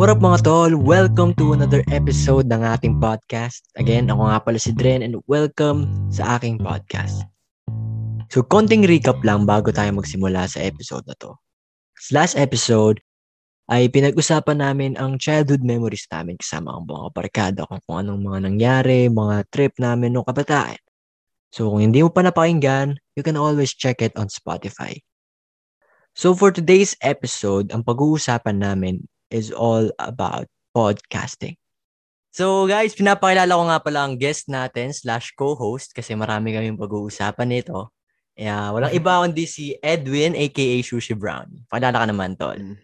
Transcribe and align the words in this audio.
What 0.00 0.08
up 0.08 0.24
mga 0.24 0.48
tol? 0.48 0.72
Welcome 0.80 1.36
to 1.36 1.52
another 1.52 1.84
episode 1.92 2.48
ng 2.48 2.64
ating 2.64 3.04
podcast. 3.04 3.60
Again, 3.76 4.08
ako 4.08 4.32
nga 4.32 4.40
pala 4.40 4.56
si 4.56 4.72
Dren 4.72 5.04
and 5.04 5.20
welcome 5.28 5.92
sa 6.08 6.40
aking 6.40 6.56
podcast. 6.56 7.28
So, 8.32 8.40
konting 8.40 8.88
recap 8.88 9.20
lang 9.28 9.44
bago 9.44 9.68
tayo 9.68 9.92
magsimula 9.92 10.48
sa 10.48 10.64
episode 10.64 11.04
na 11.04 11.12
to. 11.20 11.36
Sa 12.00 12.16
last 12.16 12.32
episode, 12.40 13.04
ay 13.68 13.92
pinag-usapan 13.92 14.64
namin 14.64 14.96
ang 14.96 15.20
childhood 15.20 15.60
memories 15.60 16.08
namin 16.08 16.40
kasama 16.40 16.80
ang 16.80 16.88
mga 16.88 17.06
barkada 17.12 17.60
kung, 17.68 17.84
kung 17.84 18.00
anong 18.00 18.24
mga 18.24 18.38
nangyari, 18.48 19.12
mga 19.12 19.52
trip 19.52 19.76
namin 19.76 20.16
nung 20.16 20.24
kabataan. 20.24 20.80
So, 21.52 21.68
kung 21.68 21.84
hindi 21.84 22.00
mo 22.00 22.08
pa 22.08 22.24
napakinggan, 22.24 22.96
you 23.20 23.20
can 23.20 23.36
always 23.36 23.76
check 23.76 24.00
it 24.00 24.16
on 24.16 24.32
Spotify. 24.32 24.96
So, 26.16 26.32
for 26.32 26.56
today's 26.56 26.96
episode, 27.04 27.68
ang 27.68 27.84
pag-uusapan 27.84 28.64
namin 28.64 29.04
is 29.30 29.54
all 29.54 29.88
about 30.02 30.50
podcasting. 30.76 31.56
So 32.30 32.66
guys, 32.70 32.94
pinapakilala 32.94 33.50
ko 33.50 33.64
nga 33.66 33.78
pala 33.82 34.00
ang 34.06 34.14
guest 34.14 34.46
natin 34.46 34.94
slash 34.94 35.34
co-host 35.34 35.90
kasi 35.90 36.14
marami 36.14 36.54
kaming 36.54 36.78
pag-uusapan 36.78 37.50
nito. 37.50 37.90
Yeah, 38.38 38.70
walang 38.70 38.94
iba 38.94 39.18
kundi 39.26 39.50
si 39.50 39.74
Edwin 39.82 40.38
aka 40.38 40.78
Sushi 40.86 41.18
Brownie. 41.18 41.66
Pakilala 41.66 42.02
ka 42.02 42.06
naman, 42.06 42.38
tol. 42.38 42.78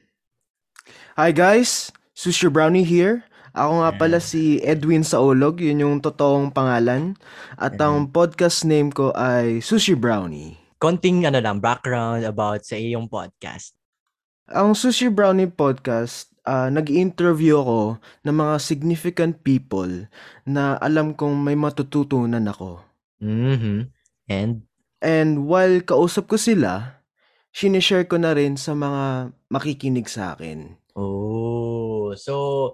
Hi 1.14 1.30
guys, 1.30 1.95
Sushi 2.10 2.51
Brownie 2.51 2.84
here. 2.84 3.23
Ako 3.56 3.80
nga 3.80 3.90
pala 3.96 4.18
si 4.20 4.60
Edwin 4.60 5.01
Saolog, 5.01 5.65
yun 5.65 5.80
yung 5.80 5.96
totoong 6.04 6.52
pangalan. 6.52 7.16
At 7.57 7.80
ang 7.80 8.13
podcast 8.13 8.68
name 8.68 8.92
ko 8.92 9.16
ay 9.16 9.65
Sushi 9.65 9.96
Brownie. 9.96 10.60
Konting 10.76 11.24
ano 11.24 11.40
lang, 11.40 11.65
background 11.65 12.29
about 12.29 12.68
sa 12.68 12.76
iyong 12.76 13.09
podcast. 13.09 13.73
Ang 14.52 14.76
Sushi 14.76 15.09
Brownie 15.09 15.48
podcast, 15.48 16.35
ah, 16.46 16.70
nag-interview 16.70 17.58
ako 17.58 17.80
ng 18.24 18.36
mga 18.36 18.54
significant 18.58 19.42
people 19.42 20.06
na 20.46 20.78
alam 20.78 21.12
kong 21.12 21.36
may 21.36 21.54
matututunan 21.54 22.46
ako. 22.46 22.80
Mhm. 23.20 23.90
And 24.26 24.64
And 24.98 25.44
while 25.44 25.84
kausap 25.84 26.24
ko 26.26 26.40
sila, 26.40 27.04
sinishare 27.52 28.08
ko 28.08 28.16
na 28.16 28.32
rin 28.32 28.56
sa 28.56 28.72
mga 28.72 29.28
makikinig 29.52 30.08
sa 30.08 30.32
akin. 30.32 30.72
oh, 30.96 32.16
so 32.16 32.72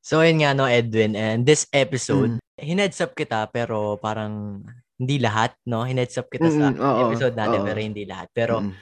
so 0.00 0.24
yun 0.24 0.40
nga 0.40 0.56
no 0.56 0.64
Edwin 0.64 1.12
and 1.12 1.44
this 1.44 1.68
episode, 1.70 2.40
Mm. 2.40 2.56
hineads 2.56 2.98
up 2.98 3.12
kita 3.12 3.52
pero 3.52 4.00
parang 4.00 4.64
hindi 4.96 5.20
lahat, 5.20 5.54
no? 5.68 5.84
Hineads 5.84 6.16
up 6.16 6.32
kita 6.32 6.48
sa 6.48 6.72
Mm, 6.72 6.80
oo, 6.80 7.00
episode 7.06 7.36
natin 7.36 7.60
oo. 7.62 7.66
pero 7.68 7.78
hindi 7.78 8.02
lahat. 8.08 8.28
Pero 8.32 8.64
Mm. 8.64 8.72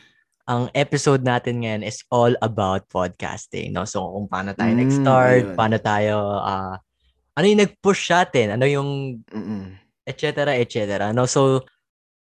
Ang 0.47 0.71
episode 0.79 1.27
natin 1.27 1.63
ngayon 1.67 1.83
is 1.83 2.07
all 2.09 2.31
about 2.39 2.87
podcasting, 2.87 3.75
no? 3.75 3.83
So 3.83 4.07
kung 4.15 4.31
paano 4.31 4.55
tayo 4.55 4.73
Mm, 4.73 4.81
nag-start, 4.83 5.43
ayun. 5.43 5.57
paano 5.59 5.77
tayo 5.83 6.17
ah 6.39 6.79
ano 7.37 7.45
yung 7.45 7.61
nag-push 7.67 8.09
sa 8.09 8.25
atin, 8.25 8.55
ano 8.55 8.65
yung 8.65 9.21
Mm-mm. 9.29 9.75
et 10.07 10.17
cetera, 10.17 10.55
et 10.55 10.71
cetera, 10.71 11.11
no? 11.11 11.27
So 11.27 11.67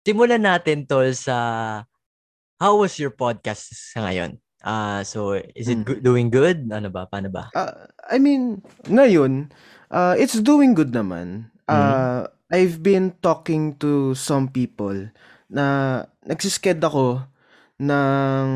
simulan 0.02 0.42
natin 0.42 0.84
tol 0.84 1.14
sa 1.14 1.36
how 2.58 2.74
was 2.82 2.98
your 2.98 3.14
podcast 3.14 3.70
sa 3.94 4.02
ngayon? 4.02 4.38
Ah, 4.66 5.06
so 5.06 5.38
is 5.54 5.70
it 5.70 5.78
Mm. 5.78 5.86
go- 5.86 6.02
doing 6.02 6.28
good? 6.34 6.66
Ano 6.74 6.90
ba? 6.90 7.06
Paano 7.06 7.30
ba? 7.30 7.46
Ah, 7.54 7.86
I 8.10 8.18
mean, 8.18 8.58
ngayon, 8.90 9.54
uh, 9.94 10.18
it's 10.18 10.34
doing 10.42 10.74
good 10.74 10.90
naman. 10.90 11.54
Mm-hmm. 11.70 11.70
Uh, 11.70 12.20
I've 12.50 12.82
been 12.82 13.14
talking 13.22 13.78
to 13.78 14.18
some 14.18 14.50
people 14.50 14.96
na 15.46 16.02
nagsisked 16.26 16.82
ako 16.82 17.22
ng 17.78 18.46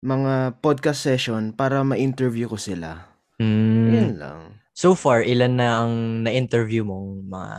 mga 0.00 0.34
podcast 0.60 1.00
session 1.00 1.50
para 1.50 1.80
ma-interview 1.80 2.46
ko 2.46 2.54
sila. 2.54 3.08
Mm, 3.36 3.88
Yan 3.90 4.10
lang. 4.16 4.40
so 4.70 4.94
far, 4.94 5.22
ilan 5.22 5.56
na 5.56 5.82
ang 5.82 5.92
na-interview 6.22 6.84
mong 6.84 7.24
mga 7.24 7.56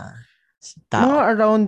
tao? 0.86 1.04
Mga 1.10 1.24
around 1.32 1.64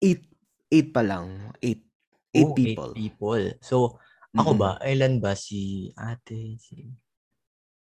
eight, 0.00 0.24
eight 0.68 0.90
pa 0.90 1.02
lang. 1.02 1.54
Eight. 1.60 1.84
Eight 2.30 2.46
Oh, 2.46 2.54
people. 2.54 2.90
Eight 2.90 3.14
people. 3.14 3.44
So, 3.60 3.98
ako 4.32 4.54
Mm-mm. 4.54 4.62
ba? 4.62 4.70
Ilan 4.82 5.18
ba? 5.18 5.34
Si 5.34 5.90
ate, 5.92 6.56
si... 6.56 6.86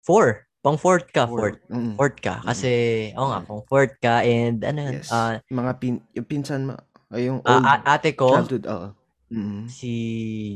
Four. 0.02 0.48
Pang 0.62 0.78
fourth 0.78 1.10
ka, 1.10 1.26
fourth. 1.26 1.58
Mm. 1.68 1.94
Fourth 1.94 2.18
ka. 2.18 2.40
Kasi, 2.42 2.70
oo 3.12 3.28
nga, 3.28 3.42
Mm. 3.42 3.46
pang 3.46 3.62
fourth 3.66 3.94
ka. 3.98 4.22
And 4.22 4.62
ano 4.62 4.78
yun? 4.82 4.94
Yes. 4.98 5.10
ah, 5.10 5.36
mga 5.46 5.72
pin, 5.78 6.00
yung 6.12 6.24
pinsan 6.24 6.64
mo, 6.64 6.74
ay 7.12 7.28
yung 7.28 7.44
ah, 7.44 7.54
old 7.54 7.64
a- 7.66 7.84
ate 7.92 8.14
ko, 8.14 8.32
childhood, 8.34 8.64
oo. 8.66 8.88
Mm. 9.32 9.64
si 9.64 9.92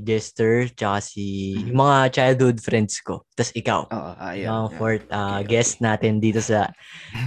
Jester, 0.05 0.69
tsaka 0.69 1.01
si 1.01 1.57
Mhm. 1.57 1.73
yung 1.73 1.81
mga 1.81 1.99
childhood 2.13 2.59
friends 2.61 3.01
ko. 3.01 3.25
Tapos 3.33 3.53
ikaw. 3.57 3.89
Oo, 3.89 4.13
ayun. 4.21 4.45
Yung 4.53 4.67
yeah. 4.69 4.77
fourth 4.77 5.07
ah, 5.09 5.41
Okay, 5.41 5.57
guest 5.57 5.81
natin 5.81 6.21
dito 6.21 6.45
sa 6.45 6.69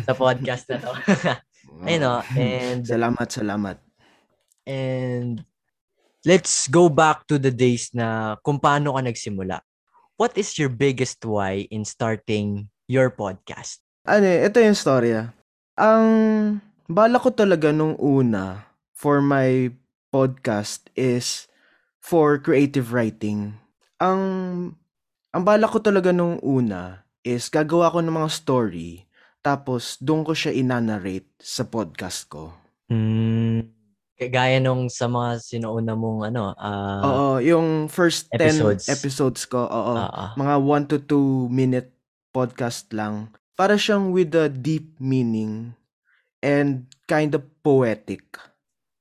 sa 0.05 0.13
podcast 0.13 0.69
na 0.69 0.77
to. 0.77 0.91
Ayun 1.89 2.05
Oo. 2.05 2.21
o. 2.21 2.37
And, 2.37 2.85
Salamat, 2.85 3.27
salamat. 3.33 3.77
and 4.69 5.41
let's 6.21 6.69
go 6.69 6.85
back 6.85 7.25
to 7.25 7.41
the 7.41 7.49
days 7.49 7.89
na 7.97 8.37
kung 8.45 8.61
paano 8.61 8.93
ka 8.93 9.01
nagsimula. 9.01 9.65
What 10.19 10.37
is 10.37 10.53
your 10.59 10.69
biggest 10.69 11.23
why 11.25 11.65
in 11.71 11.81
starting 11.81 12.69
your 12.85 13.09
podcast? 13.09 13.81
Ano, 14.05 14.27
eh, 14.27 14.45
ito 14.45 14.59
yung 14.59 14.75
storya. 14.77 15.31
Ang 15.79 16.05
bala 16.85 17.17
ko 17.17 17.31
talaga 17.31 17.71
nung 17.71 17.95
una 17.97 18.67
for 18.91 19.23
my 19.23 19.71
podcast 20.09 20.89
is 20.97 21.45
for 22.01 22.41
creative 22.41 22.91
writing. 22.93 23.57
Ang 24.01 24.21
ang 25.29 25.43
bala 25.45 25.69
ko 25.69 25.77
talaga 25.77 26.09
nung 26.09 26.41
una 26.41 27.05
is 27.21 27.49
gagawa 27.53 27.93
ko 27.93 28.01
ng 28.01 28.13
mga 28.13 28.29
story 28.33 29.09
tapos 29.39 29.95
doon 30.01 30.27
ko 30.27 30.35
siya 30.35 30.51
inanarrate 30.51 31.29
sa 31.39 31.63
podcast 31.63 32.27
ko. 32.27 32.51
Hmm, 32.91 33.71
gaya 34.19 34.59
nung 34.59 34.91
sa 34.91 35.07
mga 35.07 35.39
sinuuna 35.39 35.95
mong 35.95 36.33
ano, 36.33 36.51
ah, 36.59 36.99
Oo, 37.05 37.27
yung 37.39 37.87
first 37.87 38.27
10 38.35 38.83
episodes. 38.91 39.47
ko, 39.47 39.63
oo. 39.63 39.93
ah. 39.95 40.35
mga 40.35 40.55
1 40.59 40.91
to 40.91 40.97
2 41.47 41.47
minute 41.47 41.95
podcast 42.35 42.91
lang. 42.91 43.31
Para 43.55 43.79
siyang 43.79 44.11
with 44.11 44.35
a 44.35 44.51
deep 44.51 44.99
meaning 44.99 45.71
and 46.43 46.87
kind 47.07 47.31
of 47.31 47.47
poetic. 47.63 48.23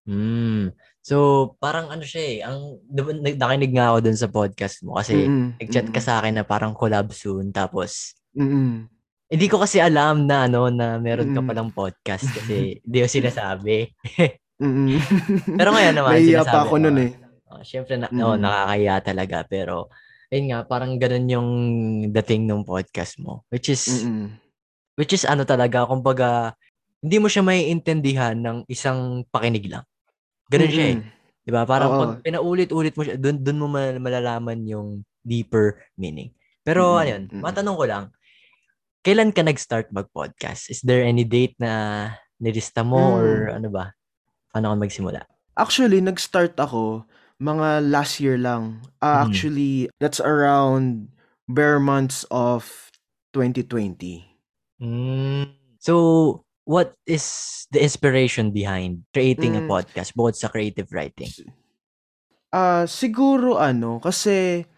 Hmm. 0.06 0.70
So, 1.08 1.16
parang 1.56 1.88
ano 1.88 2.04
siya 2.04 2.20
eh, 2.28 2.36
ang, 2.44 2.84
nakinig 3.40 3.72
nga 3.72 3.96
ako 3.96 3.98
dun 4.04 4.18
sa 4.20 4.28
podcast 4.28 4.84
mo 4.84 5.00
kasi 5.00 5.24
Mm-mm, 5.24 5.56
nag-chat 5.56 5.88
ka 5.88 6.04
sa 6.04 6.20
akin 6.20 6.36
na 6.36 6.44
parang 6.44 6.76
collab 6.76 7.16
soon 7.16 7.48
tapos 7.48 8.12
mm-mm. 8.36 8.84
hindi 9.32 9.46
ko 9.48 9.56
kasi 9.56 9.80
alam 9.80 10.28
na 10.28 10.44
ano 10.44 10.68
na 10.68 11.00
meron 11.00 11.32
ka 11.32 11.40
Mm. 11.40 11.48
palang 11.48 11.70
podcast 11.72 12.28
kasi 12.28 12.56
hindi 12.84 12.98
ko 13.00 13.08
sinasabi. 13.08 13.88
Mm-mm. 14.60 15.00
Pero 15.56 15.72
ngayon 15.72 15.96
naman 15.96 16.12
Nahiya 16.20 16.44
sinasabi 16.44 16.52
pa 16.52 16.60
ako 16.60 16.74
ko, 16.76 16.82
nun 16.84 16.98
eh. 17.00 17.10
oh, 17.48 17.62
syempre 17.64 17.94
na, 17.96 18.06
oh, 18.12 18.36
Mm. 18.36 18.42
nakakaya 18.44 18.94
talaga 19.00 19.38
pero 19.48 19.74
ayun 20.28 20.46
nga 20.52 20.60
parang 20.68 20.92
ganun 21.00 21.24
yung 21.32 21.48
dating 22.12 22.44
ng 22.44 22.68
podcast 22.68 23.16
mo 23.16 23.48
which 23.48 23.72
is 23.72 24.04
Mm-mm. 24.04 24.36
which 25.00 25.16
is 25.16 25.24
ano 25.24 25.48
talaga 25.48 25.88
kumbaga 25.88 26.52
hindi 27.00 27.16
mo 27.16 27.32
siya 27.32 27.40
maiintindihan 27.40 28.36
ng 28.36 28.68
isang 28.68 29.24
pakinig 29.32 29.72
lang. 29.72 29.86
Ganun 30.48 30.72
siya 30.72 30.86
eh. 30.88 30.96
Mm-mm. 30.98 31.16
'Di 31.44 31.50
ba? 31.52 31.62
Parang 31.64 31.90
Oo. 31.92 32.00
pag 32.00 32.12
pinaulit-ulit 32.20 32.92
mo 32.92 33.02
siya, 33.04 33.16
doon 33.16 33.36
doon 33.40 33.58
mo 33.60 33.66
mal- 33.68 34.00
malalaman 34.00 34.58
yung 34.64 34.88
deeper 35.24 35.80
meaning. 35.96 36.32
Pero 36.64 36.96
Mm-mm, 36.96 37.02
ayun, 37.04 37.22
mm-mm. 37.28 37.42
matanong 37.44 37.76
ko 37.76 37.84
lang, 37.88 38.04
kailan 39.00 39.32
ka 39.32 39.40
nag-start 39.40 39.88
mag-podcast? 39.88 40.68
Is 40.68 40.80
there 40.84 41.04
any 41.04 41.24
date 41.24 41.56
na 41.56 41.72
nilista 42.36 42.84
mo 42.84 43.00
Mm. 43.00 43.16
or 43.16 43.26
ano 43.56 43.68
ba? 43.72 43.84
Paano 44.52 44.72
ka 44.72 44.76
magsimula? 44.76 45.20
Actually, 45.56 46.00
nag-start 46.04 46.54
ako 46.56 47.04
mga 47.38 47.86
last 47.88 48.18
year 48.20 48.36
lang. 48.36 48.82
Ah, 48.98 49.22
Mhm. 49.22 49.24
Actually, 49.30 49.72
that's 50.02 50.20
around 50.20 51.08
bare 51.48 51.78
months 51.80 52.26
of 52.28 52.90
2020. 53.32 54.26
Mm. 54.82 55.54
So, 55.78 56.44
what 56.68 56.92
is 57.08 57.24
the 57.72 57.80
inspiration 57.80 58.52
behind 58.52 59.00
creating 59.16 59.56
a 59.56 59.64
Mm. 59.64 59.72
podcast 59.72 60.12
bukod 60.12 60.36
sa 60.36 60.52
creative 60.52 60.92
writing? 60.92 61.32
Ah, 62.52 62.84
siguro 62.84 63.56
ano, 63.56 63.96
kasi 63.98 64.68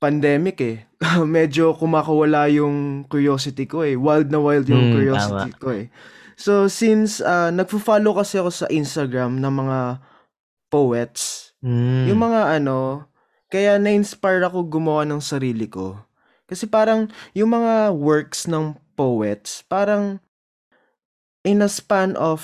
pandemic 0.00 0.56
eh. 0.60 0.78
Medyo 1.24 1.76
kumakawala 1.76 2.48
yung 2.48 3.04
curiosity 3.08 3.68
ko 3.68 3.84
eh. 3.84 3.96
Wild 3.96 4.32
na 4.32 4.40
wild 4.40 4.64
yung 4.68 4.88
Mm, 4.88 4.92
curiosity 4.92 5.50
ko 5.56 5.68
eh. 5.72 5.86
So 6.34 6.66
since 6.66 7.20
uh, 7.22 7.52
nagfo-follow 7.52 8.16
kasi 8.16 8.40
ako 8.40 8.50
sa 8.50 8.66
Instagram 8.68 9.38
ng 9.38 9.54
mga 9.54 9.78
poets, 10.68 11.52
Mm. 11.64 12.12
yung 12.12 12.20
mga 12.20 12.60
ano, 12.60 13.08
kaya 13.48 13.80
na-inspire 13.80 14.44
ako 14.44 14.68
gumawa 14.68 15.08
ng 15.08 15.20
sarili 15.20 15.64
ko. 15.64 15.96
Kasi 16.44 16.68
parang 16.68 17.08
yung 17.32 17.56
mga 17.56 17.92
works 17.96 18.44
ng 18.44 18.76
poets, 18.92 19.64
parang 19.64 20.20
in 21.44 21.60
a 21.60 21.68
span 21.68 22.16
of 22.16 22.42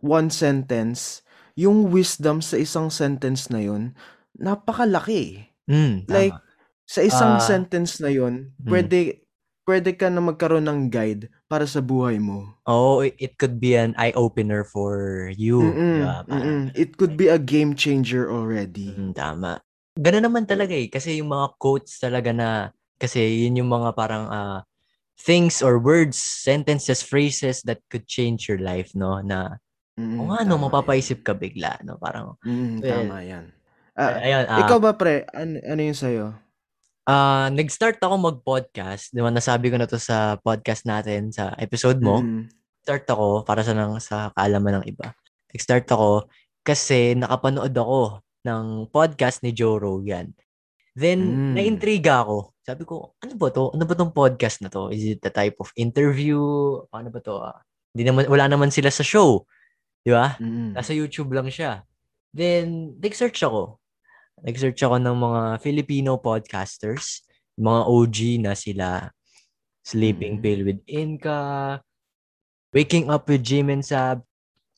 one 0.00 0.32
sentence, 0.32 1.22
yung 1.54 1.92
wisdom 1.92 2.40
sa 2.40 2.56
isang 2.56 2.88
sentence 2.88 3.52
na 3.52 3.60
yun, 3.60 3.92
napakalaki. 4.34 5.52
Mm, 5.68 6.08
tama. 6.08 6.12
Like, 6.12 6.36
Sa 6.82 7.00
isang 7.00 7.40
Ah. 7.40 7.40
sentence 7.40 8.02
na 8.04 8.12
yun, 8.12 8.52
Hmm. 8.60 8.68
pwede, 8.68 9.24
pwede 9.64 9.96
ka 9.96 10.12
na 10.12 10.20
magkaroon 10.20 10.66
ng 10.66 10.92
guide 10.92 11.30
para 11.48 11.64
sa 11.64 11.80
buhay 11.80 12.20
mo. 12.20 12.52
Oo, 12.68 13.00
it- 13.00 13.38
could 13.40 13.56
be 13.62 13.72
an 13.78 13.96
eye-opener 13.96 14.60
for 14.66 15.30
you. 15.32 15.62
Mm-mm, 15.62 16.04
Diba? 16.04 16.16
Mm-mm. 16.28 16.62
It 16.76 17.00
could 17.00 17.16
be 17.16 17.32
a 17.32 17.40
game 17.40 17.72
changer 17.72 18.28
already. 18.28 18.92
Mm, 18.92 19.14
tama. 19.16 19.62
Ganun 19.96 20.26
naman 20.26 20.44
talaga 20.44 20.74
eh. 20.76 20.90
Kasi 20.92 21.16
yung 21.22 21.32
mga 21.32 21.56
quotes 21.56 21.96
talaga 21.96 22.28
na, 22.34 22.74
kasi 23.00 23.46
yun 23.46 23.64
yung 23.64 23.70
mga 23.72 23.94
parang 23.96 24.28
ah, 24.28 24.60
things 25.16 25.60
or 25.60 25.78
words, 25.78 26.16
sentences, 26.18 27.02
phrases 27.02 27.62
that 27.64 27.80
could 27.88 28.06
change 28.06 28.48
your 28.48 28.58
life, 28.58 28.92
no? 28.94 29.20
Na, 29.20 29.58
Mm, 29.92 30.16
o 30.16 30.32
nga, 30.32 30.40
no, 30.48 30.56
tama 30.56 30.72
mapapaisip 30.72 31.20
ka 31.20 31.36
bigla, 31.36 31.76
no? 31.84 32.00
Parang. 32.00 32.40
Mm, 32.40 32.80
well, 32.80 33.04
tama 33.04 33.16
yan. 33.20 33.44
Ah, 33.92 34.16
ayun, 34.16 34.44
ah, 34.48 34.64
ikaw 34.64 34.80
ba, 34.80 34.96
pre? 34.96 35.28
An- 35.36 35.60
ano 35.60 35.80
yung 35.84 35.98
sa'yo? 36.00 36.26
ah, 37.04 37.52
nag-start 37.52 38.00
ako 38.00 38.14
mag-podcast. 38.32 39.12
Di 39.12 39.20
ba, 39.20 39.28
nasabi 39.28 39.68
ko 39.68 39.76
na 39.76 39.84
to 39.84 40.00
sa 40.00 40.40
podcast 40.40 40.88
natin, 40.88 41.28
sa 41.28 41.52
episode 41.60 42.00
mo. 42.00 42.24
Mm-mm. 42.24 42.48
Start 42.80 43.04
ako, 43.04 43.44
para 43.44 43.60
sa, 43.60 43.76
nang, 43.76 44.00
sa 44.00 44.32
kaalaman 44.32 44.80
ng 44.80 44.86
iba. 44.88 45.12
Nag-start 45.52 45.84
ako 45.92 46.24
kasi 46.64 47.12
nakapanood 47.12 47.74
ako 47.76 48.24
ng 48.48 48.88
podcast 48.88 49.44
ni 49.44 49.52
Joe 49.52 49.76
Rogan. 49.76 50.32
Then, 50.96 51.20
Mm. 51.20 51.52
naintriga 51.52 52.24
ako. 52.24 52.51
Sabi 52.62 52.86
ko, 52.86 53.18
ano 53.18 53.34
ba 53.34 53.50
to? 53.50 53.74
Ano 53.74 53.82
ba 53.82 53.94
tong 53.98 54.14
podcast 54.14 54.62
na 54.62 54.70
to? 54.70 54.86
Is 54.94 55.02
it 55.04 55.20
the 55.20 55.34
type 55.34 55.58
of 55.58 55.74
interview? 55.74 56.38
Paano 56.86 57.10
ba 57.10 57.18
to? 57.18 57.42
Ah, 57.42 57.58
Hindi 57.90 58.06
naman, 58.08 58.24
wala 58.30 58.46
naman 58.46 58.70
sila 58.70 58.88
sa 58.88 59.02
show. 59.02 59.44
Di 60.00 60.14
ba? 60.14 60.38
Mm-mm. 60.38 60.72
Nasa 60.72 60.94
YouTube 60.94 61.34
lang 61.34 61.50
siya. 61.50 61.82
Then, 62.30 62.96
nag-search 63.02 63.42
ako. 63.42 63.82
Nag-search 64.40 64.78
ako 64.80 64.96
ng 64.96 65.16
mga 65.18 65.42
Filipino 65.60 66.16
podcasters. 66.16 67.26
Mga 67.58 67.80
OG 67.84 68.16
na 68.40 68.54
sila. 68.56 68.88
Sleeping 69.82 70.38
Mm. 70.38 70.42
Pill 70.42 70.60
with 70.64 70.80
Inka. 70.86 71.42
Waking 72.72 73.10
Up 73.10 73.26
with 73.26 73.42
Jim 73.42 73.68
and 73.68 73.84
Sab. 73.84 74.22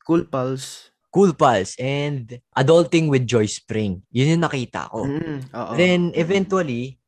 Cool 0.02 0.24
pals. 0.26 0.90
Cool 1.14 1.30
Pals. 1.30 1.78
And 1.78 2.42
Adulting 2.58 3.06
with 3.06 3.22
Joy 3.22 3.46
Spring. 3.46 4.02
Yun 4.10 4.34
yung 4.34 4.42
nakita 4.42 4.90
ko. 4.90 5.06
Mm, 5.06 5.38
oo. 5.54 5.72
Then, 5.78 6.00
Mm. 6.10 6.18
eventually, 6.18 6.98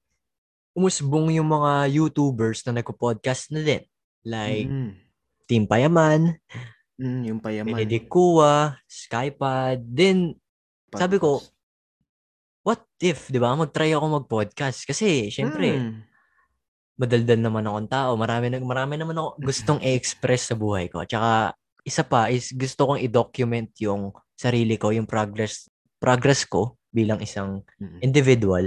umusbong 0.77 1.33
yung 1.33 1.49
mga 1.49 1.89
YouTubers 1.89 2.61
na 2.69 2.79
nagpo-podcast 2.79 3.51
na 3.51 3.65
din. 3.65 3.83
Like, 4.23 4.69
Mm-mm. 4.69 4.93
Team 5.49 5.65
Payaman, 5.65 6.37
Mm, 6.97 7.29
yung 7.29 7.41
payaman. 7.45 7.77
Benedict 7.77 8.09
Kua, 8.09 8.73
Skypad. 8.89 9.85
Then, 9.85 10.33
sabi 10.89 11.21
ko, 11.21 11.45
Podcast. 11.45 11.53
what 12.65 12.83
if, 12.99 13.29
di 13.29 13.37
ba, 13.37 13.53
mag-try 13.53 13.93
ako 13.93 14.25
mag-podcast? 14.25 14.89
Kasi, 14.89 15.29
syempre, 15.29 15.77
Mm. 15.77 16.01
madaldal 16.97 17.37
naman 17.37 17.69
akong 17.69 17.89
tao. 17.93 18.11
Marami, 18.17 18.49
marami 18.65 18.97
naman 18.97 19.13
ako 19.13 19.29
gustong 19.39 19.81
i-express 19.93 20.49
sa 20.49 20.57
buhay 20.57 20.89
ko. 20.89 21.05
Tsaka, 21.05 21.53
isa 21.85 22.01
pa 22.01 22.33
is 22.33 22.49
gusto 22.51 22.89
kong 22.89 23.05
i-document 23.05 23.77
yung 23.85 24.11
sarili 24.33 24.81
ko, 24.81 24.89
yung 24.89 25.05
progress 25.07 25.69
progress 25.97 26.49
ko 26.49 26.81
bilang 26.89 27.21
isang 27.21 27.61
Mm. 27.77 28.01
individual. 28.01 28.65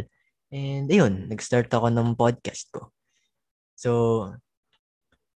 And 0.49 0.89
ayun, 0.89 1.29
nag-start 1.29 1.69
ako 1.69 1.93
ng 1.93 2.17
podcast 2.17 2.73
ko. 2.73 2.89
So, 3.77 3.89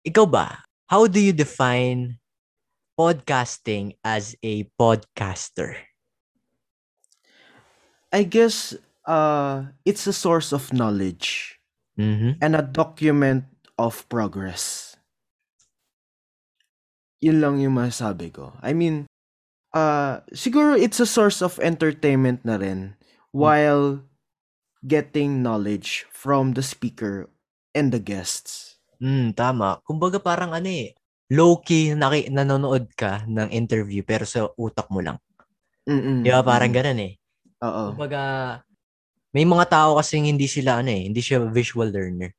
ikaw 0.06 0.26
ba? 0.26 0.62
How 0.86 1.06
do 1.06 1.18
you 1.18 1.34
define 1.34 2.18
podcasting 2.98 3.98
as 4.02 4.34
a 4.42 4.66
podcaster? 4.78 5.74
I 8.10 8.26
guess 8.26 8.74
uh, 9.06 9.70
it's 9.86 10.06
a 10.06 10.14
source 10.14 10.50
of 10.52 10.72
knowledge 10.72 11.58
Mhm. 11.98 12.38
and 12.40 12.56
a 12.56 12.64
document 12.64 13.44
of 13.78 14.02
progress. 14.08 14.96
Yun 17.20 17.38
lang 17.44 17.60
yung 17.60 17.76
masasabi 17.76 18.32
ko. 18.32 18.56
I 18.64 18.72
mean, 18.72 19.04
uh, 19.76 20.24
siguro 20.32 20.74
it's 20.74 20.98
a 20.98 21.06
source 21.06 21.44
of 21.44 21.60
entertainment 21.60 22.42
na 22.42 22.56
rin 22.56 22.96
while 23.30 24.00
getting 24.84 25.44
knowledge 25.44 26.08
from 26.10 26.56
the 26.56 26.64
speaker 26.64 27.28
and 27.76 27.92
the 27.92 28.00
guests. 28.00 28.80
Mm, 29.00 29.32
tama. 29.36 29.80
Kumbaga 29.84 30.20
parang 30.20 30.52
ano 30.52 30.68
eh, 30.68 30.92
low-key 31.32 31.96
naki- 31.96 32.28
nanonood 32.28 32.92
ka 32.96 33.24
ng 33.24 33.48
interview 33.54 34.04
pero 34.04 34.24
sa 34.28 34.50
utak 34.58 34.88
mo 34.92 35.00
lang. 35.00 35.16
Mm-mm, 35.88 36.24
Di 36.26 36.30
ba? 36.32 36.44
Parang 36.44 36.68
mm. 36.68 36.76
ganun 36.76 37.00
eh. 37.00 37.12
Oo. 37.64 37.82
Kumbaga, 37.94 38.22
may 39.30 39.46
mga 39.46 39.66
tao 39.70 39.96
kasing 40.00 40.28
hindi 40.28 40.50
sila 40.50 40.82
ano 40.82 40.90
eh, 40.90 41.06
hindi 41.06 41.20
siya 41.22 41.44
visual 41.48 41.88
learner. 41.88 42.34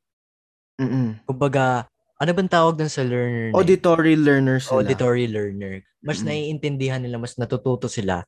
Mm-mm. 0.82 1.24
Kumbaga, 1.26 1.88
ano 2.22 2.30
bang 2.38 2.52
tawag 2.52 2.78
dun 2.78 2.92
sa 2.92 3.02
learner 3.02 3.50
na? 3.50 3.58
Auditory 3.58 4.14
learners 4.14 4.70
sila. 4.70 4.82
auditory 4.82 5.26
learner. 5.26 5.82
Mas 6.02 6.22
Mm-mm. 6.22 6.30
naiintindihan 6.34 7.02
nila, 7.02 7.18
mas 7.18 7.38
natututo 7.38 7.90
sila 7.90 8.26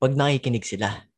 pag 0.00 0.12
nakikinig 0.16 0.64
sila. 0.64 1.08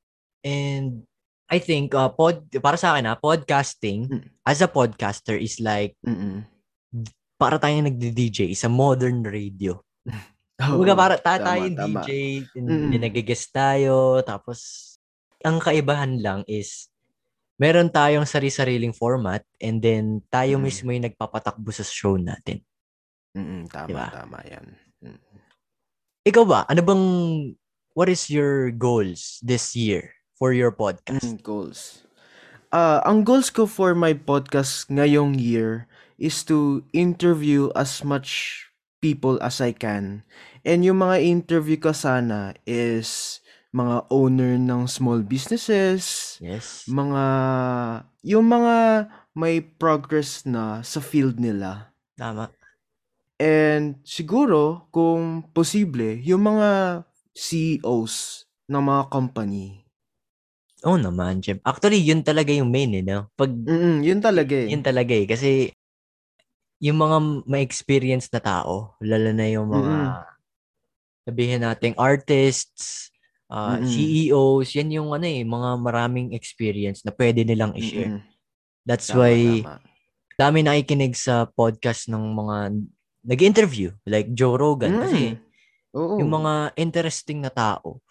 And 0.42 1.06
I 1.52 1.60
think 1.60 1.92
uh, 1.92 2.08
pod 2.08 2.48
para 2.58 2.80
sa 2.80 2.96
akin 2.96 3.12
ah, 3.12 3.18
podcasting 3.20 4.08
Mm. 4.08 4.24
as 4.42 4.64
a 4.64 4.68
podcaster 4.68 5.36
is 5.36 5.60
like 5.60 5.92
Mm-mm. 6.00 6.48
para 7.36 7.60
tayong 7.60 7.92
nagdi-DJ 7.92 8.56
sa 8.56 8.72
modern 8.72 9.20
radio. 9.20 9.76
Oo, 10.64 10.80
Kumbaga 10.80 10.94
para 10.96 11.14
ta- 11.20 11.42
tama. 11.42 11.68
DJ, 11.68 12.08
hindi 12.56 12.96
nag-guest 12.96 13.52
tayo, 13.52 14.22
tapos 14.22 14.88
ang 15.42 15.60
kaibahan 15.60 16.22
lang 16.22 16.40
is 16.46 16.88
meron 17.58 17.90
tayong 17.90 18.24
sari-sariling 18.24 18.94
format 18.94 19.44
and 19.60 19.84
then 19.84 20.24
tayo 20.32 20.56
Mm. 20.56 20.64
mismo 20.64 20.88
yung 20.88 21.04
nagpapatakbo 21.04 21.68
sa 21.68 21.84
show 21.84 22.16
natin. 22.16 22.64
Mm-mm, 23.36 23.68
tama, 23.68 23.88
Diba? 23.92 24.06
tama 24.08 24.38
yan. 24.48 24.66
Mm. 25.04 25.20
Ikaw 26.22 26.44
ba? 26.46 26.60
Ano 26.64 26.80
bang, 26.80 27.04
what 27.92 28.08
is 28.08 28.30
your 28.32 28.72
goals 28.72 29.36
this 29.44 29.76
year 29.76 30.16
for 30.42 30.50
your 30.50 30.74
podcast? 30.74 31.22
Mm, 31.22 31.38
goals. 31.46 32.02
Ah, 32.74 32.98
ang 33.06 33.22
goals 33.22 33.46
ko 33.46 33.62
for 33.70 33.94
my 33.94 34.10
podcast 34.10 34.90
ngayong 34.90 35.38
year 35.38 35.86
is 36.18 36.42
to 36.42 36.82
interview 36.90 37.70
as 37.78 38.02
much 38.02 38.58
people 38.98 39.38
as 39.38 39.62
I 39.62 39.70
can. 39.70 40.26
And 40.66 40.82
yung 40.82 40.98
mga 40.98 41.22
interview 41.22 41.78
ko 41.78 41.94
sana 41.94 42.58
is 42.66 43.38
mga 43.70 44.10
owner 44.10 44.58
ng 44.58 44.90
small 44.90 45.22
businesses, 45.22 46.34
Yes. 46.42 46.90
mga 46.90 47.24
yung 48.26 48.50
mga 48.50 49.06
may 49.38 49.62
progress 49.62 50.42
na 50.42 50.82
sa 50.82 50.98
field 50.98 51.38
nila. 51.38 51.94
Tama. 52.18 52.50
And 53.38 54.02
siguro, 54.02 54.90
kung 54.90 55.46
posible, 55.54 56.18
yung 56.18 56.50
mga 56.50 57.02
CEOs 57.30 58.46
ng 58.66 58.82
mga 58.82 59.02
company. 59.06 59.81
Oo 60.82 60.98
naman, 60.98 61.38
Jem. 61.38 61.62
Actually, 61.62 62.02
yun 62.02 62.26
talaga 62.26 62.50
yung 62.50 62.70
main, 62.70 62.90
eh, 62.90 63.04
no? 63.06 63.30
Pag, 63.38 63.54
Mm, 63.54 64.02
yun 64.02 64.18
talaga 64.18 64.54
eh. 64.54 64.68
yun 64.74 64.82
talaga 64.82 65.14
eh. 65.14 65.26
Kasi, 65.30 65.70
yung 66.82 66.98
mga 66.98 67.16
may 67.46 67.62
experience 67.62 68.26
na 68.34 68.42
tao, 68.42 68.98
lalo 68.98 69.30
na 69.30 69.46
yung 69.46 69.70
mga, 69.70 69.94
Mm-mm. 69.94 70.10
sabihin 71.22 71.62
nating 71.62 71.94
artists, 71.94 73.14
uh, 73.46 73.78
Mm-mm. 73.78 73.86
CEOs, 73.86 74.74
yan 74.74 74.90
yung 74.90 75.14
ano 75.14 75.22
eh, 75.22 75.46
mga 75.46 75.70
maraming 75.78 76.34
experience 76.34 77.06
na 77.06 77.14
pwede 77.14 77.46
nilang 77.46 77.78
i-share. 77.78 78.18
Mm-mm. 78.18 78.26
That's 78.82 79.06
Tama, 79.06 79.22
why, 79.22 79.62
tama. 79.62 79.78
dami 80.34 80.58
nakikinig 80.66 81.14
sa 81.14 81.46
podcast 81.46 82.10
ng 82.10 82.24
mga 82.34 82.56
nag-interview, 83.22 83.94
like 84.02 84.34
Joe 84.34 84.58
Rogan. 84.58 84.98
Kasi, 84.98 85.38
Mm. 85.38 85.38
Oo. 85.94 86.18
yung 86.18 86.30
mga 86.34 86.74
interesting 86.74 87.38
na 87.38 87.54
tao, 87.54 88.02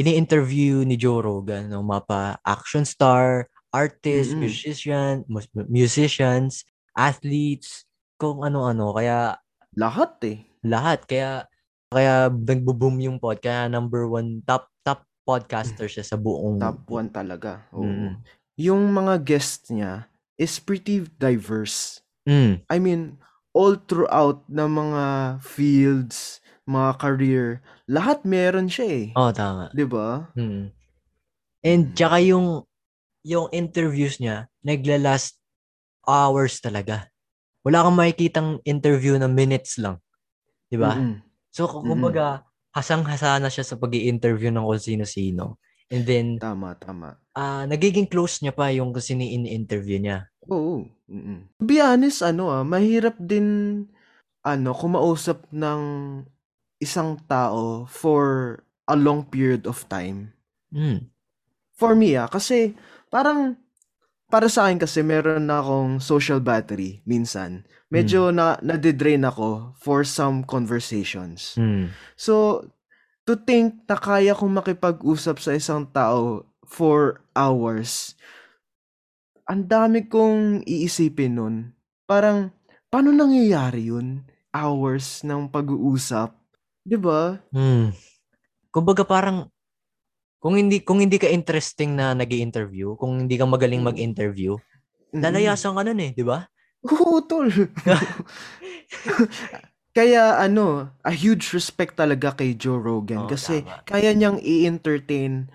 ini-interview 0.00 0.80
ni 0.88 0.96
Joe 0.96 1.20
Rogan 1.20 1.68
ng 1.68 1.84
mapa 1.84 2.40
action 2.42 2.88
star, 2.88 3.44
artists, 3.68 4.32
Mm-mm. 4.32 4.48
musician, 4.48 5.14
mus- 5.28 5.52
musicians, 5.68 6.64
athletes, 6.96 7.84
kung 8.16 8.40
ano-ano. 8.44 8.96
Kaya 8.96 9.36
Lahat 9.78 10.18
eh. 10.26 10.44
lahat. 10.66 11.06
Kaya 11.06 11.46
kaya 11.90 12.30
nagbo-boom 12.30 13.00
yung 13.02 13.16
pod. 13.16 13.38
Kaya 13.40 13.66
number 13.66 14.06
one, 14.06 14.42
top 14.44 14.68
top 14.82 15.06
podcaster 15.26 15.86
siya 15.86 16.02
sa 16.06 16.18
buong... 16.18 16.58
Top 16.58 16.86
one 16.90 17.10
talaga. 17.10 17.66
Oo. 17.74 17.86
Mm. 17.86 18.12
Yung 18.60 18.82
mga 18.92 19.22
guests 19.24 19.70
niya 19.70 20.10
is 20.36 20.58
pretty 20.58 21.06
diverse. 21.18 22.02
Mm. 22.28 22.62
I 22.68 22.76
mean, 22.78 23.18
all 23.56 23.74
throughout 23.78 24.44
na 24.46 24.66
mga 24.70 25.04
fields, 25.42 26.39
mga 26.68 26.90
career, 27.00 27.46
lahat 27.88 28.24
meron 28.26 28.68
siya 28.68 28.86
eh. 28.88 29.06
Oh, 29.16 29.30
tama. 29.32 29.70
'Di 29.72 29.84
ba? 29.88 30.28
Mm. 30.36 30.70
And 31.64 31.82
Mm. 31.92 31.94
tsaka 31.96 32.16
yung 32.24 32.46
yung 33.24 33.48
interviews 33.52 34.16
niya, 34.20 34.48
nagla-last 34.64 35.36
hours 36.08 36.58
talaga. 36.64 37.08
Wala 37.64 37.84
kang 37.84 37.98
makikitang 37.98 38.50
interview 38.64 39.16
na 39.20 39.28
minutes 39.28 39.76
lang. 39.80 40.00
'Di 40.72 40.76
ba? 40.80 40.96
Mm-mm. 40.96 41.20
So, 41.52 41.66
kung 41.68 41.84
kumbaga, 41.90 42.46
hasang-hasa 42.72 43.42
na 43.42 43.50
siya 43.50 43.66
sa 43.66 43.74
pag 43.76 43.90
interview 43.92 44.48
ng 44.54 44.62
kung 44.62 44.78
sino-sino. 44.80 45.58
And 45.90 46.06
then, 46.06 46.26
Tama, 46.38 46.78
tama. 46.78 47.18
ah 47.34 47.66
nagiging 47.66 48.06
close 48.06 48.40
niya 48.42 48.54
pa 48.54 48.70
yung 48.70 48.94
kasi 48.94 49.18
ini-interview 49.18 49.98
niya. 49.98 50.30
Oo. 50.48 50.86
Mm-mm. 51.10 51.50
To 51.60 51.64
be 51.66 51.82
honest, 51.82 52.22
ano 52.24 52.48
ah, 52.54 52.62
mahirap 52.64 53.18
din 53.18 53.46
ano, 54.46 54.70
kumausap 54.72 55.44
ng 55.52 55.80
isang 56.80 57.20
tao 57.28 57.84
for 57.86 58.58
a 58.88 58.96
long 58.96 59.28
period 59.28 59.68
of 59.68 59.86
time. 59.86 60.32
Mm. 60.72 61.12
For 61.76 61.92
me 61.94 62.16
ah, 62.16 62.26
kasi 62.26 62.74
parang 63.12 63.60
para 64.30 64.46
sa 64.46 64.70
akin 64.70 64.78
kasi 64.80 65.02
meron 65.02 65.50
na 65.50 65.60
akong 65.60 66.00
social 66.00 66.40
battery 66.40 67.02
minsan. 67.04 67.66
Medyo 67.90 68.30
na 68.30 68.54
nade-drain 68.62 69.26
ako 69.26 69.74
for 69.74 70.06
some 70.06 70.46
conversations. 70.46 71.58
Mm. 71.58 71.90
So, 72.14 72.62
to 73.26 73.34
think 73.34 73.82
na 73.90 73.98
kaya 73.98 74.32
kong 74.32 74.54
makipag-usap 74.54 75.42
sa 75.42 75.58
isang 75.58 75.90
tao 75.90 76.46
for 76.62 77.26
hours, 77.34 78.14
ang 79.50 79.66
dami 79.66 80.06
kong 80.06 80.62
iisipin 80.62 81.34
nun. 81.34 81.56
Parang, 82.06 82.54
paano 82.86 83.10
nangyayari 83.10 83.90
yun? 83.90 84.22
Hours 84.54 85.26
ng 85.26 85.50
pag-uusap. 85.50 86.39
'Di 86.86 86.96
ba? 86.96 87.36
Mm. 87.52 87.92
Kumbaga 88.70 89.02
parang 89.04 89.50
kung 90.40 90.56
hindi 90.56 90.80
kung 90.80 91.04
hindi 91.04 91.20
ka 91.20 91.28
interesting 91.28 91.92
na 91.98 92.16
nag-interview, 92.16 92.96
kung 92.96 93.26
hindi 93.26 93.36
ka 93.36 93.44
magaling 93.44 93.84
Mm. 93.84 93.88
mag-interview, 93.92 94.56
Mm-mm. 95.12 95.20
lalayasan 95.20 95.76
ka 95.76 95.82
nun 95.84 96.00
eh, 96.00 96.12
di 96.16 96.24
ba? 96.24 96.48
Oo, 96.86 97.20
tol. 97.28 97.50
Kaya 99.96 100.38
ano, 100.38 100.86
a 101.02 101.12
huge 101.12 101.50
respect 101.52 101.98
talaga 101.98 102.30
kay 102.32 102.54
Joe 102.54 102.78
Rogan 102.78 103.26
Oo, 103.26 103.30
kasi 103.34 103.66
tama. 103.66 103.82
kaya 103.84 104.14
niyang 104.14 104.38
i-entertain 104.40 105.50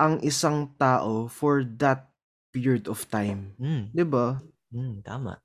ang 0.00 0.20
isang 0.24 0.72
tao 0.76 1.28
for 1.28 1.64
that 1.80 2.08
period 2.52 2.88
of 2.88 3.04
time. 3.12 3.52
Mm. 3.60 3.92
'Di 3.92 4.04
ba? 4.08 4.40
Mm, 4.72 5.04
tama. 5.04 5.38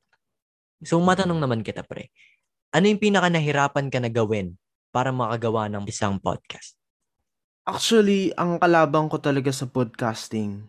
So 0.81 0.97
matanong 1.03 1.37
naman 1.37 1.61
kita 1.61 1.85
pre. 1.85 2.09
Ano 2.71 2.87
yung 2.87 3.03
pinaka 3.03 3.27
nahirapan 3.27 3.91
ka 3.91 3.99
na 3.99 4.07
gawin 4.07 4.55
para 4.95 5.11
makagawa 5.11 5.67
ng 5.67 5.83
isang 5.91 6.15
podcast? 6.19 6.79
Actually, 7.67 8.31
ang 8.39 8.57
kalabang 8.63 9.11
ko 9.11 9.19
talaga 9.19 9.51
sa 9.51 9.67
podcasting 9.67 10.65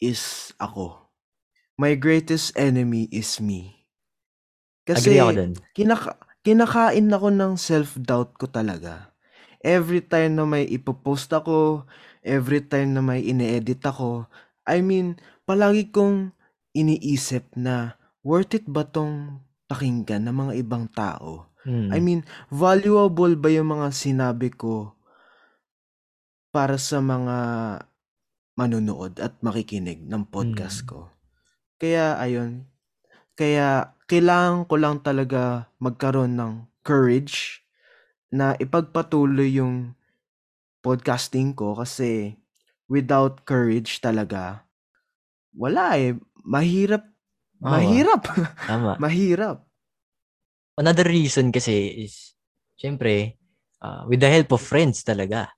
is 0.00 0.50
ako. 0.56 0.96
My 1.76 1.92
greatest 1.94 2.56
enemy 2.56 3.04
is 3.12 3.36
me. 3.38 3.84
Kasi 4.88 5.14
Agree 5.14 5.20
ako 5.22 5.32
dun. 5.36 5.52
kinaka- 5.76 6.18
kinakain 6.42 7.08
ako 7.12 7.28
ng 7.30 7.52
self-doubt 7.60 8.30
ko 8.40 8.46
talaga. 8.48 9.12
Every 9.62 10.02
time 10.02 10.40
na 10.40 10.44
may 10.48 10.64
ipopost 10.66 11.30
ako, 11.30 11.84
every 12.24 12.64
time 12.64 12.96
na 12.96 13.02
may 13.04 13.22
ine-edit 13.22 13.84
ako, 13.86 14.26
I 14.66 14.82
mean, 14.82 15.20
palagi 15.46 15.92
kong 15.94 16.34
iniisip 16.74 17.46
na 17.54 17.94
worth 18.26 18.56
it 18.58 18.66
ba 18.66 18.82
tong 18.88 19.38
pakinggan 19.72 20.28
ng 20.28 20.36
mga 20.36 20.52
ibang 20.60 20.84
tao? 20.92 21.48
Mm. 21.64 21.88
I 21.94 21.98
mean, 22.02 22.20
valuable 22.52 23.32
ba 23.38 23.48
yung 23.48 23.72
mga 23.72 23.88
sinabi 23.94 24.52
ko 24.52 24.92
para 26.52 26.76
sa 26.76 27.00
mga 27.00 27.36
manunood 28.60 29.16
at 29.16 29.40
makikinig 29.40 30.04
ng 30.04 30.28
podcast 30.28 30.84
Mm. 30.84 30.88
ko? 30.92 30.98
Kaya, 31.80 32.20
ayun. 32.20 32.68
Kaya, 33.34 33.96
kailangan 34.04 34.68
ko 34.68 34.74
lang 34.76 35.00
talaga 35.00 35.72
magkaroon 35.80 36.36
ng 36.36 36.52
courage 36.84 37.64
na 38.28 38.52
ipagpatuloy 38.60 39.56
yung 39.56 39.96
podcasting 40.84 41.56
ko 41.56 41.72
kasi 41.78 42.36
without 42.92 43.48
courage 43.48 44.02
talaga, 44.04 44.68
wala 45.56 45.96
eh. 45.96 46.18
Mahirap. 46.44 47.11
Oo, 47.62 47.70
Mahirap. 47.70 48.22
tama. 48.66 48.92
Mahirap. 49.02 49.62
Another 50.74 51.06
reason 51.06 51.52
kasi 51.52 52.06
is, 52.08 52.34
syempre, 52.74 53.36
ah, 53.78 54.02
with 54.08 54.18
the 54.18 54.28
help 54.28 54.50
of 54.50 54.62
friends 54.64 55.04
talaga. 55.04 55.52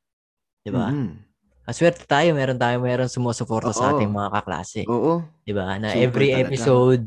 Di 0.61 0.69
ba? 0.69 0.91
Mhm. 0.91 1.23
Aswerte 1.65 2.05
tayo, 2.05 2.37
meron 2.37 2.61
tayo, 2.61 2.77
meron 2.77 3.09
sumusuporta 3.09 3.73
sa 3.73 3.97
ating 3.97 4.13
mga 4.13 4.29
kaklase. 4.37 4.85
Oo. 4.85 5.25
Di 5.41 5.57
ba? 5.57 5.81
Na 5.81 5.97
Super 5.97 6.05
every 6.05 6.29
talaga. 6.29 6.43
episode, 6.45 7.05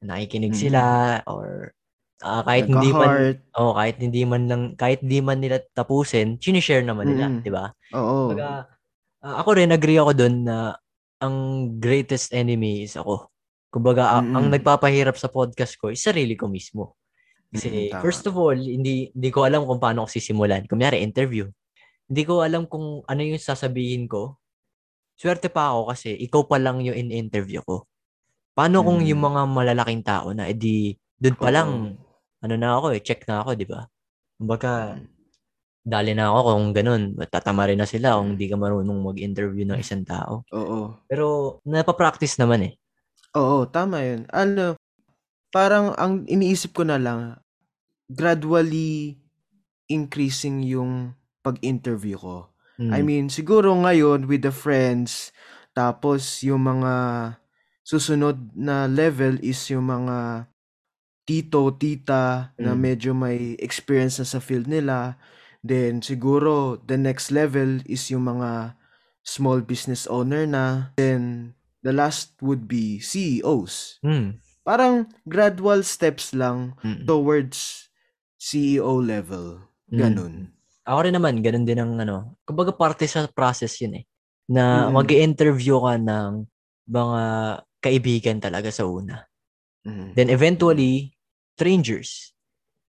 nakikinig 0.00 0.54
Mm. 0.56 0.60
sila 0.64 0.82
or 1.28 1.74
ah, 2.24 2.40
kahit 2.42 2.66
hindi 2.66 2.90
man 2.90 3.36
oh, 3.54 3.76
kahit 3.76 3.96
hindi 4.00 4.22
man 4.24 4.42
lang 4.48 4.62
kahit 4.74 5.04
hindi 5.04 5.20
man 5.20 5.38
nila 5.38 5.60
tapusin, 5.70 6.40
sinishare 6.40 6.82
naman 6.82 7.12
nila, 7.12 7.26
Mm. 7.28 7.40
di 7.44 7.50
ba? 7.52 7.68
Oo. 7.92 8.32
Kumbaga, 8.32 8.64
ah, 9.20 9.34
ako 9.44 9.50
rin 9.60 9.70
agree 9.70 10.00
ako 10.00 10.16
doon 10.16 10.34
na 10.48 10.72
ang 11.20 11.36
greatest 11.76 12.32
enemy 12.32 12.82
is 12.82 12.96
ako. 12.96 13.28
Kumbaga, 13.68 14.16
a- 14.16 14.24
ang 14.24 14.48
nagpapahirap 14.48 15.14
sa 15.14 15.28
podcast 15.28 15.76
ko 15.76 15.92
is 15.92 16.00
sarili 16.00 16.34
ko 16.34 16.48
mismo. 16.48 16.96
Kasi 17.48 17.68
Mm, 17.68 17.90
tama. 17.90 18.02
first 18.02 18.24
of 18.24 18.34
all, 18.34 18.52
hindi 18.52 19.08
hindi 19.10 19.28
ko 19.28 19.44
alam 19.44 19.64
kung 19.64 19.76
paano 19.78 20.04
ko 20.04 20.08
sisimulan. 20.08 20.64
Kunyari, 20.64 21.00
interview. 21.00 21.48
Hindi 22.04 22.22
ko 22.24 22.40
alam 22.40 22.64
kung 22.64 23.04
ano 23.04 23.20
yung 23.20 23.36
sasabihin 23.38 24.04
ko. 24.04 24.36
Swerte 25.14 25.48
pa 25.48 25.72
ako 25.72 25.92
kasi 25.92 26.12
ikaw 26.14 26.44
pa 26.44 26.56
lang 26.56 26.80
yung 26.80 26.94
in-interview 26.94 27.60
ko. 27.62 27.84
Paano 28.52 28.80
kung 28.80 29.00
yung 29.00 29.20
Mm. 29.20 29.28
mga 29.28 29.40
malalaking 29.46 30.02
tao 30.02 30.32
na 30.32 30.46
edi 30.46 30.92
doon 31.16 31.36
pa 31.36 31.50
lang 31.50 31.98
ano 32.38 32.54
na 32.54 32.78
ako 32.78 32.94
eh, 32.94 33.02
check 33.02 33.26
na 33.26 33.42
ako, 33.42 33.50
di 33.52 33.66
ba? 33.66 33.82
Kumbaga, 34.38 34.94
Mm. 34.94 35.04
dali 35.82 36.12
na 36.14 36.30
ako 36.30 36.38
kung 36.46 36.66
ganun. 36.70 37.02
Tatama 37.26 37.66
rin 37.66 37.76
na 37.76 37.84
sila 37.84 38.14
kung 38.14 38.30
Mm. 38.30 38.32
hindi 38.36 38.46
ka 38.46 38.56
marunong 38.56 38.98
mag-interview 39.02 39.64
ng 39.64 39.78
isang 39.78 40.04
tao. 40.04 40.46
Oo. 40.52 40.94
Pero 41.04 41.26
napapractice 41.64 42.38
naman 42.38 42.62
eh. 42.62 42.72
Oo, 43.36 43.68
tama 43.68 44.00
yun. 44.00 44.24
Ano, 44.32 44.78
parang 45.52 45.92
ang 45.96 46.24
iniisip 46.28 46.72
ko 46.72 46.84
na 46.88 46.96
lang, 46.96 47.36
gradually 48.08 49.20
increasing 49.88 50.64
yung 50.64 51.16
pag-interview 51.44 52.16
ko. 52.16 52.36
Mm. 52.80 52.92
I 52.92 53.00
mean, 53.04 53.26
siguro 53.28 53.72
ngayon 53.74 54.28
with 54.28 54.44
the 54.44 54.52
friends, 54.54 55.32
tapos 55.76 56.40
yung 56.44 56.64
mga 56.68 56.94
susunod 57.84 58.52
na 58.56 58.84
level 58.88 59.40
is 59.40 59.60
yung 59.72 59.88
mga 59.88 60.48
tito, 61.28 61.68
tita 61.76 62.52
na 62.56 62.72
Mm. 62.72 62.80
medyo 62.80 63.10
may 63.12 63.56
experience 63.60 64.20
na 64.20 64.28
sa 64.28 64.40
field 64.40 64.68
nila. 64.68 65.16
Then 65.60 66.00
siguro 66.00 66.80
the 66.86 66.96
next 66.96 67.28
level 67.34 67.84
is 67.84 68.08
yung 68.08 68.28
mga 68.28 68.76
small 69.24 69.60
business 69.60 70.08
owner 70.08 70.48
na. 70.48 70.94
Then 70.96 71.52
the 71.82 71.94
last 71.94 72.34
would 72.42 72.66
be 72.66 72.98
CEOs. 72.98 74.02
Mm. 74.02 74.38
Parang 74.62 75.08
gradual 75.24 75.80
steps 75.82 76.36
lang 76.36 76.76
Mm. 76.84 77.06
towards 77.08 77.88
CEO 78.36 79.00
level. 79.00 79.64
Mm. 79.88 79.98
Ganun. 79.98 80.34
Ako 80.88 80.98
rin 81.04 81.14
naman, 81.16 81.40
ganun 81.44 81.64
din 81.68 81.80
ang 81.80 81.92
ano. 82.00 82.36
Kumbaga 82.44 82.72
parte 82.72 83.04
sa 83.04 83.28
process 83.28 83.76
yun 83.80 84.00
eh. 84.00 84.04
Na 84.48 84.88
Mm. 84.88 84.92
mag-interview 84.96 85.76
ka 85.80 85.94
ng 86.00 86.30
mga 86.88 87.22
kaibigan 87.78 88.38
talaga 88.40 88.72
sa 88.72 88.88
una. 88.88 89.22
Mhm. 89.86 90.16
Then 90.16 90.28
eventually, 90.32 91.14
strangers. 91.54 92.32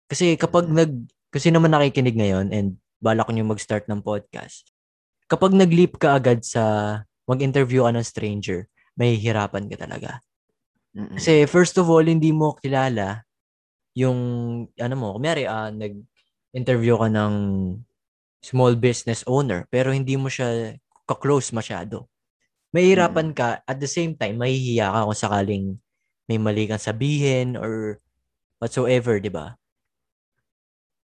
Kasi 0.07 0.37
kapag 0.37 0.69
Mm. 0.69 0.75
nag, 0.77 0.91
kasi 1.29 1.49
naman 1.49 1.73
nakikinig 1.73 2.17
ngayon 2.17 2.49
and 2.53 2.77
balak 3.01 3.29
nyo 3.29 3.45
mag-start 3.45 3.85
ng 3.89 4.01
podcast, 4.01 4.69
kapag 5.29 5.53
nag-leap 5.53 5.97
ka 6.01 6.17
agad 6.17 6.41
sa 6.45 6.63
mag-interview 7.29 7.85
ka 7.85 7.93
ng 7.93 8.07
stranger, 8.07 8.65
may 8.97 9.13
hirapan 9.15 9.69
ka 9.69 9.77
talaga. 9.85 10.19
Mhm. 10.97 11.15
Kasi 11.21 11.45
first 11.45 11.77
of 11.77 11.85
all, 11.87 12.03
hindi 12.03 12.33
mo 12.33 12.57
kilala 12.59 13.21
yung, 13.95 14.19
ano 14.79 14.95
mo, 14.97 15.07
kumari, 15.17 15.45
ah, 15.45 15.69
nag-interview 15.71 16.97
ka 16.97 17.07
ng 17.11 17.33
small 18.41 18.75
business 18.79 19.23
owner, 19.27 19.67
pero 19.69 19.91
hindi 19.93 20.15
mo 20.17 20.31
siya 20.31 20.75
ka-close 21.07 21.51
masyado. 21.55 22.07
Mahihirapan 22.75 23.33
ka, 23.33 23.61
at 23.65 23.77
the 23.81 23.89
same 23.89 24.13
time, 24.17 24.37
mahihiya 24.41 24.89
ka 24.93 24.99
kung 25.09 25.17
sakaling 25.17 25.65
may 26.29 26.37
mali 26.37 26.69
kang 26.69 26.81
sabihin 26.81 27.57
or 27.57 27.97
whatsoever, 28.61 29.17
di 29.19 29.31
ba? 29.33 29.57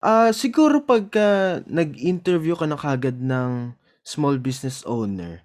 Ah, 0.02 0.30
siguro 0.30 0.78
pagka 0.86 1.58
nag-interview 1.66 2.54
ka 2.54 2.70
na 2.70 2.78
kagad 2.78 3.18
ng 3.18 3.74
small 4.06 4.38
business 4.38 4.86
owner 4.86 5.42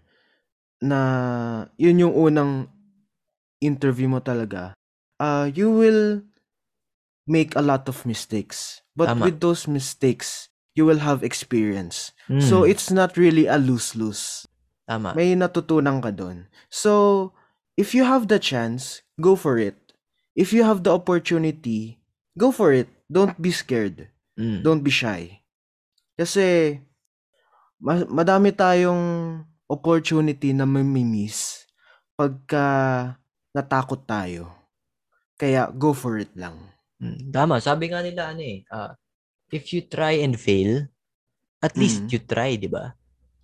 na 0.83 1.01
yun 1.79 2.03
yung 2.03 2.15
unang 2.15 2.67
interview 3.63 4.11
mo 4.11 4.19
talaga, 4.19 4.75
ah, 5.23 5.47
you 5.47 5.71
will 5.71 6.27
make 7.25 7.55
a 7.55 7.63
lot 7.63 7.87
of 7.87 8.03
mistakes. 8.03 8.83
But 8.99 9.15
Tama. 9.15 9.31
with 9.31 9.39
those 9.41 9.71
mistakes, 9.71 10.51
you 10.75 10.85
will 10.85 10.99
have 11.01 11.23
experience. 11.23 12.11
So 12.43 12.67
Mm, 12.67 12.71
it's 12.75 12.91
not 12.91 13.15
really 13.17 13.47
a 13.47 13.57
lose-lose. 13.57 14.45
tama. 14.85 15.15
May 15.15 15.39
natutunan 15.39 16.03
ka 16.03 16.11
doon. 16.11 16.51
So, 16.69 17.31
if 17.79 17.95
you 17.95 18.03
have 18.05 18.27
the 18.27 18.43
chance, 18.43 19.07
go 19.23 19.39
for 19.39 19.57
it. 19.57 19.79
If 20.35 20.51
you 20.51 20.65
have 20.67 20.83
the 20.83 20.93
opportunity, 20.97 22.03
go 22.35 22.51
for 22.51 22.73
it. 22.75 22.89
Don't 23.07 23.37
be 23.39 23.53
scared. 23.53 24.09
Mm, 24.35 24.65
Don't 24.65 24.81
be 24.83 24.91
shy. 24.91 25.45
Kasi 26.17 26.81
ma- 27.79 28.09
madami 28.09 28.51
tayong 28.53 29.45
opportunity 29.73 30.53
na 30.53 30.69
mamimiss 30.69 31.65
pagka 32.13 32.67
natakot 33.57 34.05
tayo. 34.05 34.53
Kaya 35.41 35.73
go 35.73 35.97
for 35.97 36.21
it 36.21 36.31
lang. 36.37 36.61
Mm, 37.01 37.33
tama. 37.33 37.57
Sabi 37.59 37.89
nga 37.89 38.05
nila 38.05 38.37
ano 38.37 38.43
eh, 38.45 38.63
uh, 38.69 38.93
if 39.49 39.73
you 39.73 39.89
try 39.89 40.21
and 40.21 40.37
fail, 40.37 40.85
at 41.65 41.73
least 41.81 42.05
Mm. 42.05 42.11
you 42.13 42.21
try, 42.21 42.61
di 42.61 42.69
ba? 42.69 42.93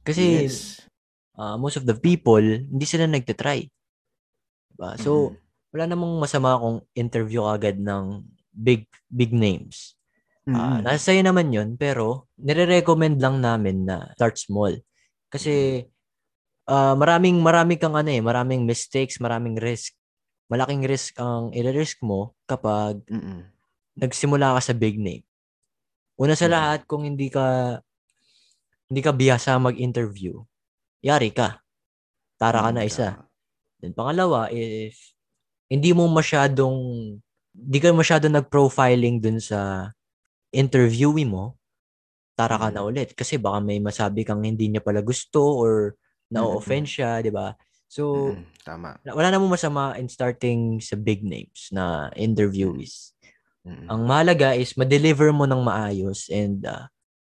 Kasi 0.05 0.45
yes. 0.45 0.85
uh, 1.41 1.57
most 1.57 1.81
of 1.81 1.89
the 1.89 1.97
people, 1.97 2.45
hindi 2.45 2.85
sila 2.85 3.09
nagtatry. 3.09 3.67
Diba? 4.75 4.95
So, 5.01 5.33
Mhm. 5.33 5.35
wala 5.75 5.85
namang 5.91 6.15
masama 6.23 6.61
kung 6.61 6.85
interview 6.95 7.45
agad 7.45 7.81
ng 7.81 8.25
big 8.53 8.89
big 9.11 9.33
names. 9.35 9.97
Ah, 10.49 10.81
Mhm. 10.81 10.89
nasa 10.89 11.13
sa'yo 11.13 11.21
naman 11.25 11.53
yun, 11.53 11.77
pero 11.77 12.31
nire-recommend 12.41 13.21
lang 13.21 13.45
namin 13.45 13.85
na 13.85 14.09
start 14.17 14.41
small. 14.41 14.73
Kasi 15.29 15.85
ah, 16.69 16.95
maraming 16.95 17.41
marami 17.41 17.81
kang 17.81 17.97
ano 17.97 18.11
eh, 18.13 18.23
maraming 18.23 18.69
mistakes, 18.69 19.19
maraming 19.19 19.57
risk. 19.59 19.97
Malaking 20.53 20.85
risk 20.89 21.17
ang 21.21 21.53
i-risk 21.53 22.01
mo 22.05 22.37
kapag 22.49 23.01
Mhm. 23.09 23.49
nagsimula 24.01 24.57
ka 24.57 24.73
sa 24.73 24.75
big 24.77 24.97
name. 25.01 25.25
Una 26.21 26.35
sa 26.39 26.49
Mm. 26.49 26.55
lahat, 26.55 26.81
kung 26.89 27.05
hindi 27.09 27.29
ka 27.33 27.79
hindi 28.89 29.01
ka 29.05 29.13
bihasa 29.13 29.61
mag-interview, 29.61 30.41
yari 31.05 31.29
ka. 31.33 31.61
Tara 32.41 32.65
ka 32.65 32.71
na 32.73 32.89
isa. 32.89 33.21
Then 33.83 33.93
pangalawa, 33.97 34.49
if 34.53 34.97
hindi 35.69 35.93
mo 35.93 36.09
masyadong 36.09 36.79
hindi 37.53 37.79
ka 37.83 37.93
masyadong 37.93 38.35
nag-profiling 38.39 39.21
dun 39.21 39.39
sa 39.43 39.93
interviewee 40.55 41.29
mo, 41.29 41.59
tara 42.39 42.57
ka 42.57 42.71
na 42.73 42.87
ulit. 42.87 43.13
Kasi 43.19 43.37
baka 43.37 43.61
may 43.61 43.79
masabi 43.83 44.23
kang 44.25 44.43
hindi 44.47 44.71
niya 44.73 44.81
pala 44.85 45.03
gusto 45.05 45.43
or 45.59 45.99
na-offend 46.33 46.87
siya, 46.89 47.21
di 47.25 47.33
ba? 47.33 47.57
So, 47.89 48.33
Mhm. 48.37 48.45
Tama. 48.65 48.91
wala 49.17 49.29
namang 49.33 49.57
masama 49.57 49.97
in 49.97 50.13
starting 50.13 50.77
sa 50.85 50.93
big 50.93 51.25
names 51.25 51.73
na 51.73 52.13
interviewees. 52.13 53.17
Mhm. 53.65 53.89
Ang 53.89 54.01
mahalaga 54.05 54.53
is 54.53 54.77
ma-deliver 54.77 55.33
mo 55.33 55.49
ng 55.49 55.65
maayos 55.65 56.29
and 56.29 56.69
uh, 56.69 56.85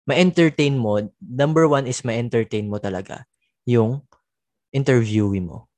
ma-entertain 0.09 0.73
mo. 0.73 0.97
Number 1.21 1.69
one 1.69 1.85
is 1.85 2.01
ma-entertain 2.01 2.65
mo 2.65 2.81
talaga 2.81 3.29
yung 3.69 4.01
interviewee 4.73 5.41
mo. 5.41 5.69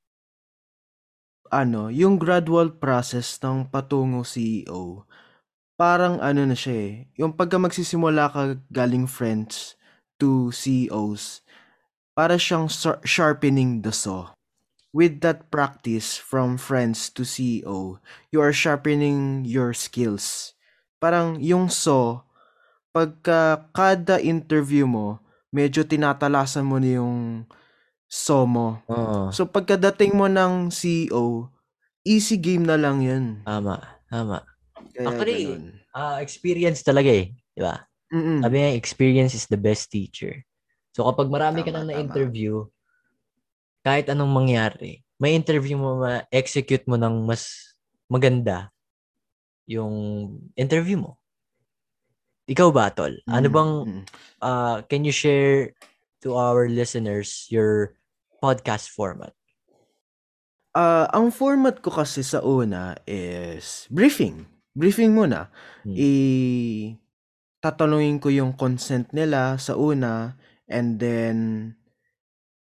ano, 1.52 1.92
yung 1.92 2.16
gradual 2.16 2.72
process 2.80 3.36
ng 3.44 3.68
patungo 3.68 4.24
CEO, 4.24 5.04
parang 5.76 6.24
ano 6.24 6.48
na 6.48 6.56
siya 6.56 6.76
eh. 6.80 6.94
Yung 7.20 7.36
pagka 7.36 7.60
magsisimula 7.60 8.32
ka 8.32 8.56
galing 8.72 9.06
friends 9.06 9.76
to 10.16 10.50
CEOs, 10.56 11.44
para 12.22 12.38
siyang 12.38 12.70
sharpening 13.02 13.82
the 13.82 13.90
saw. 13.90 14.30
With 14.94 15.26
that 15.26 15.50
practice 15.50 16.22
from 16.22 16.62
friends 16.62 17.10
to 17.18 17.26
CEO, 17.26 17.98
you 18.30 18.38
are 18.46 18.54
sharpening 18.54 19.42
your 19.42 19.74
skills. 19.74 20.54
Parang 21.02 21.42
yung 21.42 21.74
saw, 21.74 22.22
pagka 22.94 23.66
kada 23.74 24.22
interview 24.22 24.86
mo, 24.86 25.18
medyo 25.50 25.82
tinatalasan 25.82 26.62
mo 26.62 26.78
na 26.78 27.02
yung 27.02 27.50
saw 28.06 28.46
mo. 28.46 28.86
Oo. 28.86 29.34
So 29.34 29.50
pagkadating 29.50 30.14
mo 30.14 30.30
ng 30.30 30.70
CEO, 30.70 31.50
easy 32.06 32.38
game 32.38 32.70
na 32.70 32.78
lang 32.78 33.02
yun. 33.02 33.42
Tama. 33.50 33.82
Tama. 34.14 34.46
Kaya 34.94 35.10
Actually, 35.10 35.58
ganun. 35.58 35.66
Ah, 35.98 36.22
experience 36.22 36.86
talaga 36.86 37.10
eh. 37.10 37.34
Di 37.34 37.66
ba? 37.66 37.82
Mm-mm. 38.14 38.46
Sabi 38.46 38.56
nga, 38.62 38.78
experience 38.78 39.34
is 39.34 39.50
the 39.50 39.58
best 39.58 39.90
teacher. 39.90 40.46
So 40.92 41.08
kapag 41.08 41.32
marami 41.32 41.64
ka 41.64 41.72
Tama, 41.72 41.82
nang 41.82 41.88
tama. 41.88 41.96
na-interview, 41.96 42.68
kahit 43.82 44.12
anong 44.12 44.32
mangyari, 44.32 45.02
may 45.18 45.34
interview 45.34 45.78
mo, 45.80 46.02
ma-execute 46.02 46.86
mo 46.86 47.00
ng 47.00 47.26
mas 47.26 47.74
maganda 48.12 48.70
yung 49.70 49.94
interview 50.60 51.00
mo. 51.00 51.18
Ikaw 52.52 52.70
ba, 52.74 52.92
Tol? 52.92 53.16
Ano 53.30 53.48
Mm, 53.48 53.56
bang, 53.56 53.74
uh, 54.44 54.78
can 54.92 55.08
you 55.08 55.16
share 55.16 55.72
to 56.20 56.36
our 56.36 56.68
listeners 56.68 57.48
your 57.48 57.96
podcast 58.44 58.92
format? 58.92 59.32
Ah, 60.72 61.08
ang 61.12 61.36
format 61.36 61.84
ko 61.84 61.92
kasi 61.92 62.24
sa 62.24 62.40
una 62.44 62.96
is 63.04 63.88
briefing. 63.92 64.48
Briefing 64.72 65.12
muna. 65.12 65.52
Hmm. 65.84 65.96
I 65.96 66.12
tatanungin 67.60 68.18
ko 68.24 68.32
yung 68.32 68.56
consent 68.56 69.12
nila 69.14 69.60
sa 69.60 69.76
una 69.76 70.40
and 70.72 70.98
then 70.98 71.76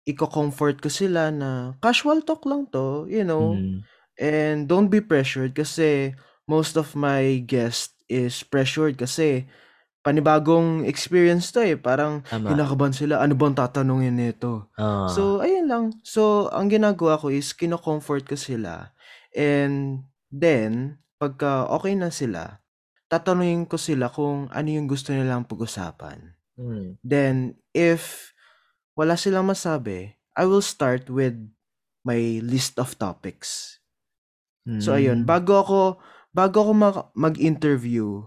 iko-comfort 0.03 0.83
ko 0.83 0.91
sila 0.91 1.31
na 1.31 1.79
casual 1.79 2.25
talk 2.27 2.43
lang 2.43 2.67
to, 2.67 3.07
you 3.07 3.23
know. 3.23 3.55
Mm. 3.55 3.87
And 4.13 4.57
don't 4.69 4.91
be 4.91 5.01
pressured 5.01 5.55
kasi 5.57 6.13
most 6.45 6.75
of 6.75 6.93
my 6.93 7.41
guest 7.41 7.95
is 8.11 8.43
pressured 8.43 8.99
kasi 8.99 9.47
panibagong 10.03 10.83
experience 10.83 11.49
to 11.55 11.63
eh. 11.63 11.79
Parang 11.79 12.21
Tama. 12.27 12.51
kinakabahan 12.51 12.93
sila, 12.93 13.23
ano 13.23 13.33
bang 13.33 13.55
tatanungin 13.55 14.19
nito? 14.19 14.67
Ah, 14.75 15.07
So, 15.07 15.39
ayun 15.39 15.65
lang. 15.71 15.85
So, 16.03 16.51
ang 16.51 16.67
ginagawa 16.67 17.15
ko 17.15 17.31
is 17.31 17.55
kino-comfort 17.55 18.27
ko 18.27 18.35
sila. 18.35 18.91
And 19.31 20.03
then, 20.27 20.99
pagka 21.17 21.71
okay 21.79 21.95
na 21.95 22.11
sila, 22.11 22.59
tatanungin 23.07 23.65
ko 23.65 23.79
sila 23.79 24.11
kung 24.11 24.51
ano 24.51 24.67
yung 24.67 24.91
gusto 24.91 25.15
nilang 25.15 25.47
pag-usapan. 25.47 26.35
mm. 26.59 26.99
Then, 27.01 27.55
if 27.73 28.31
wala 28.93 29.17
silang 29.17 29.49
masabi, 29.49 30.13
I 30.37 30.45
will 30.45 30.63
start 30.63 31.09
with 31.09 31.37
my 32.05 32.41
list 32.45 32.77
of 32.77 32.97
topics. 32.97 33.81
So, 34.79 34.95
ayun. 34.95 35.23
Mm. 35.23 35.27
Bago 35.27 35.59
ako, 35.59 35.79
bago 36.31 36.57
ako 36.63 36.71
mag- 36.71 37.11
mag-interview, 37.19 38.23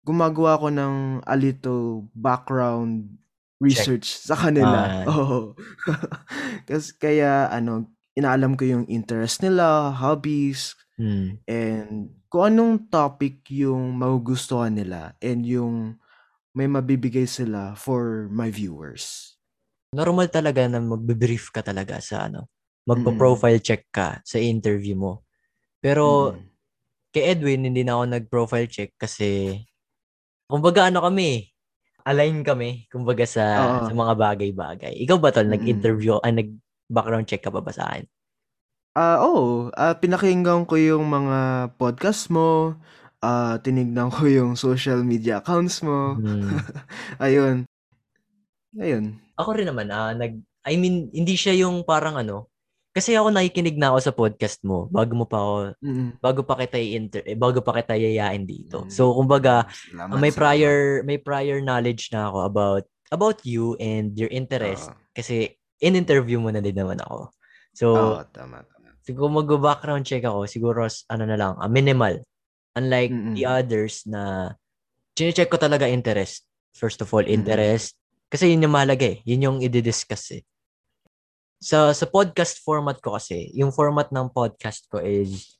gumagawa 0.00 0.56
ako 0.56 0.72
ng 0.72 0.94
a 1.28 1.36
little 1.36 2.08
background 2.16 3.20
research 3.60 4.16
sa 4.16 4.32
kanila. 4.32 5.04
Ah. 5.04 5.04
Oo. 5.12 5.52
Kasi 6.64 6.96
kaya, 6.96 7.52
ano, 7.52 7.92
inaalam 8.16 8.56
ko 8.56 8.64
yung 8.64 8.84
interest 8.88 9.44
nila, 9.44 9.92
hobbies, 9.92 10.72
Mm. 10.94 11.42
and 11.50 12.14
kung 12.30 12.54
anong 12.54 12.86
topic 12.86 13.42
yung 13.50 13.98
magugustuhan 13.98 14.78
nila 14.78 15.18
and 15.18 15.42
yung 15.42 15.98
may 16.54 16.66
mabibigay 16.70 17.26
sila 17.28 17.74
for 17.78 18.30
my 18.30 18.48
viewers. 18.50 19.36
normal 19.94 20.26
talaga 20.28 20.66
na 20.66 20.82
magbe-brief 20.82 21.54
ka 21.54 21.62
talaga 21.62 22.02
sa 22.02 22.26
ano, 22.28 22.50
magpo-profile 22.88 23.60
check 23.62 23.88
ka 23.94 24.20
sa 24.26 24.38
interview 24.42 24.96
mo. 24.98 25.12
Pero 25.82 26.34
Mm. 26.34 26.50
kay 27.14 27.24
Edwin, 27.36 27.66
hindi 27.68 27.82
na 27.86 27.98
ako 27.98 28.04
nag-profile 28.10 28.68
check 28.70 28.90
kasi 28.98 29.60
kumbaga 30.50 30.88
ano 30.90 31.00
kami, 31.04 31.50
align 32.06 32.42
kami 32.46 32.86
kumbaga 32.92 33.24
sa 33.28 33.44
Oo. 33.64 33.86
sa 33.86 33.92
mga 33.96 34.14
bagay-bagay. 34.18 34.94
Ikaw 35.04 35.18
ba 35.20 35.30
tol, 35.34 35.48
Mm-mm. 35.48 35.54
nag-interview, 35.54 36.18
ah, 36.22 36.32
nag-background 36.34 37.26
check 37.30 37.42
ka 37.44 37.50
pa 37.54 37.60
ba 37.64 37.72
sa 37.74 37.84
akin? 37.92 38.06
Ah, 38.94 39.18
oo. 39.26 39.74
Ah, 39.74 39.98
pinakinggan 39.98 40.62
ko 40.70 40.78
yung 40.78 41.10
mga 41.10 41.38
podcast 41.82 42.30
mo. 42.30 42.78
Ah, 43.24 43.56
tinignan 43.56 44.12
ko 44.12 44.28
yung 44.28 44.52
social 44.52 45.00
media 45.00 45.40
accounts 45.40 45.80
mo. 45.80 46.20
Hmm. 46.20 46.60
Ayun. 47.24 47.64
Ayun. 48.76 49.16
Ako 49.40 49.56
rin 49.56 49.64
naman, 49.64 49.88
ah, 49.88 50.12
nag, 50.12 50.36
I 50.68 50.76
mean, 50.76 51.08
hindi 51.08 51.32
siya 51.34 51.56
yung 51.56 51.88
parang 51.88 52.20
ano, 52.20 52.52
kasi 52.94 53.16
ako 53.18 53.34
nakikinig 53.34 53.74
na 53.74 53.90
ako 53.90 53.98
sa 53.98 54.12
podcast 54.14 54.62
mo 54.62 54.86
bago 54.86 55.18
mo 55.18 55.26
pa 55.26 55.38
ako, 55.42 55.54
Mm. 55.82 56.08
bago 56.22 56.40
pa 56.46 56.54
kita 56.54 56.78
i-inter, 56.78 57.22
eh, 57.26 57.34
bago 57.34 57.58
pa 57.58 57.74
kita 57.74 57.98
yayain 57.98 58.46
dito. 58.46 58.86
Mm. 58.86 58.90
So, 58.92 59.10
kumbaga, 59.18 59.66
Salamat, 59.90 60.14
may 60.22 60.30
prior 60.30 60.76
may 61.02 61.18
prior 61.18 61.58
knowledge 61.58 62.14
na 62.14 62.30
ako 62.30 62.38
about 62.46 62.84
about 63.10 63.38
you 63.42 63.74
and 63.82 64.14
your 64.14 64.30
interest 64.30 64.90
Oo. 64.90 64.98
kasi 65.10 65.58
in-interview 65.82 66.38
mo 66.38 66.54
na 66.54 66.62
din 66.62 66.78
naman 66.78 67.02
ako. 67.02 67.34
So, 67.74 67.86
Oo, 67.98 68.22
tama, 68.30 68.62
tama. 68.62 68.94
siguro 69.02 69.26
mag-background 69.42 70.06
check 70.06 70.22
ako, 70.22 70.46
siguro 70.46 70.86
ano 70.86 71.24
na 71.26 71.34
lang, 71.34 71.58
ah, 71.58 71.66
minimal. 71.66 72.22
Unlike 72.74 73.12
Mm-mm. 73.14 73.34
the 73.38 73.44
others 73.46 74.02
na 74.06 74.54
chine-check 75.14 75.46
ko 75.46 75.58
talaga 75.58 75.86
interest. 75.86 76.42
First 76.74 76.98
of 77.02 77.10
all, 77.14 77.22
Mm-mm. 77.22 77.38
interest. 77.38 77.94
Kasi 78.26 78.50
yun 78.50 78.66
yung 78.66 78.74
mahalaga 78.74 79.06
eh. 79.06 79.22
Yun 79.22 79.46
yung 79.46 79.58
i-discuss 79.62 80.34
eh. 80.34 80.42
Sa, 81.62 81.94
sa 81.94 82.06
podcast 82.10 82.58
format 82.60 82.98
ko 82.98 83.14
kasi, 83.14 83.48
yung 83.54 83.70
format 83.70 84.10
ng 84.10 84.26
podcast 84.34 84.90
ko 84.90 84.98
is 84.98 85.54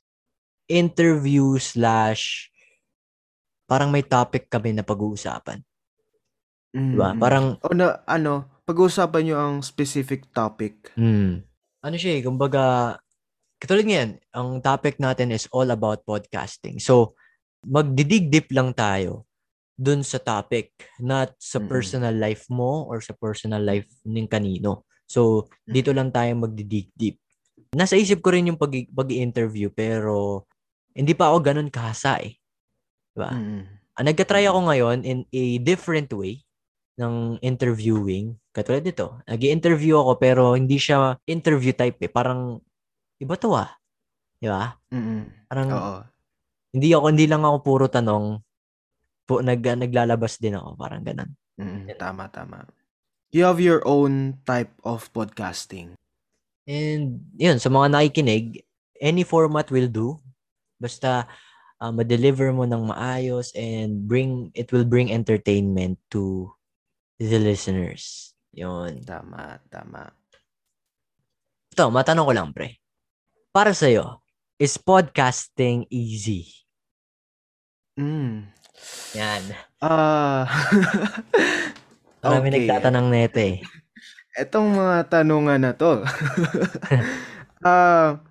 interview 0.67 1.55
slash 1.55 2.51
parang 3.65 3.89
may 3.89 4.03
topic 4.05 4.45
kami 4.51 4.75
na 4.75 4.83
pag-uusapan. 4.85 5.63
Diba? 6.75 7.15
Mm-mm. 7.15 7.21
Parang, 7.23 7.55
O 7.63 7.71
na, 7.71 8.03
ano, 8.05 8.61
pag-uusapan 8.67 9.21
nyo 9.23 9.35
ang 9.39 9.55
specific 9.63 10.27
topic. 10.35 10.91
hmm, 10.99 11.41
ano 11.79 11.95
siya 11.95 12.19
eh, 12.19 12.21
kumbaga, 12.25 12.97
katulad 13.65 13.85
ngayon, 13.89 14.11
ang 14.29 14.49
topic 14.61 15.01
natin 15.01 15.33
is 15.33 15.49
all 15.49 15.65
about 15.73 16.05
podcasting. 16.05 16.77
So, 16.77 17.17
magdidig 17.65 18.29
deep 18.29 18.53
lang 18.53 18.77
tayo 18.77 19.25
dun 19.73 20.05
sa 20.05 20.21
topic, 20.21 20.71
not 21.01 21.33
sa 21.41 21.57
Mm-mm. 21.57 21.67
personal 21.73 22.13
life 22.13 22.45
mo 22.53 22.85
or 22.85 23.01
sa 23.01 23.17
personal 23.17 23.65
life 23.65 23.89
ng 24.05 24.29
kanino. 24.29 24.85
So, 25.09 25.49
dito 25.65 25.89
lang 25.97 26.13
tayo 26.13 26.29
magdi-dig 26.37 26.93
deep. 26.93 27.17
Nasa 27.73 27.97
isip 27.97 28.21
ko 28.21 28.31
rin 28.31 28.53
yung 28.53 28.61
pag 28.61 28.71
pag-interview 28.71 29.73
pero 29.73 30.45
hindi 30.95 31.11
pa 31.17 31.33
ako 31.33 31.37
ganun 31.43 31.69
kahasa 31.73 32.21
eh. 32.23 32.37
Diba? 33.11 33.33
Mm. 33.33 33.63
Ah, 33.95 34.03
nagka-try 34.05 34.47
ako 34.47 34.59
ngayon 34.71 34.97
in 35.03 35.19
a 35.33 35.59
different 35.59 36.07
way 36.15 36.45
ng 36.95 37.39
interviewing. 37.43 38.39
Katulad 38.55 38.83
nito, 38.83 39.19
nag 39.27 39.41
interview 39.43 39.99
ako 39.99 40.11
pero 40.15 40.43
hindi 40.55 40.79
siya 40.79 41.19
interview 41.27 41.75
type 41.75 41.99
eh. 41.99 42.11
Parang, 42.11 42.63
iba 43.19 43.35
to 43.39 43.55
ah. 43.55 43.71
Di 44.39 44.47
ba? 44.51 44.75
Mm. 44.91 45.47
Parang, 45.47 45.69
Oo. 45.71 45.95
hindi 46.75 46.91
ako, 46.91 47.05
hindi 47.11 47.25
lang 47.25 47.43
ako 47.47 47.57
puro 47.63 47.85
tanong. 47.87 48.39
Po, 49.25 49.41
nag, 49.41 49.61
naglalabas 49.63 50.37
din 50.37 50.59
ako. 50.59 50.77
Parang 50.77 51.01
ganun. 51.01 51.31
Mm. 51.57 51.89
Tama, 51.97 52.29
tama. 52.29 52.67
You 53.31 53.47
have 53.47 53.59
your 53.63 53.81
own 53.87 54.39
type 54.45 54.71
of 54.85 55.07
podcasting. 55.15 55.97
And, 56.67 57.25
yun, 57.39 57.57
sa 57.57 57.71
mga 57.71 57.95
nakikinig, 57.95 58.61
any 58.99 59.25
format 59.25 59.71
will 59.71 59.89
do. 59.89 60.21
Basta, 60.77 61.25
uh, 61.81 61.91
ma-deliver 61.91 62.51
mo 62.53 62.67
ng 62.67 62.91
maayos 62.91 63.55
and 63.55 64.05
bring, 64.05 64.51
it 64.53 64.69
will 64.69 64.85
bring 64.85 65.09
entertainment 65.09 65.97
to 66.11 66.51
the 67.17 67.39
listeners. 67.39 68.35
Yun. 68.53 69.03
Tama, 69.03 69.63
tama. 69.71 70.11
Ito, 71.75 71.91
matanong 71.91 72.27
ko 72.29 72.33
lang, 72.35 72.49
pre. 72.55 72.84
Para 73.55 73.71
sa'yo, 73.71 74.19
is 74.59 74.75
podcasting 74.75 75.87
easy? 75.87 76.43
Mm. 77.95 78.51
Yan. 79.15 79.43
Ah. 79.79 80.43
Marami 82.19 82.51
Okay. 82.51 82.67
nagtatanong 82.67 83.07
nito 83.07 83.39
eh. 83.39 83.63
Etong 84.35 84.75
mga 84.75 85.07
tanungan 85.07 85.63
na 85.63 85.71
to. 85.71 86.03
Ah, 87.65 88.21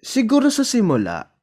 siguro 0.00 0.48
sa 0.48 0.62
simula, 0.64 1.34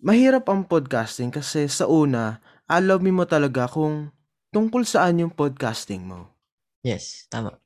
mahirap 0.00 0.48
ang 0.48 0.64
podcasting 0.64 1.28
kasi 1.34 1.68
sa 1.68 1.84
una, 1.84 2.40
alamin 2.64 3.12
mo 3.12 3.24
talaga 3.28 3.68
kung 3.68 4.08
tungkol 4.54 4.86
saan 4.88 5.20
yung 5.20 5.34
podcasting 5.34 6.08
mo. 6.08 6.32
Yes, 6.80 7.28
tama. 7.28 7.58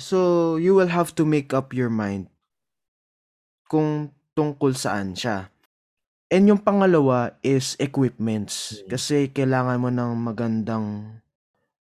So, 0.00 0.56
you 0.58 0.74
will 0.74 0.90
have 0.90 1.14
to 1.20 1.22
make 1.22 1.52
up 1.54 1.70
your 1.70 1.92
mind 1.92 2.26
kung 3.68 4.10
tungkol 4.32 4.72
saan 4.74 5.12
siya. 5.14 5.52
And 6.28 6.44
yung 6.44 6.60
pangalawa 6.60 7.36
is 7.40 7.76
equipments. 7.80 8.84
Mm. 8.84 8.88
Kasi 8.92 9.16
kailangan 9.32 9.80
mo 9.80 9.88
ng 9.88 10.12
magandang 10.16 11.20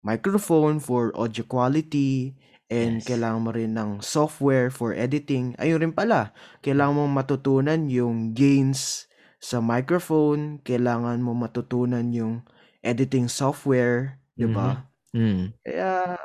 microphone 0.05 0.85
for 0.85 1.09
audio 1.16 1.44
quality 1.49 2.37
and 2.68 3.01
Yes. 3.01 3.09
kailangan 3.09 3.40
mo 3.44 3.51
rin 3.53 3.73
ng 3.77 3.90
software 4.05 4.68
for 4.68 4.92
editing. 4.92 5.57
Ayun 5.57 5.81
rin 5.81 5.94
pala, 5.97 6.33
kailangan 6.61 6.97
mong 6.97 7.14
matutunan 7.25 7.81
yung 7.88 8.37
gains 8.37 9.09
sa 9.40 9.61
microphone, 9.61 10.61
kailangan 10.64 11.20
mo 11.20 11.37
matutunan 11.37 12.09
yung 12.12 12.44
editing 12.81 13.29
software, 13.29 14.20
'di 14.37 14.49
ba? 14.49 14.88
Mm. 15.12 15.53
Kaya 15.64 16.20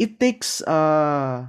it 0.00 0.16
takes 0.20 0.60
uh 0.64 1.48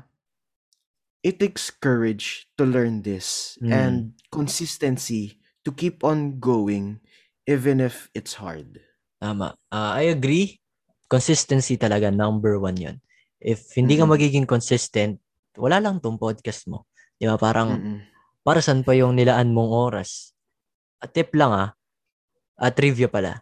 it 1.21 1.37
takes 1.37 1.69
courage 1.69 2.49
to 2.57 2.65
learn 2.65 3.01
this 3.05 3.57
Mm. 3.61 3.69
and 3.71 3.95
consistency 4.33 5.37
to 5.61 5.69
keep 5.69 6.01
on 6.01 6.41
going 6.41 6.97
even 7.45 7.77
if 7.81 8.09
it's 8.17 8.41
hard. 8.41 8.81
Tama. 9.21 9.53
Ah, 9.69 9.97
I 10.01 10.09
agree. 10.09 10.57
Consistency 11.05 11.77
talaga, 11.77 12.09
number 12.09 12.57
one 12.57 12.77
yon. 12.77 12.97
If 13.37 13.73
hindi 13.77 13.97
ka 13.97 14.05
Mm. 14.05 14.11
magiging 14.17 14.45
consistent, 14.49 15.21
wala 15.57 15.77
lang 15.77 16.01
tong 16.01 16.17
podcast 16.17 16.65
mo. 16.65 16.89
Di 17.17 17.29
ba? 17.29 17.37
Parang, 17.37 17.77
Mm-mm. 17.77 17.99
para 18.41 18.61
saan 18.63 18.81
pa 18.81 18.97
yung 18.97 19.13
nilaan 19.13 19.53
mong 19.53 19.69
oras? 19.69 20.33
At 20.97 21.13
tip 21.13 21.33
lang 21.37 21.53
ah, 21.53 21.69
at 22.57 22.73
trivia 22.73 23.09
pala. 23.09 23.41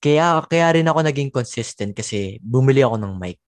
Kaya, 0.00 0.40
kaya 0.46 0.78
rin 0.78 0.86
ako 0.88 1.00
naging 1.02 1.30
consistent 1.32 1.92
kasi 1.96 2.38
bumili 2.40 2.84
ako 2.84 2.96
ng 3.00 3.14
mic. 3.16 3.40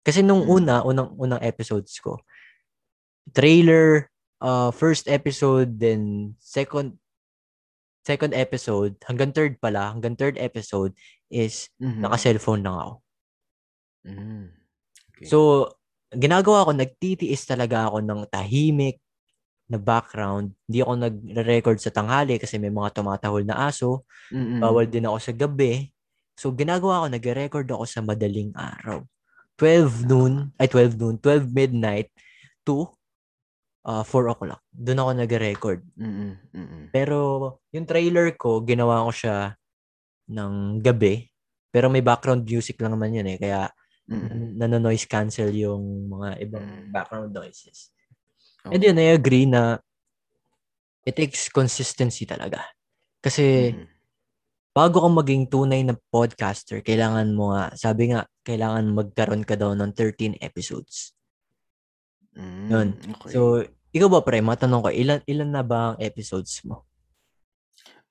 Kasi 0.00 0.20
nung 0.24 0.44
Mm. 0.44 0.54
una, 0.56 0.74
unang, 0.84 1.10
unang 1.16 1.40
episodes 1.44 1.96
ko, 2.00 2.20
trailer, 3.32 4.10
uh, 4.40 4.70
first 4.70 5.06
episode, 5.06 5.78
then 5.78 6.34
second, 6.40 6.98
second 8.04 8.32
episode, 8.32 8.96
hanggang 9.04 9.30
third 9.30 9.60
pala, 9.60 9.92
hanggang 9.92 10.16
third 10.16 10.40
episode 10.40 10.96
is 11.28 11.68
Mhm. 11.78 12.02
naka-cellphone 12.02 12.64
lang 12.64 12.76
ako. 12.76 12.94
Mm. 14.08 14.46
Okay. 15.14 15.26
So, 15.28 15.68
ginagawa 16.10 16.66
ko, 16.66 16.72
nagtitiis 16.72 17.44
talaga 17.44 17.86
ako 17.86 18.00
ng 18.02 18.20
tahimik 18.32 18.98
na 19.70 19.78
background. 19.78 20.56
Hindi 20.66 20.82
ako 20.82 20.92
nagre-record 20.98 21.78
sa 21.78 21.94
tanghali 21.94 22.40
kasi 22.40 22.58
may 22.58 22.72
mga 22.72 22.90
tumatahol 22.98 23.46
na 23.46 23.70
aso. 23.70 24.02
Mm-mm. 24.34 24.58
Bawal 24.58 24.90
din 24.90 25.06
ako 25.06 25.18
sa 25.22 25.32
gabi. 25.36 25.92
So, 26.34 26.50
ginagawa 26.50 27.04
ko, 27.04 27.06
nagre-record 27.12 27.68
ako 27.70 27.84
sa 27.86 28.00
madaling 28.02 28.50
araw. 28.56 29.04
12 29.60 30.08
noon, 30.08 30.50
ay 30.56 30.66
12 30.72 30.96
noon, 30.96 31.20
12 31.20 31.52
midnight 31.52 32.08
to 32.64 32.88
uh, 33.86 34.04
4 34.04 34.32
o'clock. 34.32 34.60
Doon 34.72 35.00
ako 35.00 35.10
nagre-record. 35.16 35.80
Mm-mm. 35.96 36.32
Mm-mm. 36.52 36.82
Pero, 36.92 37.18
yung 37.72 37.86
trailer 37.88 38.34
ko, 38.36 38.60
ginawa 38.64 39.06
ko 39.08 39.12
siya 39.12 39.36
ng 40.28 40.80
gabi. 40.84 41.28
Pero 41.70 41.86
may 41.86 42.02
background 42.02 42.44
music 42.44 42.76
lang 42.82 42.98
naman 42.98 43.14
yun 43.14 43.28
eh. 43.30 43.38
Kaya, 43.38 43.70
Mm-mm. 44.10 44.58
nano-noise 44.58 45.06
cancel 45.06 45.54
yung 45.54 46.10
mga 46.10 46.28
ibang 46.42 46.66
Mm. 46.66 46.90
background 46.90 47.30
noises. 47.30 47.94
Okay. 48.66 48.74
And 48.74 48.82
yun, 48.82 48.98
I 48.98 49.14
agree 49.14 49.46
na 49.46 49.78
it 51.06 51.14
takes 51.16 51.48
consistency 51.48 52.26
talaga. 52.26 52.60
Kasi 53.22 53.72
Mm-mm. 53.72 53.86
bago 54.74 55.00
ka 55.00 55.08
maging 55.08 55.46
tunay 55.48 55.80
na 55.86 55.94
podcaster, 56.10 56.82
kailangan 56.82 57.30
mo 57.32 57.54
nga, 57.54 57.72
sabi 57.78 58.10
nga, 58.12 58.26
kailangan 58.42 58.90
magkaroon 58.92 59.46
ka 59.46 59.54
daw 59.54 59.72
ng 59.78 59.94
13 59.94 60.36
episodes. 60.42 61.14
Mm, 62.40 62.68
Yun. 62.72 62.88
Okay. 63.20 63.30
So, 63.36 63.60
ikaw 63.92 64.08
ba 64.08 64.20
pre, 64.24 64.40
matanong 64.40 64.80
ko, 64.80 64.88
ilan, 64.88 65.20
ilan 65.28 65.50
na 65.52 65.60
ba 65.60 65.92
ang 65.92 65.96
episodes 66.00 66.64
mo? 66.64 66.88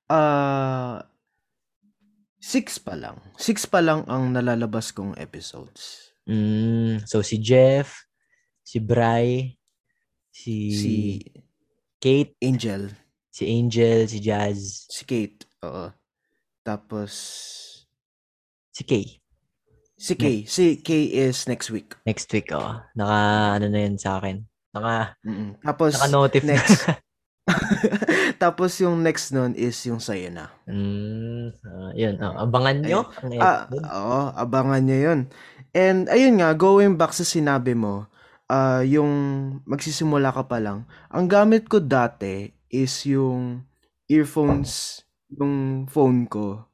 Ah, 0.06 1.02
six 2.38 2.78
pa 2.78 2.94
lang. 2.94 3.18
Six 3.34 3.66
pa 3.66 3.82
lang 3.82 4.06
ang 4.06 4.30
nalalabas 4.30 4.94
kong 4.94 5.18
episodes. 5.18 6.14
Mm, 6.30 7.02
so, 7.10 7.26
si 7.26 7.42
Jeff, 7.42 8.06
si 8.62 8.78
Bry, 8.78 9.58
si, 10.30 10.54
Si 10.70 10.94
Kate, 12.00 12.32
Angel, 12.40 12.88
si 13.28 13.44
Angel, 13.50 14.08
si 14.08 14.18
Jazz, 14.24 14.88
si 14.88 15.02
Kate, 15.04 15.44
oo. 15.66 15.92
Tapos, 16.64 17.12
si 18.72 18.82
Kay. 18.86 19.19
Si 20.00 20.16
Kay. 20.16 20.36
Si 20.48 20.80
Kay 20.80 21.12
is 21.28 21.44
next 21.44 21.68
week. 21.68 21.92
Next 22.08 22.32
week, 22.32 22.48
oh. 22.56 22.80
Naka, 22.96 23.20
ano 23.60 23.66
na 23.68 23.78
yun 23.84 24.00
sa 24.00 24.16
akin. 24.16 24.40
Naka, 24.72 25.14
Mm-mm. 25.28 25.60
Tapos, 25.60 25.92
naka-notif 26.00 26.42
na. 26.48 26.56
next. 26.56 26.88
Tapos 28.42 28.78
yung 28.78 29.02
next 29.02 29.34
nun 29.34 29.58
is 29.58 29.74
yung 29.84 29.98
sa'yo 29.98 30.30
na. 30.30 30.54
mm, 30.70 31.46
ah, 31.66 31.90
yun. 31.98 32.14
oh, 32.22 32.34
abangan 32.46 32.76
nyo 32.78 33.00
ang 33.10 33.32
Ah, 33.42 33.66
oo, 33.66 34.20
abangan 34.38 34.82
nyo 34.86 34.98
yun. 34.98 35.20
And 35.74 36.06
ayun 36.06 36.38
nga, 36.38 36.54
going 36.54 36.94
back 36.94 37.10
sa 37.10 37.26
sinabi 37.26 37.74
mo, 37.74 38.06
ah 38.46 38.82
yung 38.86 39.10
magsisimula 39.66 40.30
ka 40.30 40.46
pa 40.46 40.62
lang, 40.62 40.86
ang 41.10 41.26
gamit 41.26 41.66
ko 41.66 41.82
dati 41.82 42.54
is 42.70 43.02
yung 43.06 43.66
earphones, 44.06 45.02
yung 45.30 45.86
phone 45.90 46.26
ko. 46.30 46.66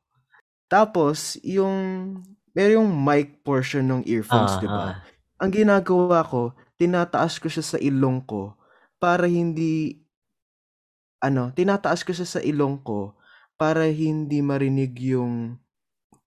Tapos, 0.66 1.38
yung, 1.40 2.20
meron 2.56 2.88
yung 2.88 2.92
mic 3.04 3.44
portion 3.44 3.84
ng 3.86 4.02
earphones, 4.08 4.56
Ah, 4.56 4.62
di 4.62 4.66
ba? 4.72 4.96
ah. 4.96 5.06
Ang 5.42 5.52
ginagawa 5.52 6.24
ko, 6.24 6.56
tinataas 6.80 7.36
ko 7.38 7.48
siya 7.52 7.64
sa 7.64 7.78
ilong 7.80 8.24
ko 8.24 8.56
para 8.98 9.28
hindi 9.28 10.00
ano, 11.24 11.48
tinataas 11.56 12.04
ko 12.04 12.12
siya 12.12 12.28
sa 12.28 12.40
ilong 12.44 12.80
ko 12.84 13.16
para 13.56 13.88
hindi 13.88 14.44
marinig 14.44 14.92
yung 15.00 15.56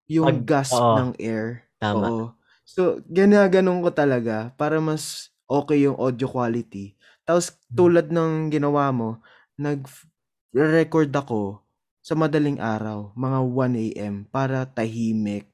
yung 0.10 0.28
Pag- 0.28 0.46
gasp 0.46 0.90
oo. 0.90 0.98
ng 0.98 1.16
air. 1.22 1.66
Tama. 1.82 2.10
Oo. 2.10 2.34
So, 2.66 3.02
ginaganon 3.10 3.82
ko 3.82 3.90
talaga 3.94 4.54
para 4.58 4.78
mas 4.82 5.34
okay 5.50 5.86
yung 5.90 5.98
audio 5.98 6.30
quality. 6.30 6.94
Tapos, 7.26 7.58
Hmm. 7.72 7.78
tulad 7.78 8.10
ng 8.14 8.54
ginawa 8.54 8.94
mo, 8.94 9.10
nag-record 9.58 11.10
ako 11.14 11.62
sa 12.06 12.14
madaling 12.18 12.62
araw, 12.62 13.14
mga 13.18 13.40
1 13.46 13.74
a.m. 13.78 14.16
para 14.30 14.66
tahimik. 14.70 15.49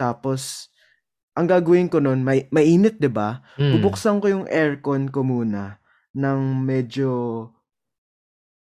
Tapos, 0.00 0.72
ang 1.36 1.44
gagawin 1.44 1.92
ko 1.92 2.00
nun, 2.00 2.24
may, 2.24 2.48
mainit, 2.48 2.96
'di 2.96 3.12
ba? 3.12 3.44
Mm, 3.60 3.76
Bubuksan 3.76 4.16
ko 4.18 4.26
yung 4.32 4.46
aircon 4.48 5.12
ko 5.12 5.20
muna 5.20 5.76
ng 6.16 6.40
medyo 6.64 7.12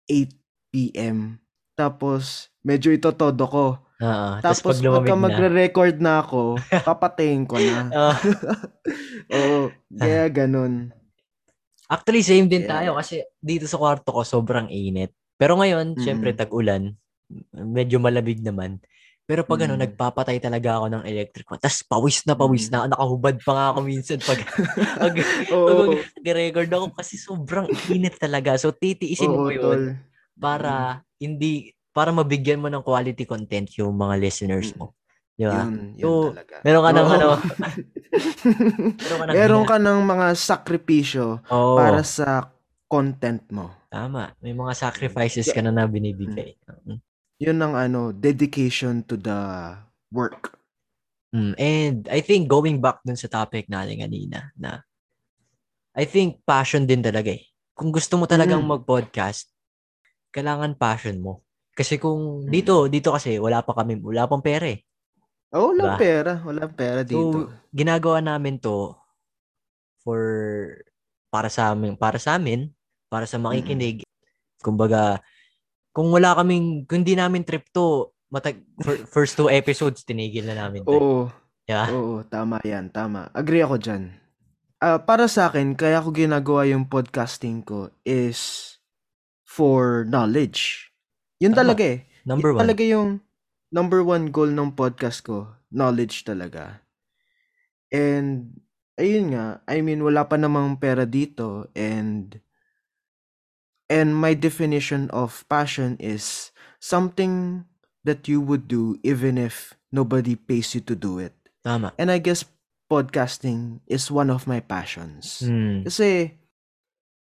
8 0.10 0.34
p.m. 0.71 1.38
tapos 1.78 2.50
medyo 2.65 2.89
ito 2.91 3.13
todo 3.13 3.43
ko. 3.47 3.65
Oo. 3.97 4.32
Tapos 4.41 4.62
pag 4.62 4.78
lumamig 4.82 5.10
pagka 5.10 5.15
na. 5.15 5.23
magre-record 5.30 5.95
na 6.02 6.13
ako, 6.21 6.58
papatayin 6.89 7.45
ko 7.45 7.56
na. 7.58 7.78
Oo. 7.93 8.13
Oo, 9.38 9.60
kaya 9.93 10.26
ganun. 10.30 10.91
Actually, 11.88 12.23
same 12.23 12.47
din 12.52 12.67
Yeah. 12.67 12.91
tayo 12.91 13.00
kasi 13.00 13.23
dito 13.39 13.63
sa 13.63 13.80
kwarto 13.80 14.12
ko 14.12 14.21
sobrang 14.28 14.67
init. 14.67 15.15
Pero 15.39 15.56
ngayon, 15.56 15.95
Mm. 15.95 16.04
syempre 16.04 16.36
tag-ulan, 16.36 16.95
medyo 17.54 18.00
malamig 18.00 18.43
naman. 18.43 18.80
Pero 19.27 19.43
pag 19.43 19.59
ano, 19.61 19.75
Mm. 19.75 19.83
nagpapatay 19.83 20.39
talaga 20.39 20.79
ako 20.79 20.85
ng 20.87 21.03
electric 21.03 21.43
fan. 21.43 21.59
Tapos 21.59 21.83
pawis 21.83 22.23
na 22.23 22.33
pawis 22.33 22.65
Mm. 22.65 22.71
na. 22.71 22.95
Nakahubad 22.95 23.35
pa 23.43 23.51
nga 23.51 23.65
ako 23.69 23.79
minsan 23.83 24.17
pag, 24.17 24.39
pag, 25.03 25.13
Oo, 25.51 25.67
pag 25.67 25.89
nag-record 26.15 26.71
ako 26.71 26.85
kasi 26.95 27.19
sobrang 27.19 27.67
init 27.87 28.15
talaga. 28.15 28.55
So, 28.55 28.71
titiisin 28.71 29.27
oo, 29.29 29.43
mo 29.43 29.51
yun 29.51 29.61
tol. 29.61 29.83
para 30.33 30.71
hindi, 31.19 31.75
para 31.91 32.09
mabigyan 32.09 32.57
mo 32.57 32.71
ng 32.71 32.79
quality 32.81 33.27
content 33.27 33.67
yung 33.75 33.91
mga 33.93 34.15
listeners 34.15 34.71
mo. 34.73 34.95
Di 35.35 35.43
ba? 35.43 35.67
Yun, 35.67 35.93
yun 35.93 36.01
So, 36.01 36.09
talaga. 36.31 36.55
Meron 36.63 36.81
ka 36.81 36.89
ng 36.89 36.97
Oo. 36.97 37.11
ano, 37.11 37.27
meron 38.97 39.19
ka 39.19 39.25
ng 39.27 39.35
Meron 39.35 39.63
ka 39.65 39.77
ng 39.77 39.99
mga 40.03 40.27
sakripisyo 40.33 41.25
Oo, 41.45 41.75
para 41.75 41.99
sa 42.01 42.47
content 42.87 43.43
mo. 43.51 43.75
tama. 43.87 44.31
May 44.39 44.51
mga 44.51 44.71
sacrifices 44.73 45.47
ka 45.47 45.59
na 45.59 45.69
na 45.69 45.83
binibigay. 45.83 46.55
Mm. 47.38 47.43
Yun 47.45 47.58
ang 47.62 47.73
ano, 47.78 48.02
dedication 48.12 49.06
to 49.06 49.13
the 49.13 49.38
work. 50.10 50.58
Mm, 51.30 51.54
and 51.60 51.97
I 52.10 52.23
think 52.23 52.50
going 52.50 52.82
back 52.82 53.04
dun 53.06 53.19
sa 53.19 53.30
topic 53.30 53.67
natin 53.69 54.00
kanina 54.02 54.50
na 54.58 54.82
I 55.93 56.06
think 56.06 56.41
passion 56.45 56.86
din 56.86 57.02
talaga 57.02 57.34
eh. 57.34 57.45
Kung 57.78 57.93
gusto 57.93 58.17
mo 58.17 58.26
talagang 58.26 58.62
Mm. 58.65 58.73
mag-podcast, 58.82 59.50
kailangan 60.34 60.78
passion 60.78 61.21
mo. 61.21 61.45
Kasi 61.78 62.02
kung 62.02 62.45
Mm. 62.45 62.50
dito, 62.50 62.73
dito 62.89 63.10
kasi 63.13 63.38
wala 63.38 63.62
pa 63.62 63.78
kami, 63.78 64.02
wala 64.02 64.26
pang 64.26 64.41
pera 64.41 64.65
eh. 64.73 64.82
Oh, 65.54 65.71
walang 65.73 65.93
Diba? 65.93 65.97
pera. 66.02 66.34
Walang 66.41 66.73
pera 66.73 67.02
dito. 67.06 67.38
So, 67.38 67.54
ginagawa 67.69 68.19
namin 68.19 68.58
to 68.60 68.97
for 70.02 70.21
para 71.30 71.47
sa 71.54 71.71
amin, 71.76 71.93
para 72.00 72.17
sa 72.17 72.36
amin, 72.39 72.71
para 73.12 73.30
sa 73.30 73.38
makikinig. 73.38 74.02
Kumbaga, 74.63 75.21
kung 75.97 76.13
wala 76.13 76.38
kaming, 76.38 76.86
kung 76.86 77.01
hindi 77.01 77.17
namin 77.17 77.41
trip 77.41 77.65
to, 77.73 78.13
matag, 78.29 78.62
fir- 78.86 79.10
first 79.10 79.33
two 79.33 79.49
episodes, 79.49 80.05
tinigil 80.05 80.45
na 80.45 80.69
namin 80.69 80.86
to. 80.86 80.93
Oo, 80.93 81.19
Yeah? 81.65 81.89
oo, 81.89 82.21
tama 82.23 82.62
yan, 82.62 82.93
tama. 82.93 83.33
Agree 83.33 83.65
ako 83.65 83.81
dyan. 83.81 84.13
Ah, 84.77 85.01
para 85.01 85.25
sa 85.25 85.49
akin, 85.49 85.73
kaya 85.73 85.99
ko 85.99 86.13
ginagawa 86.13 86.69
yung 86.69 86.86
podcasting 86.86 87.65
ko 87.65 87.89
is 88.05 88.77
for 89.41 90.05
knowledge. 90.05 90.93
Yun 91.41 91.57
Tama. 91.57 91.73
talaga 91.73 91.83
eh. 91.97 91.99
Number 92.23 92.53
Yun 92.53 92.55
one. 92.55 92.62
talaga 92.62 92.83
yung 92.86 93.10
number 93.73 94.05
one 94.05 94.29
goal 94.29 94.53
ng 94.53 94.77
podcast 94.77 95.25
ko. 95.25 95.49
Knowledge 95.73 96.23
talaga. 96.23 96.79
And, 97.89 98.62
ayun 98.95 99.33
nga, 99.33 99.60
I 99.65 99.81
mean, 99.81 100.05
wala 100.05 100.23
pa 100.23 100.38
namang 100.38 100.77
pera 100.79 101.03
dito 101.03 101.67
and 101.73 102.38
and 103.89 104.15
my 104.15 104.36
definition 104.36 105.10
of 105.12 105.47
passion 105.50 105.95
is 106.00 106.52
something 106.80 107.65
that 108.04 108.28
you 108.28 108.39
would 108.39 108.67
do 108.67 108.95
even 109.04 109.38
if 109.38 109.76
nobody 109.91 110.36
pays 110.36 110.76
you 110.76 110.82
to 110.88 110.95
do 110.95 111.19
it. 111.19 111.34
Tama. 111.63 111.91
And 112.00 112.12
I 112.12 112.19
guess 112.19 112.45
podcasting 112.88 113.84
is 113.88 114.08
one 114.12 114.32
of 114.32 114.47
my 114.47 114.63
passions. 114.63 115.43
Mm. 115.43 115.84
Kasi, 115.84 116.32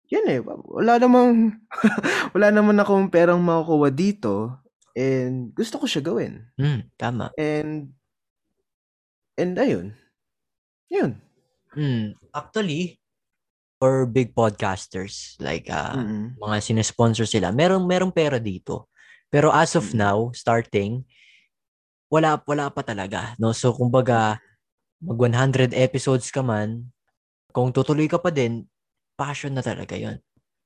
yun 0.09 0.29
eh, 0.29 0.41
wala 0.45 1.01
namang, 1.01 1.57
wala 2.37 2.47
naman 2.53 2.77
akong 2.77 3.09
perang 3.09 3.41
makukuha 3.41 3.89
dito. 3.89 4.61
And 4.95 5.51
gusto 5.51 5.81
ko 5.81 5.85
siya 5.89 6.05
gawin. 6.05 6.45
Mm, 6.55 6.87
tama. 6.95 7.33
And, 7.35 7.91
and 9.35 9.53
ayun. 9.57 9.97
Yun. 10.87 11.19
Mm. 11.75 12.15
Actually, 12.31 13.01
for 13.75 14.07
big 14.07 14.31
podcasters, 14.31 15.35
like 15.37 15.67
uh, 15.67 15.95
Mm-mm. 15.95 16.33
mga 16.39 16.57
sinesponsor 16.63 17.27
sila, 17.27 17.51
merong, 17.51 17.83
merong 17.83 18.13
pera 18.13 18.39
dito. 18.39 18.87
Pero 19.27 19.51
as 19.51 19.75
of 19.75 19.91
Mm. 19.91 19.99
now, 19.99 20.17
starting, 20.31 21.03
wala, 22.07 22.39
wala 22.47 22.71
pa 22.71 22.81
talaga. 22.81 23.35
No? 23.35 23.51
So, 23.51 23.75
kumbaga, 23.75 24.39
mag 25.03 25.17
100 25.19 25.75
episodes 25.75 26.31
ka 26.31 26.39
man, 26.39 26.87
kung 27.51 27.75
tutuloy 27.75 28.07
ka 28.07 28.17
pa 28.17 28.31
din, 28.31 28.63
passion 29.15 29.51
na 29.55 29.63
talaga 29.63 29.95
yon 29.95 30.19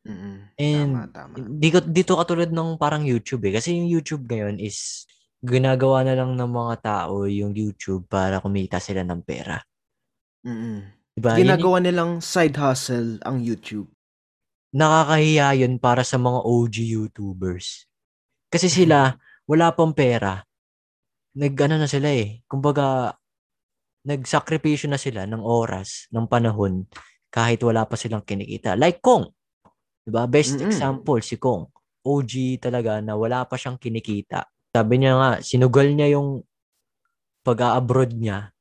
Mm-mm. 0.08 0.36
And 0.56 1.12
tama, 1.12 1.36
tama. 1.36 1.60
Di 1.60 1.70
ko, 1.70 1.84
dito 1.84 2.16
katulad 2.16 2.50
ng 2.50 2.80
parang 2.80 3.04
YouTube 3.04 3.52
eh. 3.52 3.60
Kasi 3.60 3.76
yung 3.76 3.90
YouTube 3.92 4.26
ngayon 4.26 4.56
is 4.58 5.04
ginagawa 5.44 6.08
na 6.08 6.16
lang 6.16 6.40
ng 6.40 6.50
mga 6.50 6.76
tao 6.82 7.28
yung 7.28 7.52
YouTube 7.52 8.08
para 8.08 8.40
kumita 8.40 8.80
sila 8.80 9.04
ng 9.04 9.22
pera. 9.28 9.60
Mm-mm. 10.48 10.99
Diba? 11.20 11.36
Yun 11.36 11.44
Ginagawa 11.44 11.78
nilang 11.84 12.12
side 12.24 12.56
hustle 12.56 13.20
ang 13.28 13.44
YouTube. 13.44 13.92
nakakahiya 14.72 15.58
yun 15.66 15.82
para 15.82 16.06
sa 16.06 16.16
mga 16.22 16.46
OG 16.46 16.76
YouTubers. 16.96 17.90
Kasi 18.48 18.70
sila, 18.70 19.18
wala 19.50 19.74
pang 19.74 19.92
pera. 19.92 20.46
Nag, 21.36 21.54
ano 21.58 21.76
na 21.82 21.90
sila 21.90 22.10
eh. 22.14 22.46
Kumbaga, 22.46 23.18
nagsakripisyo 24.06 24.88
na 24.88 25.02
sila 25.02 25.26
ng 25.26 25.42
oras, 25.42 26.06
ng 26.14 26.26
panahon, 26.30 26.86
kahit 27.30 27.62
wala 27.66 27.86
pa 27.90 27.98
silang 27.98 28.22
kinikita. 28.22 28.78
Like 28.78 29.02
Kong. 29.02 29.26
Diba? 30.06 30.26
Best 30.30 30.58
Mm-mm. 30.58 30.70
example, 30.70 31.20
si 31.22 31.42
Kong. 31.42 31.66
OG 32.06 32.62
talaga 32.64 33.02
na 33.04 33.14
wala 33.18 33.44
pa 33.46 33.58
siyang 33.58 33.78
kinikita. 33.78 34.46
Sabi 34.70 35.02
niya 35.02 35.14
nga, 35.18 35.32
sinugal 35.42 35.90
niya 35.92 36.14
yung 36.18 36.42
pag-abroad 37.42 38.14
niya. 38.14 38.54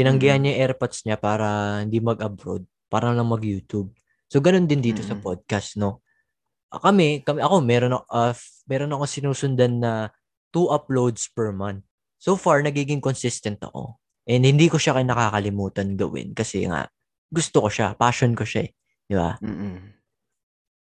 Tinanggihan 0.00 0.40
Mm. 0.40 0.44
niya 0.48 0.52
yung 0.56 0.60
airpods 0.64 0.98
niya 1.04 1.16
para 1.20 1.46
hindi 1.84 2.00
mag-abroad, 2.00 2.64
para 2.88 3.12
lang 3.12 3.28
mag-YouTube. 3.28 3.92
So, 4.32 4.40
ganun 4.40 4.64
din 4.64 4.80
dito 4.80 5.04
sa 5.04 5.12
Mm. 5.12 5.20
podcast, 5.20 5.76
no? 5.76 6.00
Ah, 6.72 6.80
Kami, 6.80 7.20
kami 7.20 7.44
ako, 7.44 7.56
meron, 7.60 7.92
ako, 8.00 8.04
uh, 8.08 8.32
meron 8.64 8.94
ako 8.96 9.04
sinusundan 9.04 9.82
na 9.82 10.08
two 10.54 10.70
uploads 10.72 11.28
per 11.28 11.52
month. 11.52 11.84
So 12.16 12.36
far, 12.36 12.64
nagiging 12.64 13.02
consistent 13.02 13.60
ako. 13.60 13.98
And 14.24 14.46
hindi 14.46 14.70
ko 14.70 14.78
siya 14.78 14.94
kaya 14.94 15.08
nakakalimutan 15.08 15.98
gawin 15.98 16.30
kasi 16.36 16.68
nga, 16.68 16.86
gusto 17.26 17.64
ko 17.64 17.68
siya, 17.72 17.98
passion 17.98 18.36
ko 18.38 18.44
siya 18.46 18.68
eh. 18.68 18.70
Di 19.08 19.14
ba? 19.18 19.34
Mm-mm. 19.42 19.98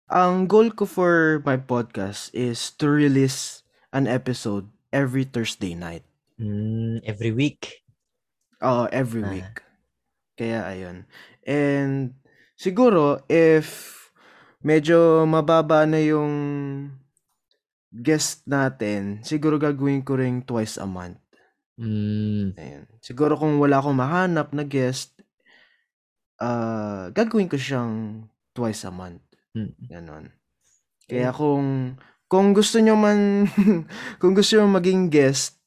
Ang 0.07 0.47
goal 0.47 0.71
ko 0.71 0.87
for 0.87 1.43
my 1.43 1.59
podcast 1.59 2.31
is 2.31 2.71
to 2.79 2.87
release 2.87 3.61
an 3.91 4.07
episode 4.07 4.71
every 4.95 5.27
Thursday 5.27 5.75
night. 5.75 6.07
Mm, 6.39 7.03
every 7.03 7.35
week. 7.35 7.83
Oo, 8.63 8.89
every 8.89 9.21
Ah. 9.23 9.31
week. 9.31 9.53
Kaya 10.37 10.65
ayun. 10.69 11.05
And 11.45 12.13
siguro 12.57 13.21
if 13.29 13.95
medyo 14.61 15.25
mababa 15.25 15.85
na 15.85 15.97
yung 16.01 16.33
guest 17.89 18.45
natin, 18.45 19.21
siguro 19.25 19.57
gagawin 19.57 20.01
ko 20.05 20.17
ring 20.17 20.41
twice 20.43 20.77
a 20.77 20.85
month. 20.85 21.17
Mm, 21.77 22.57
Ayun. 22.57 22.83
Siguro 23.01 23.37
kung 23.37 23.61
wala 23.61 23.77
akong 23.77 23.97
mahanap 23.97 24.49
na 24.49 24.65
guest, 24.65 25.13
ah 26.41 27.09
gagawin 27.13 27.49
ko 27.49 27.57
siyang 27.57 28.25
twice 28.53 28.85
a 28.85 28.91
month. 28.93 29.21
mm. 29.53 29.89
Ganon. 29.89 30.33
Kaya 31.05 31.29
kung 31.33 31.95
kung 32.27 32.51
gusto 32.51 32.77
nyo 32.81 32.97
man 32.97 33.45
kung 34.21 34.33
gusto 34.33 34.57
nyo 34.57 34.67
maging 34.67 35.07
guest, 35.09 35.57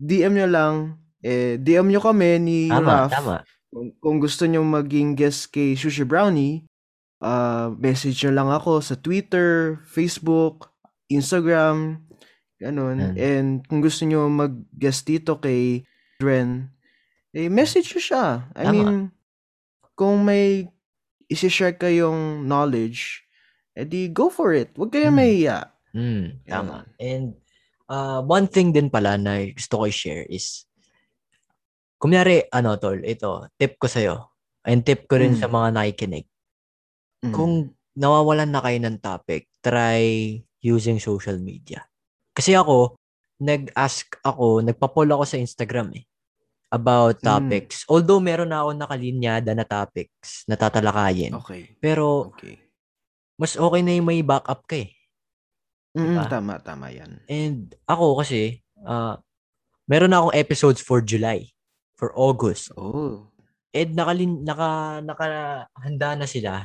DM 0.00 0.34
nyo 0.34 0.48
lang 0.48 0.74
eh 1.20 1.56
DM 1.56 1.88
nyo 1.88 2.00
kami 2.00 2.40
ni 2.40 2.58
Tama, 2.68 3.06
Raf. 3.06 3.10
tama. 3.12 3.36
Kung, 3.70 3.88
kung 4.02 4.16
gusto 4.18 4.44
nyo 4.44 4.66
maging 4.66 5.14
guest 5.14 5.48
kay 5.48 5.78
Sushi 5.78 6.02
Brownie, 6.02 6.66
uh, 7.22 7.70
message 7.78 8.18
nyo 8.24 8.32
lang 8.34 8.50
ako 8.50 8.82
sa 8.82 8.98
Twitter, 8.98 9.78
Facebook, 9.86 10.74
Instagram, 11.06 12.02
ganun. 12.58 12.98
Yan. 12.98 13.14
And 13.14 13.48
kung 13.64 13.78
gusto 13.78 14.02
nyo 14.04 14.26
mag-guest 14.26 15.06
dito 15.06 15.38
kay 15.38 15.86
Dren, 16.18 16.66
eh 17.30 17.46
message 17.46 17.94
nyo 17.94 18.02
siya. 18.02 18.24
I 18.58 18.64
Tama. 18.66 18.72
mean, 18.72 18.90
kung 19.94 20.24
may 20.24 20.66
isi-share 21.26 21.78
kayong 21.78 22.42
knowledge, 22.42 23.22
edi 23.70 24.10
go 24.10 24.26
for 24.26 24.50
it. 24.50 24.74
Huwag 24.74 24.90
kayong 24.90 25.14
Hmm. 25.14 25.20
mahiya. 25.22 25.58
Mm, 25.90 26.26
tama. 26.46 26.86
And 26.98 27.34
uh, 27.86 28.22
one 28.22 28.46
thing 28.46 28.70
din 28.70 28.90
pala 28.90 29.14
na 29.14 29.42
gusto 29.50 29.78
ko 29.78 29.84
i-share 29.86 30.26
is, 30.26 30.66
kunyari, 32.00 32.48
ano 32.48 32.80
tol, 32.80 32.98
ito, 33.04 33.44
tip 33.54 33.76
ko 33.76 33.84
sa'yo. 33.84 34.32
And 34.64 34.80
tip 34.80 35.04
ko 35.04 35.20
rin 35.20 35.36
Mm. 35.36 35.40
sa 35.40 35.46
mga 35.46 35.68
nakikinig. 35.76 36.24
Mm. 37.20 37.32
Kung 37.32 37.52
nawawalan 37.92 38.48
na 38.48 38.64
kayo 38.64 38.80
ng 38.80 38.96
topic, 38.98 39.48
try 39.60 40.00
using 40.60 40.96
social 40.96 41.36
media. 41.36 41.84
Kasi 42.32 42.56
ako, 42.56 42.96
nag-ask 43.40 44.20
ako, 44.20 44.60
nagpa-poll 44.60 45.08
ako 45.12 45.24
sa 45.24 45.36
Instagram 45.36 45.92
eh, 45.96 46.04
about 46.72 47.20
Mm. 47.20 47.24
topics. 47.24 47.84
Although 47.88 48.20
meron 48.20 48.52
na 48.52 48.64
ako 48.64 48.70
nakalinyada 48.76 49.52
na 49.52 49.64
topics 49.64 50.44
na 50.44 50.56
tatalakayin. 50.56 51.36
Okay. 51.40 51.76
Pero 51.80 52.32
Okay. 52.32 52.56
mas 53.36 53.56
okay 53.56 53.80
na 53.80 53.92
yung 53.92 54.08
may 54.08 54.20
backup 54.20 54.64
ka 54.64 54.76
eh. 54.76 54.92
Mm, 55.90 56.16
Diba? 56.16 56.28
tama, 56.30 56.54
tama 56.62 56.86
yan. 56.92 57.18
And 57.26 57.74
ako 57.84 58.20
kasi, 58.20 58.60
ah 58.84 59.18
meron 59.84 60.14
na 60.14 60.22
akong 60.22 60.36
episodes 60.38 60.78
for 60.78 61.02
July, 61.02 61.50
for 62.00 62.16
August. 62.16 62.72
Oh. 62.80 63.28
And 63.76 63.92
nakalin, 63.92 64.40
naka, 64.48 65.04
nakahanda 65.04 66.16
na 66.16 66.26
sila. 66.26 66.64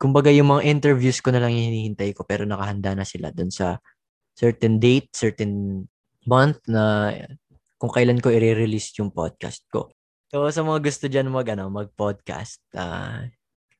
Kumbaga 0.00 0.32
yung 0.32 0.48
mga 0.48 0.64
interviews 0.64 1.20
ko 1.20 1.28
na 1.30 1.44
lang 1.44 1.52
hinihintay 1.52 2.16
ko 2.16 2.24
pero 2.24 2.48
nakahanda 2.48 2.96
na 2.96 3.04
sila 3.04 3.28
dun 3.30 3.52
sa 3.52 3.78
certain 4.32 4.80
date, 4.80 5.12
certain 5.12 5.84
month 6.24 6.64
na 6.66 7.12
kung 7.76 7.92
kailan 7.92 8.18
ko 8.18 8.32
i-release 8.32 8.96
yung 8.96 9.12
podcast 9.12 9.68
ko. 9.68 9.92
So 10.32 10.48
sa 10.48 10.64
mga 10.64 10.80
gusto 10.82 11.04
dyan 11.06 11.30
mag, 11.30 11.46
ano, 11.52 11.68
mag-podcast, 11.70 12.58
ah 12.74 13.28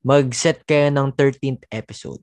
mag-set 0.05 0.61
kayo 0.69 0.93
ng 0.93 1.17
13th 1.17 1.65
episode. 1.73 2.21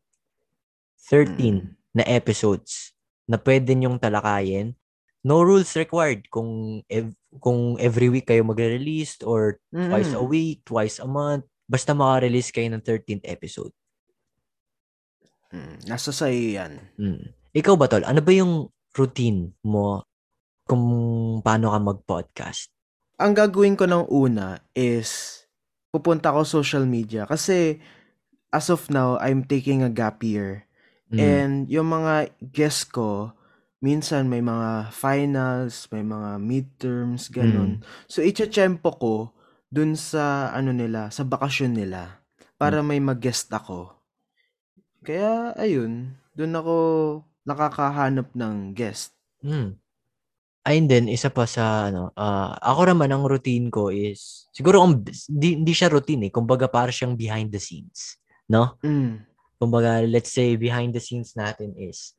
13 1.09 1.65
Mm. 1.65 1.73
na 1.97 2.03
episodes 2.07 2.93
na 3.25 3.41
pwede 3.41 3.73
nyong 3.73 3.97
talakayin. 3.97 4.77
No 5.21 5.45
rules 5.45 5.77
required 5.77 6.25
kung 6.33 6.81
ev- 6.89 7.17
kung 7.37 7.77
every 7.77 8.09
week 8.09 8.25
kayo 8.25 8.41
magre-release 8.41 9.21
or 9.21 9.61
twice 9.69 10.11
a 10.17 10.23
week, 10.23 10.65
twice 10.65 10.97
a 10.97 11.05
month. 11.05 11.45
Basta 11.69 11.93
maka-release 11.93 12.49
kayo 12.49 12.67
ng 12.73 12.83
13th 12.83 13.25
episode. 13.29 13.71
Mm, 15.51 15.83
nasa 15.87 16.11
sa'yo 16.11 16.41
yan. 16.57 16.73
Mm. 16.97 17.23
Ikaw 17.51 17.75
ba, 17.75 17.87
Tol? 17.91 18.07
Ano 18.07 18.23
ba 18.23 18.31
yung 18.31 18.71
routine 18.95 19.51
mo 19.67 20.03
kung 20.65 20.83
paano 21.43 21.71
ka 21.71 21.79
mag-podcast? 21.79 22.71
Ang 23.21 23.37
gagawin 23.37 23.77
ko 23.77 23.85
ng 23.85 24.07
una 24.09 24.57
is 24.73 25.43
pupunta 25.91 26.31
ako 26.31 26.47
social 26.47 26.87
media 26.87 27.27
kasi 27.27 27.83
as 28.51 28.67
of 28.71 28.87
now, 28.91 29.19
I'm 29.19 29.47
taking 29.47 29.83
a 29.83 29.91
gap 29.91 30.23
year. 30.23 30.67
Mm. 31.11 31.19
And 31.19 31.55
yung 31.67 31.91
mga 31.91 32.31
guests 32.51 32.87
ko, 32.87 33.35
minsan 33.81 34.29
may 34.29 34.45
mga 34.45 34.93
finals, 34.93 35.89
may 35.89 36.05
mga 36.05 36.37
midterms, 36.37 37.33
ganun. 37.33 37.81
So, 38.05 38.21
itchachempo 38.21 38.93
ko 39.01 39.33
dun 39.73 39.97
sa, 39.97 40.53
ano 40.53 40.69
nila, 40.69 41.09
sa 41.09 41.25
bakasyon 41.25 41.73
nila 41.75 42.21
para 42.61 42.85
may 42.85 43.01
mag-guest 43.01 43.49
ako. 43.49 43.97
Kaya, 45.01 45.57
ayun, 45.57 46.13
dun 46.37 46.53
ako 46.53 46.75
nakakahanap 47.41 48.29
ng 48.37 48.77
guest. 48.77 49.17
Mm. 49.41 49.81
Ayun 50.61 50.85
din, 50.85 51.05
isa 51.09 51.33
pa 51.33 51.49
sa, 51.49 51.89
ano, 51.89 52.13
ah, 52.13 52.53
ako 52.61 52.93
naman, 52.93 53.09
ang 53.09 53.25
routine 53.25 53.73
ko 53.73 53.89
is, 53.89 54.45
siguro, 54.53 54.85
kung, 54.85 55.01
di, 55.09 55.57
hindi 55.57 55.73
siya 55.73 55.89
routine 55.89 56.29
eh. 56.29 56.31
Kumbaga, 56.31 56.69
para 56.69 56.93
siyang 56.93 57.17
behind 57.17 57.49
the 57.49 57.57
scenes. 57.57 58.21
No? 58.45 58.77
Mm. 58.85 59.25
Kumbaga, 59.57 60.05
let's 60.05 60.29
say, 60.29 60.53
behind 60.53 60.93
the 60.93 61.01
scenes 61.01 61.33
natin 61.33 61.73
is, 61.73 62.13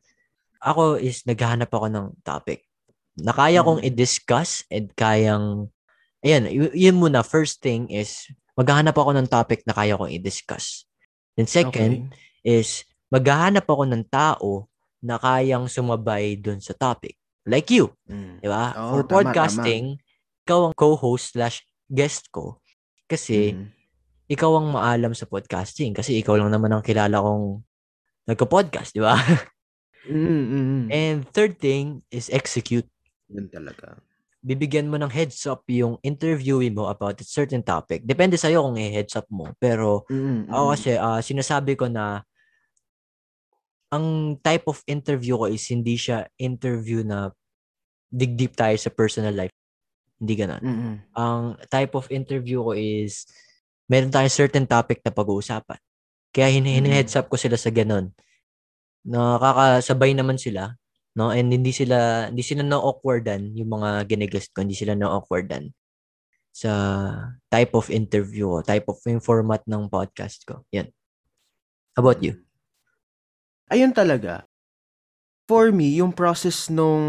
ako 0.63 0.97
is, 0.97 1.27
naghahanap 1.27 1.69
ako 1.69 1.91
ng 1.91 2.07
topic 2.23 2.63
na 3.19 3.35
kaya 3.35 3.61
kong 3.61 3.83
Mm. 3.83 3.89
i-discuss 3.93 4.63
and 4.71 4.95
kayang, 4.95 5.69
ayan, 6.23 6.47
y- 6.49 6.89
yun 6.89 6.97
muna, 6.97 7.21
first 7.21 7.61
thing 7.61 7.91
is, 7.91 8.31
maghahanap 8.55 8.95
ako 8.95 9.13
ng 9.13 9.29
topic 9.29 9.67
na 9.67 9.75
kaya 9.75 9.99
kong 9.99 10.09
i-discuss. 10.09 10.87
Then 11.37 11.51
second, 11.51 12.09
Okay. 12.09 12.61
is 12.63 12.87
maghahanap 13.13 13.67
ako 13.69 13.85
ng 13.91 14.09
tao 14.09 14.71
na 15.03 15.19
kayang 15.19 15.67
sumabay 15.69 16.39
dun 16.39 16.63
sa 16.63 16.73
topic. 16.73 17.19
Like 17.43 17.69
you, 17.69 17.91
Mm. 18.07 18.39
di 18.41 18.49
ba? 18.49 18.71
For 18.73 19.03
tama, 19.03 19.11
podcasting, 19.35 19.99
ikaw 20.47 20.71
ang 20.71 20.75
co-host 20.79 21.35
slash 21.35 21.61
guest 21.91 22.31
ko. 22.31 22.63
Kasi, 23.05 23.53
Mm. 23.53 23.67
ikaw 24.31 24.57
ang 24.57 24.73
maalam 24.73 25.13
sa 25.13 25.29
podcasting. 25.29 25.93
Kasi 25.93 26.17
ikaw 26.17 26.39
lang 26.39 26.49
naman 26.49 26.73
ang 26.73 26.81
kilala 26.81 27.21
kong 27.21 27.61
nagka-podcast, 28.25 28.95
di 28.97 29.03
ba? 29.03 29.13
Mm, 30.09 30.27
mm, 30.27 30.47
mm. 30.51 30.85
And 30.91 31.19
third 31.31 31.59
thing 31.63 32.03
is 32.11 32.27
execute. 32.33 32.87
Yun 33.31 33.47
talaga. 33.49 34.03
Bibigyan 34.43 34.91
mo 34.91 34.99
ng 34.99 35.11
heads 35.15 35.47
up 35.47 35.63
yung 35.71 36.03
interviewee 36.03 36.75
mo 36.75 36.91
about 36.91 37.15
a 37.23 37.27
certain 37.27 37.63
topic. 37.63 38.03
Depende 38.03 38.35
sa'yo 38.35 38.67
kung 38.67 38.75
i-heads 38.75 39.15
up 39.15 39.31
mo. 39.31 39.55
Pero, 39.63 40.03
Mm, 40.11 40.51
ako 40.51 40.65
kasi, 40.75 40.91
ah, 40.99 41.23
sinasabi 41.23 41.79
ko 41.79 41.87
na 41.87 42.27
ang 43.93 44.35
type 44.41 44.67
of 44.67 44.83
interview 44.89 45.37
ko 45.37 45.47
is 45.47 45.63
hindi 45.69 45.95
siya 46.01 46.27
interview 46.41 47.05
na 47.05 47.31
dig 48.11 48.35
deep 48.35 48.57
tayo 48.57 48.75
sa 48.75 48.91
personal 48.91 49.37
life. 49.37 49.55
Hindi 50.19 50.35
ganun. 50.35 50.63
Mm, 50.65 50.77
mm. 50.77 50.97
Ang 51.15 51.43
type 51.71 51.93
of 51.95 52.09
interview 52.11 52.65
ko 52.67 52.73
is 52.75 53.29
meron 53.87 54.11
tayong 54.11 54.33
certain 54.33 54.67
topic 54.67 55.05
na 55.05 55.13
pag-uusapan. 55.15 55.79
Kaya 56.33 56.49
hin 56.49 56.65
Mm. 56.65 56.89
heads 56.89 57.15
up 57.15 57.29
ko 57.29 57.37
sila 57.37 57.55
sa 57.61 57.69
ganun. 57.69 58.11
Nakakasabay 59.07 60.15
naman 60.15 60.39
sila, 60.39 60.79
no? 61.19 61.35
And 61.35 61.51
hindi 61.51 61.75
sila 61.75 62.31
hindi 62.31 62.45
sila 62.47 62.63
na 62.63 62.79
awkwardan 62.79 63.55
yung 63.59 63.71
mga 63.81 64.07
ginigest 64.07 64.55
ko, 64.55 64.63
hindi 64.63 64.79
sila 64.79 64.95
na 64.95 65.11
awkwardan 65.11 65.75
sa 66.53 66.71
type 67.49 67.73
of 67.73 67.89
interview 67.89 68.47
ko, 68.47 68.59
type 68.61 68.87
of 68.87 69.01
format 69.25 69.65
ng 69.65 69.89
podcast 69.89 70.45
ko. 70.45 70.63
Yan. 70.71 70.93
About 71.97 72.21
you? 72.21 72.45
Ayun 73.73 73.97
talaga. 73.97 74.45
For 75.49 75.73
me, 75.73 75.97
yung 75.97 76.13
process 76.13 76.69
nung 76.69 77.05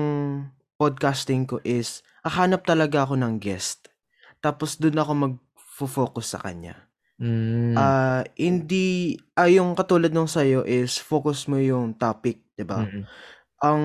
podcasting 0.80 1.44
ko 1.48 1.60
is, 1.64 2.02
hahanap 2.24 2.64
talaga 2.64 3.04
ako 3.04 3.20
ng 3.20 3.36
guest. 3.40 3.92
Tapos 4.40 4.80
dun 4.80 4.96
ako 4.96 5.12
mag-focus 5.16 6.36
sa 6.36 6.40
kanya. 6.40 6.88
Mm. 7.24 7.80
Ah, 7.80 8.28
hindi, 8.36 9.16
ah, 9.40 9.48
yung 9.48 9.80
katulad 9.80 10.12
nung 10.12 10.28
sa'yo 10.28 10.68
is, 10.68 11.00
focus 11.00 11.48
mo 11.48 11.56
yung 11.56 11.96
topic, 11.96 12.44
di 12.60 12.68
ba? 12.68 12.84
Mm. 12.84 13.04
Ang 13.64 13.82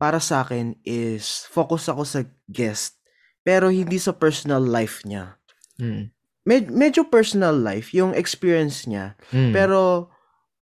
para 0.00 0.16
sa 0.16 0.40
akin 0.40 0.72
is, 0.88 1.44
focus 1.52 1.92
ako 1.92 2.02
sa 2.08 2.24
guest. 2.48 2.96
Pero 3.44 3.68
hindi 3.68 4.00
sa 4.00 4.16
personal 4.16 4.64
life 4.64 5.04
niya. 5.04 5.36
Mm. 5.76 6.08
Med- 6.48 6.72
medyo 6.72 7.06
personal 7.06 7.54
life, 7.54 7.92
yung 7.92 8.16
experience 8.16 8.88
niya. 8.88 9.12
Mm. 9.30 9.52
Pero 9.52 10.08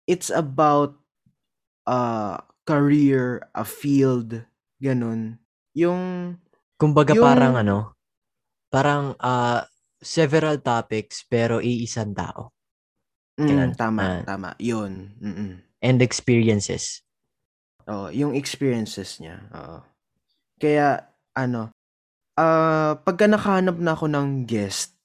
it's 0.10 0.34
about 0.34 0.98
a 1.86 2.42
career, 2.65 3.46
a 3.54 3.63
field, 3.63 4.44
ganun. 4.82 5.38
Yung 5.78 6.36
Kumbaga 6.82 7.13
yung- 7.13 7.24
parang 7.28 7.54
ano, 7.54 7.78
parang 8.74 9.13
ah, 9.22 9.70
several 10.02 10.60
topics 10.64 11.24
pero 11.28 11.60
iisang 11.60 12.16
tao 12.16 12.52
mm, 13.40 13.48
Ganun. 13.48 13.72
tama, 13.76 14.04
Ah. 14.04 14.22
tama. 14.28 14.50
Yun. 14.60 15.16
Mm-mm. 15.20 15.52
and 15.80 16.00
experiences. 16.04 17.00
Oo, 17.88 18.12
yung 18.12 18.36
experiences 18.36 19.18
niya. 19.24 19.40
Oo. 19.56 19.80
Kaya 20.60 21.08
ano, 21.34 21.72
ah 22.36 23.00
pagka 23.02 23.26
nakahanap 23.32 23.80
na 23.80 23.96
ako 23.96 24.06
ng 24.12 24.44
guest, 24.46 24.96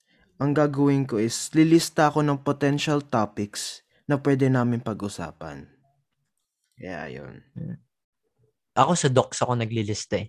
ang 0.42 0.50
gagawin 0.52 1.06
ko 1.06 1.16
is 1.22 1.48
lilista 1.54 2.10
ako 2.10 2.26
ng 2.26 2.42
potential 2.42 3.00
topics 3.00 3.86
na 4.10 4.18
pwede 4.18 4.50
namin 4.50 4.82
pag-usapan. 4.82 5.64
Kaya 6.74 7.06
yun. 7.08 7.38
Ako 8.74 8.98
sa 8.98 9.06
docs 9.08 9.38
ako 9.46 9.54
naglilista 9.54 10.18
eh. 10.18 10.28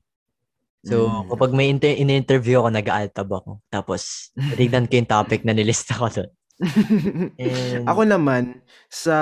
So, 0.85 1.09
Mm. 1.09 1.33
kapag 1.33 1.51
may 1.51 1.67
inter- 1.67 1.97
in-interview 1.97 2.61
ako, 2.61 2.69
nag-altab 2.69 3.25
ako. 3.27 3.51
Tapos, 3.67 4.29
tignan 4.53 4.85
ko 4.85 4.95
yung 4.95 5.09
topic 5.09 5.41
na 5.41 5.51
nilista 5.51 5.97
ko 5.97 6.07
doon. 6.07 6.29
And, 7.41 7.83
ako 7.83 8.01
naman 8.05 8.61
sa 8.87 9.17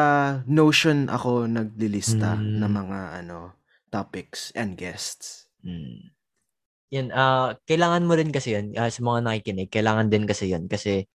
Notion 0.45 1.07
ako 1.07 1.47
naglilista 1.47 2.35
Mm. 2.35 2.61
ng 2.61 2.71
mga 2.71 2.99
ano 3.19 3.37
topics 3.89 4.51
and 4.53 4.75
guests. 4.75 5.47
mm, 5.63 6.11
yan, 6.91 7.07
ah 7.09 7.55
kailangan 7.63 8.03
mo 8.03 8.13
rin 8.13 8.29
kasi 8.29 8.51
yun, 8.51 8.75
ah, 8.75 8.85
sa 8.85 8.99
mga 8.99 9.23
nakikinig, 9.23 9.71
kailangan 9.71 10.11
din 10.11 10.27
kasi 10.27 10.51
yun. 10.51 10.67
Kasi, 10.67 11.07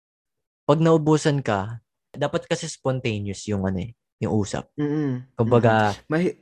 pag 0.63 0.79
naubusan 0.79 1.43
ka, 1.43 1.83
dapat 2.15 2.47
kasi 2.47 2.65
spontaneous 2.65 3.45
yung 3.45 3.67
ano 3.67 3.83
eh, 3.83 3.93
yung 4.23 4.33
usap. 4.33 4.71
Mm. 4.79 5.35
Kumbaga, 5.35 5.93
Mahi- 6.07 6.39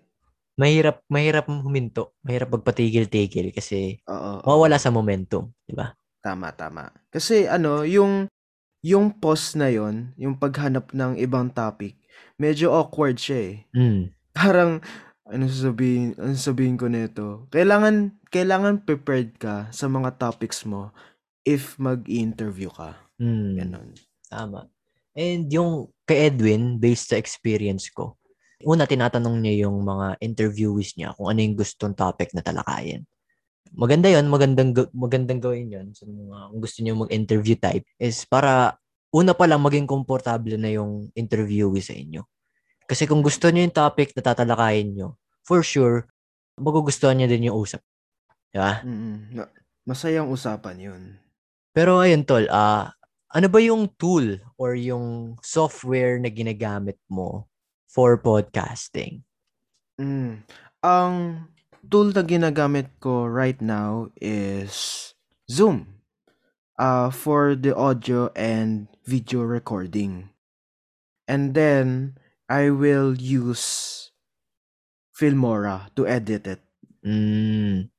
mahirap 0.59 1.03
mahirap 1.11 1.47
huminto, 1.51 2.15
mahirap 2.23 2.55
magpatigil-tigil 2.55 3.51
kasi 3.55 3.99
Oo, 4.07 4.15
oo. 4.15 4.41
mawawala 4.47 4.79
sa 4.79 4.95
momentum, 4.95 5.51
di 5.67 5.75
ba? 5.75 5.95
Tama, 6.25 6.55
tama. 6.57 6.89
Kasi 7.13 7.45
ano, 7.51 7.85
yung 7.85 8.31
yung 8.85 9.17
pause 9.17 9.57
na 9.57 9.73
yon, 9.73 10.13
yung 10.21 10.37
paghanap 10.37 10.93
ng 10.93 11.17
ibang 11.17 11.49
topic, 11.53 11.97
medyo 12.37 12.69
awkward 12.73 13.17
siya 13.17 13.39
eh. 13.41 13.55
Mm. 13.73 14.13
Parang 14.37 14.85
ano 15.25 15.45
sasabihin, 15.49 16.13
ano 16.21 16.37
sasabihin 16.37 16.77
ko 16.77 16.87
nito? 16.89 17.49
Kailangan 17.49 18.13
kailangan 18.29 18.85
prepared 18.85 19.41
ka 19.41 19.73
sa 19.73 19.89
mga 19.89 20.21
topics 20.21 20.69
mo 20.69 20.93
if 21.49 21.77
mag-interview 21.81 22.69
ka. 22.69 22.97
Mm. 23.21 23.51
Ganon. 23.57 23.89
Tama. 24.29 24.69
And 25.17 25.49
yung 25.49 25.89
kay 26.05 26.29
Edwin, 26.29 26.77
based 26.83 27.15
sa 27.15 27.17
experience 27.17 27.89
ko, 27.89 28.19
una 28.65 28.89
tinatanong 28.89 29.41
niya 29.41 29.69
yung 29.69 29.85
mga 29.85 30.19
interviewees 30.21 30.97
niya 30.97 31.13
kung 31.15 31.29
ano 31.31 31.39
yung 31.41 31.57
gustong 31.57 31.95
topic 31.95 32.33
na 32.33 32.43
talakayin. 32.43 33.05
Maganda 33.75 34.07
yon 34.07 34.31
magandang 34.31 34.71
ga- 34.71 34.93
magandang 34.95 35.41
gawin 35.43 35.69
yon 35.71 35.87
sa 35.93 36.07
mga 36.07 36.53
kung 36.53 36.61
gusto 36.63 36.79
niyo 36.81 36.93
mag-interview 36.95 37.57
type 37.59 37.85
is 37.99 38.23
para 38.25 38.79
una 39.15 39.35
pa 39.35 39.47
lang 39.47 39.63
maging 39.63 39.87
komportable 39.87 40.59
na 40.59 40.71
yung 40.71 41.11
interviewee 41.15 41.83
sa 41.83 41.95
inyo. 41.95 42.23
Kasi 42.85 43.09
kung 43.09 43.23
gusto 43.25 43.49
niyo 43.49 43.65
yung 43.67 43.77
topic 43.77 44.13
na 44.13 44.23
tatalakayin 44.23 44.93
niyo, 44.93 45.09
for 45.47 45.65
sure, 45.65 46.11
magugustuhan 46.59 47.17
niya 47.19 47.31
din 47.31 47.49
yung 47.49 47.59
usap. 47.59 47.81
Di 48.51 48.59
ba? 48.59 48.83
Mm. 48.83 49.19
Na- 49.33 49.53
masayang 49.87 50.29
usapan 50.29 50.77
yun. 50.79 51.03
Pero 51.75 51.99
ayun 51.99 52.23
tol, 52.23 52.47
ah 52.51 52.95
ano 53.35 53.47
ba 53.51 53.59
yung 53.59 53.91
tool 53.99 54.39
or 54.55 54.79
yung 54.79 55.35
software 55.43 56.23
na 56.23 56.31
ginagamit 56.31 56.95
mo 57.11 57.51
for 57.95 58.19
podcasting? 58.19 59.23
Mm. 59.95 60.43
Ang 60.83 61.15
tool 61.87 62.11
na 62.11 62.27
ginagamit 62.27 62.91
ko 62.99 63.31
right 63.31 63.63
now 63.63 64.11
is 64.19 65.15
Zoom. 65.47 66.03
Uh, 66.75 67.07
for 67.07 67.55
the 67.55 67.71
audio 67.71 68.35
and 68.35 68.91
video 69.07 69.47
recording. 69.47 70.35
And 71.31 71.55
then 71.55 72.19
I 72.51 72.75
will 72.75 73.15
use 73.15 74.11
Filmora 75.15 75.95
to 75.95 76.03
edit 76.03 76.51
it. 76.51 76.63
Mm. 77.07 77.95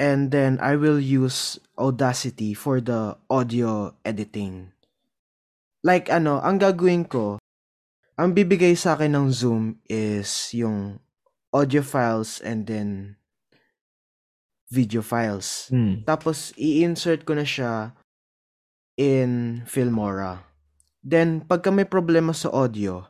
And 0.00 0.20
then 0.32 0.56
I 0.64 0.80
will 0.80 0.96
use 0.96 1.60
Audacity 1.76 2.56
for 2.56 2.80
the 2.80 3.20
audio 3.28 3.92
editing. 4.08 4.72
Like 5.84 6.08
ano, 6.08 6.40
ang 6.40 6.64
gagawin 6.64 7.04
ko, 7.04 7.42
ang 8.22 8.38
bibigay 8.38 8.78
sa 8.78 8.94
akin 8.94 9.18
ng 9.18 9.28
Zoom 9.34 9.82
is 9.90 10.54
yung 10.54 11.02
audio 11.50 11.82
files 11.82 12.38
and 12.46 12.70
then 12.70 13.18
video 14.70 15.02
files. 15.02 15.66
Mm. 15.74 16.06
Tapos 16.06 16.54
i-insert 16.54 17.26
ko 17.26 17.34
na 17.34 17.42
siya 17.42 17.98
in 18.94 19.66
Filmora. 19.66 20.46
Then 21.02 21.42
pagka 21.42 21.74
may 21.74 21.82
problema 21.82 22.30
sa 22.30 22.54
audio, 22.54 23.02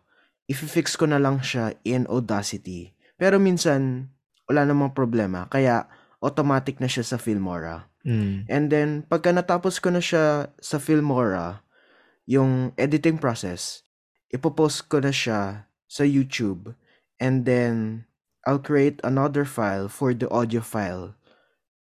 i-fix 0.49 0.97
ko 0.97 1.05
na 1.05 1.21
lang 1.21 1.45
siya 1.45 1.77
in 1.85 2.09
Audacity. 2.09 2.97
Pero 3.21 3.37
minsan 3.37 4.09
wala 4.49 4.65
namang 4.65 4.97
problema 4.97 5.45
kaya 5.53 5.93
automatic 6.25 6.81
na 6.81 6.89
siya 6.89 7.05
sa 7.05 7.21
Filmora. 7.21 7.85
Mm. 8.09 8.49
And 8.49 8.65
then 8.73 8.89
pagka 9.05 9.29
natapos 9.29 9.77
ko 9.77 9.93
na 9.93 10.01
siya 10.01 10.49
sa 10.57 10.81
Filmora, 10.81 11.61
yung 12.25 12.73
editing 12.81 13.21
process, 13.21 13.85
ipopost 14.33 14.89
ko 14.89 14.99
na 14.99 15.12
siya 15.12 15.68
sa 15.87 16.03
YouTube 16.03 16.72
and 17.20 17.45
then 17.45 18.05
I'll 18.49 18.59
create 18.59 18.99
another 19.07 19.47
file 19.47 19.87
for 19.87 20.11
the 20.16 20.26
audio 20.33 20.64
file 20.64 21.14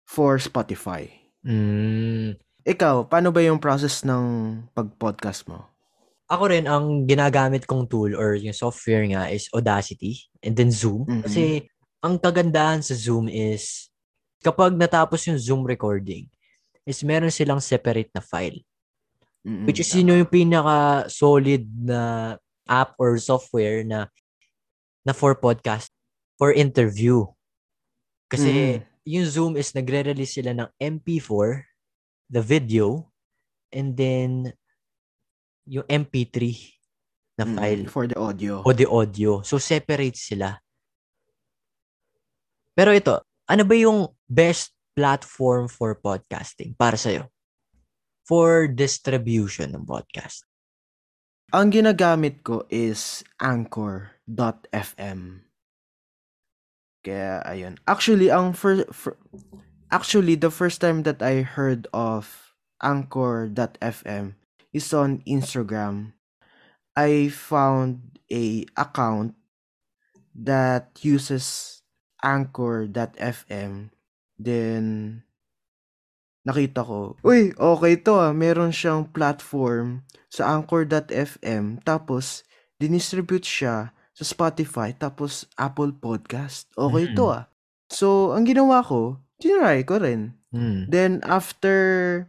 for 0.03 0.41
Spotify. 0.41 1.07
Mm. 1.45 2.35
Ikaw, 2.67 3.07
paano 3.07 3.31
ba 3.31 3.39
yung 3.39 3.61
process 3.61 4.03
ng 4.03 4.59
pag-podcast 4.75 5.47
mo? 5.47 5.63
Ako 6.29 6.51
rin, 6.51 6.67
ang 6.67 7.07
ginagamit 7.07 7.65
kong 7.65 7.87
tool 7.87 8.11
or 8.13 8.35
yung 8.35 8.53
software 8.53 9.07
nga 9.07 9.31
is 9.31 9.47
Audacity 9.55 10.19
and 10.43 10.53
then 10.53 10.69
Zoom. 10.69 11.07
Mhm. 11.07 11.21
Kasi 11.25 11.65
ang 12.03 12.19
kagandahan 12.19 12.83
sa 12.83 12.93
Zoom 12.93 13.31
is 13.31 13.89
kapag 14.43 14.75
natapos 14.75 15.25
yung 15.27 15.39
Zoom 15.39 15.63
recording, 15.63 16.27
is 16.87 17.03
meron 17.05 17.31
silang 17.31 17.61
separate 17.61 18.09
na 18.13 18.23
file. 18.23 18.61
Mm-mm, 19.49 19.65
Which 19.65 19.81
is 19.81 19.89
yun 19.97 20.13
yung 20.13 20.29
pinaka-solid 20.29 21.65
na 21.81 22.35
app 22.69 22.93
or 23.01 23.17
software 23.17 23.81
na 23.81 24.05
na 25.01 25.17
for 25.17 25.33
podcast, 25.33 25.89
for 26.37 26.53
interview. 26.53 27.25
Kasi 28.29 28.77
Mm. 28.77 28.81
yung 29.09 29.25
Zoom 29.25 29.53
is 29.57 29.73
nagre-release 29.73 30.37
sila 30.37 30.53
ng 30.53 30.69
MP4, 30.77 31.65
the 32.29 32.45
video, 32.45 33.09
and 33.73 33.97
then 33.97 34.53
yung 35.65 35.85
MP3 35.89 36.53
na 37.41 37.49
file 37.49 37.89
for 37.89 38.05
the 38.05 38.19
audio. 38.21 38.61
o 38.61 38.69
the 38.69 38.85
audio. 38.85 39.41
So, 39.41 39.57
separate 39.57 40.19
sila. 40.19 40.61
Pero 42.77 42.93
ito, 42.93 43.17
ano 43.49 43.63
ba 43.65 43.73
yung 43.73 44.13
best 44.29 44.77
platform 44.93 45.65
for 45.71 45.97
podcasting 45.97 46.77
para 46.77 46.99
sa'yo? 46.99 47.25
For 48.29 48.69
distribution 48.69 49.73
ng 49.73 49.89
podcast. 49.89 50.45
Ang 51.49 51.73
ginagamit 51.73 52.45
ko 52.45 52.61
is 52.69 53.25
anchor.fm. 53.41 55.21
Kaya 57.01 57.41
ayun. 57.41 57.81
Actually, 57.89 58.29
ang 58.29 58.53
first 58.53 58.85
actually 59.89 60.37
the 60.37 60.53
first 60.53 60.77
time 60.77 61.01
that 61.09 61.25
I 61.25 61.41
heard 61.41 61.89
of 61.89 62.53
anchor.fm 62.85 64.37
is 64.77 64.93
on 64.93 65.25
Instagram. 65.25 66.13
I 66.93 67.33
found 67.33 68.21
a 68.29 68.69
account 68.77 69.33
that 70.37 71.01
uses 71.01 71.81
anchor.fm. 72.21 73.89
Then 74.37 74.85
nakita 76.43 76.81
ko, 76.83 77.15
uy, 77.21 77.51
okay 77.55 77.95
to 77.99 78.15
ah. 78.15 78.31
Meron 78.31 78.71
siyang 78.71 79.07
platform 79.09 80.03
sa 80.31 80.55
anchor.fm 80.55 81.81
tapos 81.83 82.43
dinistribute 82.79 83.43
siya 83.43 83.91
sa 84.15 84.23
Spotify 84.23 84.91
tapos 84.95 85.47
Apple 85.55 85.95
Podcast. 85.95 86.71
Okay 86.75 87.11
to 87.13 87.25
Mhm. 87.27 87.35
ah. 87.35 87.43
So, 87.89 88.31
ang 88.37 88.45
ginawa 88.45 88.85
ko, 88.85 89.17
tinry 89.41 89.81
ko 89.83 89.97
rin. 89.97 90.37
Hmm. 90.53 90.85
Then 90.89 91.21
after 91.25 92.25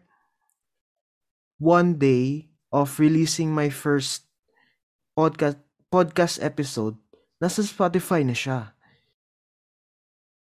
one 1.61 1.97
day 2.01 2.49
of 2.73 2.97
releasing 2.97 3.53
my 3.53 3.69
first 3.69 4.25
podcast 5.13 5.61
podcast 5.93 6.41
episode, 6.41 6.97
nasa 7.43 7.61
Spotify 7.61 8.25
na 8.25 8.33
siya. 8.33 8.73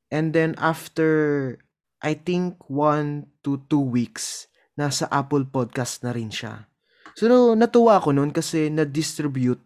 And 0.09 0.33
then 0.33 0.53
after 0.61 1.57
I 2.03 2.19
think 2.19 2.59
one 2.67 3.31
to 3.47 3.63
two 3.71 3.79
weeks, 3.79 4.51
nasa 4.75 5.07
Apple 5.07 5.47
Podcast 5.47 6.03
na 6.03 6.11
rin 6.11 6.27
siya. 6.27 6.67
So 7.15 7.55
natuwa 7.55 8.03
ako 8.03 8.11
noon 8.11 8.35
kasi 8.35 8.67
na-distribute 8.67 9.63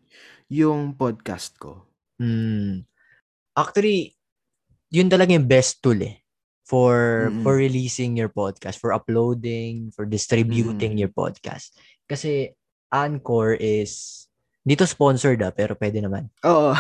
yung 0.54 0.94
podcast 0.94 1.58
ko. 1.58 1.90
Hmm. 2.22 2.86
Actually, 3.58 4.14
yun 4.94 5.10
talaga 5.10 5.34
yung 5.34 5.50
best 5.50 5.82
tool 5.82 5.98
eh. 6.06 6.22
For, 6.68 7.32
Mm-mm. 7.32 7.48
for 7.48 7.56
releasing 7.56 8.20
your 8.20 8.28
podcast, 8.28 8.76
for 8.84 8.92
uploading, 8.92 9.96
for 9.96 10.04
distributing 10.04 11.00
Mm-mm. 11.00 11.02
your 11.08 11.14
podcast. 11.16 11.72
Kasi 12.04 12.52
Anchor 12.92 13.56
is, 13.56 14.28
dito 14.68 14.84
sponsored 14.84 15.40
ah, 15.48 15.56
pero 15.56 15.80
pwede 15.80 16.04
naman. 16.04 16.28
Oo. 16.44 16.76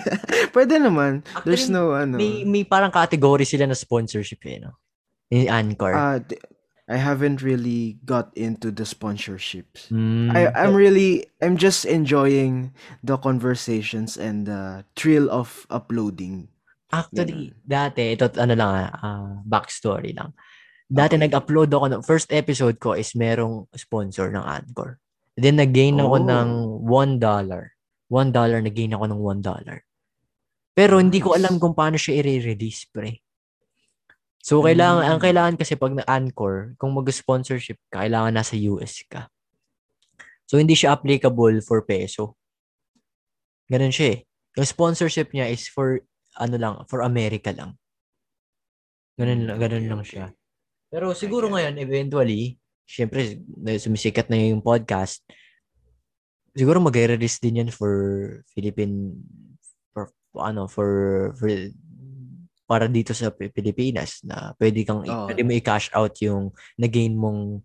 Pwede 0.54 0.78
naman. 0.78 1.26
There's 1.42 1.66
Actually, 1.66 1.74
no 1.74 1.90
ano. 1.90 2.14
May, 2.22 2.46
may 2.46 2.62
parang 2.62 2.94
category 2.94 3.42
sila 3.42 3.66
na 3.66 3.74
sponsorship 3.74 4.46
eh, 4.46 4.62
no? 4.62 4.78
In 5.32 5.48
Anchor. 5.48 5.96
Uh, 5.96 6.20
I 6.92 7.00
haven't 7.00 7.40
really 7.40 7.96
got 8.04 8.36
into 8.36 8.68
the 8.68 8.84
sponsorships. 8.84 9.88
Hmm. 9.88 10.28
I 10.28 10.52
I'm 10.52 10.76
really 10.76 11.24
I'm 11.40 11.56
just 11.56 11.88
enjoying 11.88 12.76
the 13.00 13.16
conversations 13.16 14.20
and 14.20 14.44
the 14.44 14.84
thrill 14.92 15.32
of 15.32 15.64
uploading. 15.72 16.52
Actually, 16.92 17.56
dati, 17.64 18.12
ito 18.12 18.28
ano 18.36 18.52
lang, 18.52 18.68
ah, 18.68 18.92
ah, 19.00 19.32
backstory 19.48 20.12
lang. 20.12 20.36
Dati 20.92 21.16
Okay. 21.16 21.24
nag-upload 21.24 21.72
ako, 21.72 21.86
ng, 21.88 22.02
first 22.04 22.28
episode 22.28 22.76
ko 22.76 22.92
is 22.92 23.16
merong 23.16 23.64
sponsor 23.72 24.28
ng 24.28 24.44
Anchor. 24.44 25.00
Then 25.32 25.56
nag-gain 25.56 25.96
ako 25.96 26.20
Oh. 26.20 26.28
ng 26.28 26.48
$1. 26.84 27.72
$1, 28.12 28.60
nag-gain 28.60 28.92
ako 28.92 29.08
ng 29.08 29.20
$1. 29.24 29.80
Pero 30.76 31.00
hindi 31.00 31.24
ko 31.24 31.32
alam 31.32 31.56
kung 31.56 31.72
paano 31.72 31.96
siya 31.96 32.20
i-release, 32.20 32.92
pre. 32.92 33.21
So, 34.42 34.58
kailangan, 34.58 35.06
ang 35.06 35.18
Mm. 35.22 35.24
kailangan 35.30 35.54
kasi 35.54 35.78
pag 35.78 35.94
na-Anchor, 35.94 36.74
kung 36.74 36.90
mag-sponsorship 36.90 37.78
ka, 37.94 38.02
kailangan 38.02 38.34
nasa 38.34 38.58
US 38.58 39.06
ka. 39.06 39.30
So, 40.50 40.58
hindi 40.58 40.74
siya 40.74 40.98
applicable 40.98 41.62
for 41.62 41.86
peso. 41.86 42.34
Ganun 43.70 43.94
siya 43.94 44.18
eh. 44.18 44.20
Yung 44.58 44.66
sponsorship 44.66 45.30
niya 45.30 45.46
is 45.46 45.70
for, 45.70 46.02
ano 46.36 46.56
lang, 46.58 46.74
for 46.90 47.06
America 47.06 47.54
lang. 47.54 47.78
Ganun, 49.14 49.46
Mm, 49.46 49.56
ganun 49.62 49.84
okay, 49.86 49.90
lang 49.94 50.02
okay. 50.02 50.10
siya. 50.10 50.26
Pero 50.90 51.14
siguro 51.14 51.46
ngayon, 51.48 51.78
eventually, 51.78 52.58
syempre, 52.84 53.38
sumisikat 53.78 54.26
na 54.26 54.42
yung 54.42 54.60
podcast, 54.60 55.22
siguro 56.52 56.82
mag-release 56.82 57.38
din 57.38 57.64
yan 57.64 57.70
for 57.70 57.94
Philippine, 58.52 59.16
for, 59.94 60.10
ano, 60.36 60.66
for, 60.66 60.90
for 61.38 61.48
para 62.64 62.86
dito 62.86 63.12
sa 63.12 63.28
Pi- 63.30 63.50
Pilipinas 63.50 64.22
na 64.24 64.56
pwede 64.56 64.82
kang, 64.86 65.02
Oo. 65.04 65.26
pwede 65.28 65.42
mo 65.44 65.52
i-cash 65.52 65.92
out 65.92 66.14
yung 66.22 66.50
na-gain 66.78 67.12
mong 67.14 67.60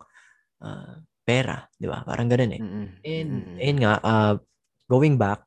ah, 0.62 1.00
pera, 1.24 1.68
di 1.76 1.86
ba? 1.86 2.02
Parang 2.08 2.28
ganun 2.28 2.56
eh. 2.56 2.62
Mm-mm. 2.62 2.88
And, 3.04 3.30
Mm-mm. 3.32 3.58
ayun 3.60 3.80
nga, 3.84 3.94
uh, 4.00 4.34
going 4.88 5.20
back, 5.20 5.44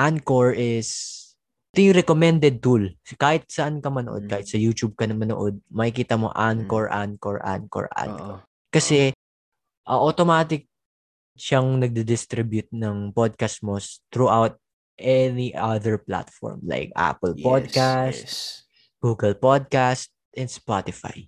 Anchor 0.00 0.56
is 0.56 1.16
ito 1.70 1.86
yung 1.86 1.98
recommended 2.02 2.58
tool. 2.58 2.82
Kahit 3.14 3.46
saan 3.46 3.78
ka 3.78 3.94
manood, 3.94 4.26
Mm. 4.26 4.30
kahit 4.34 4.46
sa 4.50 4.58
YouTube 4.58 4.98
ka 4.98 5.06
na 5.06 5.14
manood, 5.14 5.62
makikita 5.70 6.18
mo 6.18 6.34
Anchor, 6.34 6.90
Anchor, 6.90 7.38
Anchor, 7.46 7.86
Anchor. 7.94 8.42
Oo. 8.42 8.46
Kasi 8.74 9.14
uh, 9.86 10.00
automatic 10.02 10.66
siyang 11.38 11.78
nagde-distribute 11.78 12.74
ng 12.74 13.14
podcast 13.14 13.62
mo 13.62 13.78
throughout 14.10 14.58
any 15.00 15.56
other 15.56 15.96
platform 15.96 16.60
like 16.62 16.92
Apple 16.94 17.34
Yes, 17.34 17.44
Podcast, 17.44 18.20
yes. 18.22 18.36
Google 19.00 19.34
Podcast, 19.34 20.12
and 20.36 20.46
Spotify. 20.46 21.26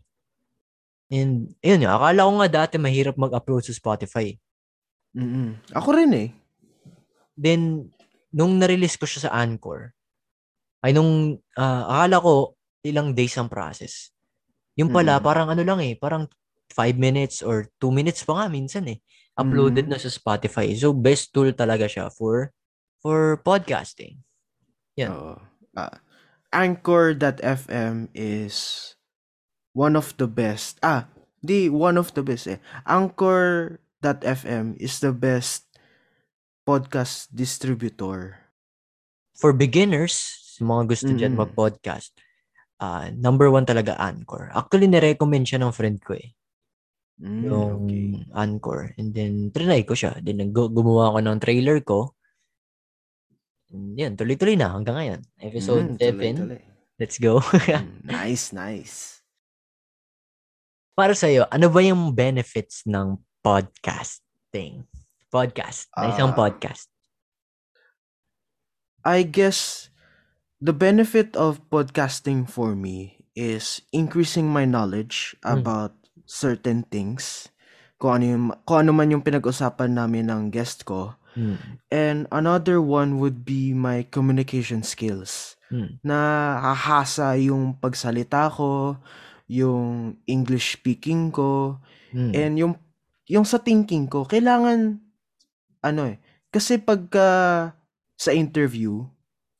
And 1.12 1.52
yun 1.60 1.84
nga, 1.84 1.96
akala 1.98 2.28
ko 2.28 2.32
nga 2.40 2.50
dati 2.64 2.74
mahirap 2.80 3.16
mag-upload 3.16 3.64
sa 3.64 3.74
Spotify. 3.76 4.36
Mm-mm. 5.12 5.60
Ako 5.76 5.88
rin 5.92 6.12
eh. 6.16 6.28
Then, 7.36 7.92
nung 8.32 8.56
na-release 8.56 8.96
ko 8.96 9.04
siya 9.04 9.28
sa 9.28 9.34
Anchor, 9.36 9.92
ay 10.80 10.96
nung, 10.96 11.36
ah, 11.56 11.84
akala 12.00 12.16
ko 12.20 12.32
ilang 12.82 13.12
days 13.12 13.36
ang 13.36 13.52
process. 13.52 14.10
Yung 14.74 14.88
pala, 14.88 15.20
Mm. 15.20 15.24
parang 15.24 15.48
ano 15.52 15.62
lang 15.62 15.84
eh, 15.84 15.94
parang 16.00 16.26
5 16.72 16.96
minutes 16.96 17.44
or 17.44 17.68
2 17.76 17.92
minutes 17.92 18.24
pa 18.24 18.40
nga 18.40 18.46
minsan 18.48 18.88
eh. 18.88 18.98
Uploaded 19.36 19.84
Mm. 19.88 19.92
na 19.92 20.00
sa 20.00 20.08
Spotify. 20.08 20.72
So, 20.72 20.96
best 20.96 21.32
tool 21.36 21.52
talaga 21.52 21.84
siya 21.84 22.08
for 22.08 22.52
for 23.02 23.36
podcasting. 23.42 24.22
Yan. 24.96 25.10
Oo. 25.10 25.34
Ah, 25.74 25.98
Anchor.fm 26.54 28.12
is 28.14 28.92
one 29.74 29.98
of 29.98 30.14
the 30.20 30.28
best. 30.30 30.78
Ah, 30.80 31.10
di 31.42 31.66
one 31.66 31.98
of 31.98 32.14
the 32.14 32.22
best 32.22 32.46
eh. 32.46 32.60
Anchor.fm 32.86 34.78
is 34.78 35.02
the 35.02 35.10
best 35.10 35.66
podcast 36.62 37.26
distributor. 37.34 38.38
For 39.34 39.50
beginners, 39.50 40.14
sa 40.54 40.62
mga 40.62 40.82
gusto 40.94 41.10
dyan 41.10 41.34
Mm. 41.34 41.40
mag-podcast, 41.42 42.14
ah, 42.78 43.10
number 43.10 43.50
one 43.50 43.66
talaga 43.66 43.98
Anchor. 43.98 44.52
Actually, 44.54 44.86
nirecommend 44.86 45.48
siya 45.50 45.58
ng 45.64 45.74
friend 45.74 45.98
ko 46.04 46.14
eh. 46.14 46.30
Mm, 47.18 47.42
yung 47.48 47.72
okay. 47.88 48.06
Anchor. 48.36 48.80
And 49.00 49.10
then, 49.16 49.50
trinay 49.50 49.82
ko 49.88 49.96
siya. 49.96 50.20
Then, 50.22 50.52
gumawa 50.52 51.16
ko 51.16 51.18
ng 51.24 51.40
trailer 51.42 51.80
ko. 51.82 52.14
Yan, 53.72 54.14
tuloy-tuloy 54.14 54.54
na 54.54 54.68
hanggang 54.68 54.96
ngayon. 55.00 55.20
Episode 55.40 55.84
Mm, 55.88 55.96
7. 55.96 56.12
tuloy-tuloy. 56.36 56.60
Let's 57.00 57.16
go. 57.16 57.40
Mm, 57.80 58.04
nice, 58.04 58.52
nice. 58.52 58.96
Para 60.92 61.16
sa'yo, 61.16 61.48
ano 61.48 61.72
ba 61.72 61.80
yung 61.80 62.12
benefits 62.12 62.84
ng 62.84 63.16
podcasting? 63.40 64.84
Podcast. 65.32 65.88
Na 65.96 66.12
isang 66.12 66.36
Ah. 66.36 66.36
podcast. 66.36 66.92
I 69.02 69.24
guess 69.24 69.88
the 70.60 70.76
benefit 70.76 71.32
of 71.34 71.64
podcasting 71.72 72.44
for 72.44 72.76
me 72.76 73.24
is 73.32 73.80
increasing 73.90 74.52
my 74.52 74.68
knowledge 74.68 75.32
Mm. 75.40 75.58
about 75.58 75.96
certain 76.28 76.84
things. 76.84 77.48
Kung 77.96 78.20
ano, 78.20 78.24
yung, 78.28 78.44
kung 78.68 78.78
ano 78.84 78.92
man 78.92 79.08
yung 79.10 79.24
pinag-usapan 79.24 79.96
namin 79.96 80.28
ng 80.28 80.52
guest 80.52 80.84
ko. 80.84 81.16
Mm. 81.32 81.58
And 81.88 82.18
another 82.30 82.80
one 82.80 83.16
would 83.18 83.44
be 83.44 83.72
my 83.72 84.04
communication 84.08 84.84
skills. 84.84 85.56
Mm. 85.72 85.98
Na 86.04 86.18
hahasa 86.60 87.32
yung 87.40 87.76
pagsalita 87.80 88.52
ko, 88.52 89.00
yung 89.48 90.16
English 90.28 90.76
speaking 90.80 91.32
ko, 91.32 91.80
Mm. 92.12 92.32
and 92.36 92.52
yung 92.60 92.74
yung 93.24 93.48
sa 93.48 93.56
thinking 93.56 94.04
ko, 94.04 94.28
kailangan 94.28 95.00
ano 95.80 96.02
eh, 96.12 96.20
kasi 96.52 96.76
pagka 96.76 97.72
sa 98.20 98.30
interview, 98.36 99.08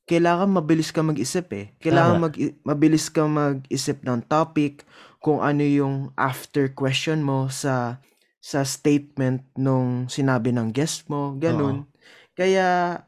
kailangan 0.05 0.53
mabilis 0.53 0.93
ka 0.93 1.01
mag-isip 1.01 1.49
eh. 1.57 1.66
Kailangan 1.81 2.20
Tama. 2.20 2.25
mag 2.29 2.35
mabilis 2.68 3.09
ka 3.09 3.25
mag-isip 3.25 4.05
ng 4.05 4.20
topic, 4.29 4.85
kung 5.23 5.41
ano 5.41 5.64
yung 5.64 6.11
after 6.18 6.68
question 6.68 7.25
mo 7.25 7.49
sa 7.49 8.03
sa 8.43 8.66
statement 8.66 9.47
nung 9.55 10.11
sinabi 10.11 10.51
ng 10.51 10.74
guest 10.74 11.07
mo, 11.07 11.38
ganun. 11.38 11.86
Kaya 12.34 12.99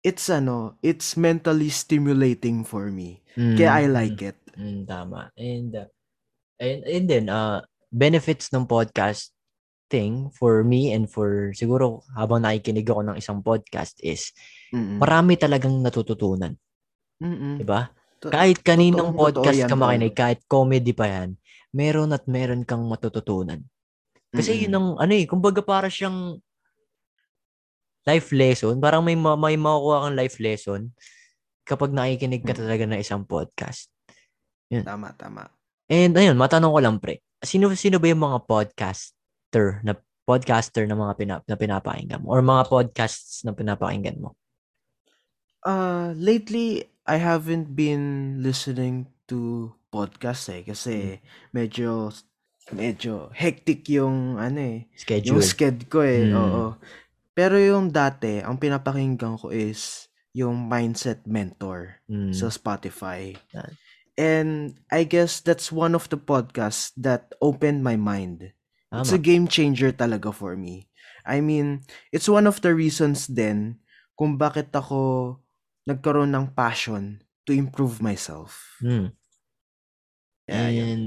it's 0.00 0.32
ano, 0.32 0.80
it's 0.80 1.12
mentally 1.20 1.68
stimulating 1.68 2.64
for 2.64 2.88
me. 2.88 3.20
Kaya 3.36 3.84
I 3.84 3.84
Mm. 3.84 3.92
like 3.92 4.20
it. 4.24 4.38
Mm, 4.56 4.88
tama. 4.88 5.28
And, 5.36 5.76
uh, 5.76 5.88
and, 6.56 6.80
and 6.88 7.04
then, 7.04 7.24
uh, 7.28 7.60
benefits 7.92 8.48
ng 8.48 8.64
podcasting 8.64 10.32
for 10.32 10.64
me 10.64 10.96
and 10.96 11.04
for 11.06 11.52
siguro 11.52 12.00
habang 12.16 12.40
nakikinig 12.40 12.88
ako 12.88 13.12
ng 13.12 13.16
isang 13.20 13.44
podcast 13.44 14.00
is 14.00 14.32
Mm-mm. 14.72 14.96
marami 14.96 15.36
talagang 15.36 15.76
natututunan. 15.84 16.56
Mm-mm. 17.20 17.60
Diba? 17.60 17.92
To- 18.24 18.32
Kahit 18.32 18.64
totoo 18.64 19.12
podcast 19.12 19.60
yan, 19.60 19.68
ka 19.68 19.76
makinig, 19.76 20.16
kahit 20.16 20.40
comedy 20.48 20.96
pa 20.96 21.04
yan, 21.12 21.36
meron 21.76 22.16
at 22.16 22.24
meron 22.24 22.64
kang 22.64 22.88
matututunan. 22.88 23.60
Kasi 24.34 24.50
Mm-mm. 24.52 24.62
yun 24.66 24.72
ang, 24.76 24.88
ano 24.98 25.12
eh, 25.14 25.24
kumbaga 25.28 25.60
para 25.62 25.86
siyang 25.90 26.38
life 28.06 28.30
lesson. 28.30 28.78
Parang 28.78 29.02
may, 29.02 29.18
ma- 29.18 29.38
may 29.38 29.58
makukuha 29.58 30.06
kang 30.06 30.18
life 30.18 30.38
lesson 30.38 30.80
kapag 31.66 31.90
nakikinig 31.90 32.46
ka 32.46 32.54
Mm. 32.54 32.60
talaga 32.62 32.84
ng 32.86 33.00
isang 33.02 33.26
podcast. 33.26 33.90
Tama, 34.70 35.10
tama. 35.18 35.50
And 35.86 36.14
ayun, 36.14 36.38
matanong 36.38 36.74
ko 36.74 36.80
lang 36.82 36.96
pre. 36.98 37.22
Sino 37.42 37.70
sino 37.78 37.98
ba 38.02 38.06
yung 38.10 38.22
mga 38.22 38.38
podcaster 38.46 39.82
na 39.86 39.94
podcaster 40.26 40.82
na 40.90 40.98
mga 40.98 41.14
pinap 41.14 41.42
na 41.46 41.54
pinapakinggan 41.54 42.22
mo 42.22 42.34
or 42.34 42.42
mga 42.42 42.66
podcasts 42.66 43.46
na 43.46 43.54
pinapakinggan 43.54 44.18
mo? 44.18 44.34
Uh, 45.66 46.14
lately, 46.14 46.86
I 47.06 47.18
haven't 47.18 47.74
been 47.74 48.38
listening 48.42 49.10
to 49.26 49.70
podcasts 49.90 50.46
eh 50.50 50.62
kasi 50.62 51.18
medyo 51.50 52.10
medyo 52.72 53.30
hectic 53.30 53.86
yung 53.86 54.34
ano 54.36 54.58
eh, 54.58 54.78
Schedule. 54.98 55.38
yung 55.38 55.42
sked 55.42 55.86
ko 55.86 56.02
eh. 56.02 56.26
Mm. 56.26 56.34
Oo. 56.34 56.64
Pero 57.36 57.54
yung 57.60 57.92
dati, 57.92 58.40
ang 58.40 58.56
pinapakinggan 58.56 59.36
ko 59.38 59.52
is 59.52 60.08
yung 60.32 60.66
Mindset 60.66 61.24
Mentor 61.24 62.00
Mm. 62.10 62.32
sa 62.32 62.48
Spotify. 62.48 63.36
Yan. 63.54 63.72
And 64.16 64.50
I 64.88 65.04
guess 65.04 65.44
that's 65.44 65.68
one 65.68 65.92
of 65.92 66.08
the 66.08 66.16
podcasts 66.16 66.90
that 66.96 67.36
opened 67.44 67.84
my 67.84 68.00
mind. 68.00 68.56
It's 68.88 69.12
a 69.12 69.20
Tama. 69.20 69.28
game 69.28 69.44
changer 69.46 69.92
talaga 69.92 70.32
for 70.32 70.56
me. 70.56 70.88
I 71.28 71.44
mean, 71.44 71.84
it's 72.08 72.30
one 72.30 72.48
of 72.48 72.64
the 72.64 72.72
reasons 72.72 73.28
then 73.28 73.82
kung 74.16 74.40
bakit 74.40 74.72
ako 74.72 75.36
nagkaroon 75.84 76.32
ng 76.32 76.56
passion 76.56 77.20
to 77.44 77.52
improve 77.52 78.00
myself. 78.00 78.80
Mm. 78.80 79.12
Yeah, 80.48 80.68
yeah. 80.70 80.86
And 80.88 81.04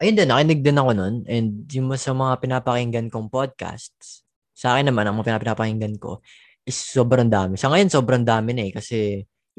ayun 0.00 0.16
din, 0.16 0.28
nakinig 0.32 0.64
din 0.64 0.80
ako 0.80 0.90
nun. 0.96 1.14
And 1.28 1.68
yung 1.68 1.92
sa 1.94 2.16
mga 2.16 2.40
pinapakinggan 2.40 3.12
kong 3.12 3.28
podcasts, 3.28 4.24
sa 4.56 4.74
akin 4.76 4.88
naman, 4.88 5.04
ang 5.06 5.16
mga 5.20 5.40
pinapakinggan 5.40 6.00
ko 6.00 6.20
is 6.64 6.76
sobrang 6.76 7.28
dami. 7.28 7.56
Sa 7.56 7.68
ngayon, 7.68 7.88
sobrang 7.92 8.24
dami 8.24 8.56
na 8.56 8.64
eh. 8.68 8.72
Kasi 8.72 8.98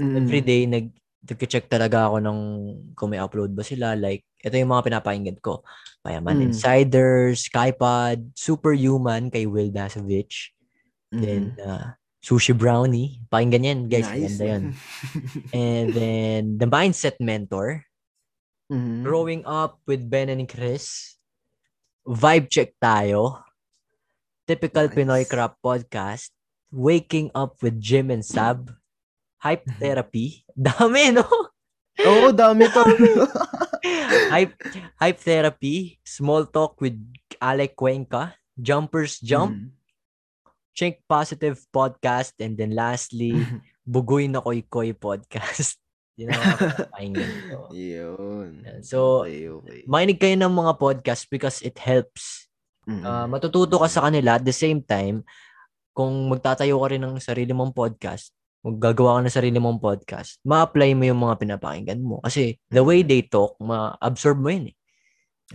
Mm. 0.02 0.16
everyday, 0.18 0.62
nag, 0.66 0.88
nag-check 1.22 1.68
talaga 1.70 2.10
ako 2.10 2.18
ng 2.24 2.40
kung 2.98 3.12
may 3.14 3.22
upload 3.22 3.54
ba 3.54 3.62
sila. 3.62 3.94
Like, 3.94 4.26
ito 4.42 4.56
yung 4.58 4.72
mga 4.74 4.88
pinapakinggan 4.90 5.38
ko. 5.44 5.62
Payaman 6.02 6.42
Mm. 6.42 6.46
Insiders, 6.50 7.46
Skypod, 7.46 8.34
Superhuman 8.34 9.30
kay 9.30 9.46
Will 9.46 9.70
Dasovich. 9.70 10.56
Then, 11.14 11.54
Mm. 11.54 11.62
uh, 11.62 11.88
Sushi 12.22 12.54
Brownie. 12.54 13.22
Pakinggan 13.30 13.66
yan, 13.68 13.80
guys. 13.90 14.06
Nice. 14.10 14.38
Ganda 14.38 14.46
yan. 14.46 14.64
And 15.58 15.88
then, 15.92 16.42
The 16.62 16.70
Mindset 16.70 17.18
Mentor. 17.18 17.86
Mhm. 18.72 19.04
Growing 19.04 19.44
Up 19.44 19.84
with 19.84 20.08
Ben 20.08 20.32
and 20.32 20.48
Chris. 20.48 21.20
Vibe 22.08 22.48
check 22.48 22.72
tayo. 22.80 23.44
Typical 24.48 24.88
Nice. 24.88 24.96
Pinoy 24.96 25.24
Crap 25.28 25.60
Podcast. 25.60 26.32
Waking 26.72 27.36
Up 27.36 27.60
with 27.60 27.76
Jim 27.84 28.08
and 28.08 28.24
Sab. 28.24 28.72
Hype 29.44 29.68
Therapy. 29.76 30.48
Dami, 30.56 31.20
no? 31.20 31.28
Oo, 32.00 32.32
dami 32.32 32.72
to. 32.72 32.84
Hype, 34.32 34.56
Hype 34.96 35.20
Therapy. 35.20 36.00
Small 36.08 36.48
Talk 36.48 36.80
with 36.80 36.96
Alec 37.44 37.76
Cuenca. 37.76 38.40
Jumpers 38.56 39.20
Jump. 39.20 39.52
Mm. 39.52 39.68
Chink 40.72 41.04
Positive 41.12 41.60
Podcast. 41.76 42.40
And 42.40 42.56
then 42.56 42.72
lastly, 42.72 43.36
Bugoy 43.84 44.32
na 44.32 44.40
Koy 44.40 44.64
Koy 44.64 44.96
Podcast. 44.96 45.81
Yun 46.20 46.28
ang 46.30 46.42
mga 46.42 46.58
pinapakinggan 46.60 47.32
ko. 47.48 47.58
Yun. 47.96 48.52
So, 48.84 48.98
okay, 49.24 49.48
okay. 49.48 49.80
Makinig 49.88 50.20
kayo 50.20 50.36
ng 50.36 50.54
mga 50.54 50.74
podcast 50.76 51.24
because 51.32 51.64
it 51.64 51.80
helps. 51.80 52.52
Mm-mm. 52.88 53.06
Uh, 53.06 53.28
matututo 53.30 53.80
ka 53.80 53.88
sa 53.88 54.10
kanila 54.10 54.42
at 54.42 54.44
the 54.44 54.56
same 54.56 54.84
time, 54.84 55.24
kung 55.96 56.28
magtatayo 56.28 56.80
ka 56.82 56.88
rin 56.92 57.04
ng 57.04 57.16
sarili 57.22 57.52
mong 57.56 57.72
podcast, 57.76 58.36
maggagawa 58.62 59.20
ka 59.20 59.22
ng 59.26 59.38
sarili 59.38 59.58
mong 59.58 59.82
podcast, 59.82 60.38
ma-apply 60.46 60.94
mo 60.94 61.04
yung 61.08 61.22
mga 61.22 61.36
pinapakinggan 61.42 62.02
mo. 62.02 62.22
Kasi 62.22 62.58
the 62.70 62.82
way 62.84 63.02
they 63.02 63.26
talk, 63.26 63.58
ma-absorb 63.58 64.38
mo 64.38 64.50
yun 64.54 64.72
eh. 64.72 64.76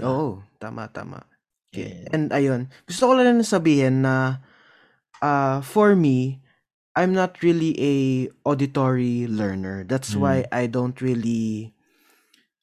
Oo, 0.02 0.44
tama, 0.60 0.90
tama. 0.92 1.24
Okay. 1.72 2.04
Yeah. 2.04 2.12
And 2.12 2.24
ayun, 2.32 2.72
gusto 2.88 3.08
ko 3.08 3.12
lang 3.16 3.40
sabihin 3.44 4.04
na 4.04 4.44
uh, 5.20 5.60
for 5.64 5.96
me, 5.96 6.40
I'm 6.96 7.12
not 7.12 7.44
really 7.44 7.76
a 7.76 7.94
auditory 8.42 9.28
learner. 9.28 9.84
That's 9.84 10.16
Mm. 10.16 10.20
why 10.24 10.36
I 10.50 10.64
don't 10.66 10.96
really 11.04 11.76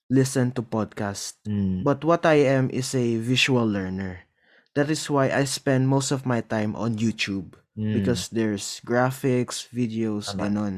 listen 0.09 0.51
to 0.57 0.65
podcast. 0.65 1.38
Mm. 1.45 1.86
But 1.86 2.01
what 2.03 2.25
I 2.25 2.41
am 2.49 2.73
is 2.73 2.97
a 2.97 3.17
visual 3.21 3.65
learner. 3.69 4.25
That 4.73 4.89
is 4.89 5.05
why 5.05 5.29
I 5.29 5.45
spend 5.45 5.86
most 5.88 6.09
of 6.09 6.25
my 6.25 6.41
time 6.41 6.73
on 6.75 6.97
YouTube. 6.97 7.53
Mm. 7.73 7.97
because 7.97 8.29
there's 8.29 8.77
graphics, 8.86 9.65
videos, 9.73 10.29
Tama. 10.29 10.45
ganon. 10.45 10.75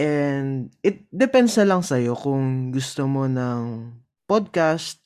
And 0.00 0.72
it 0.80 1.04
depends 1.12 1.60
na 1.60 1.68
lang 1.68 1.84
sa'yo 1.84 2.16
kung 2.16 2.72
gusto 2.72 3.04
mo 3.04 3.28
ng 3.28 3.92
podcast 4.24 5.04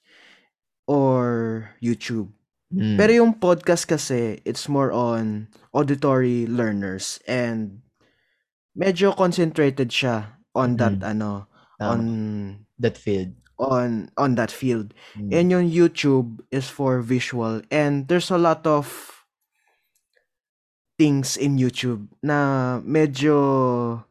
or 0.86 1.74
YouTube. 1.82 2.30
Mm. 2.68 2.96
Pero 3.00 3.12
yung 3.24 3.32
podcast 3.40 3.88
kasi, 3.88 4.44
it's 4.44 4.68
more 4.68 4.92
on 4.92 5.48
auditory 5.72 6.44
learners 6.44 7.16
and 7.24 7.80
medyo 8.76 9.16
concentrated 9.16 9.88
siya 9.88 10.36
on 10.52 10.76
that 10.76 11.00
ano, 11.00 11.48
Tama. 11.80 11.88
on 11.88 12.00
that 12.76 12.98
field. 13.00 13.32
on 13.58 14.06
on 14.16 14.38
that 14.38 14.50
field. 14.54 14.94
Mm. 15.18 15.34
And 15.34 15.46
yung 15.50 15.66
YouTube 15.66 16.40
is 16.50 16.70
for 16.70 17.02
visual 17.02 17.60
and 17.70 18.06
there's 18.06 18.30
a 18.30 18.38
lot 18.38 18.62
of 18.66 18.86
things 20.98 21.36
in 21.38 21.58
YouTube 21.58 22.06
na 22.22 22.78
medyo 22.82 24.02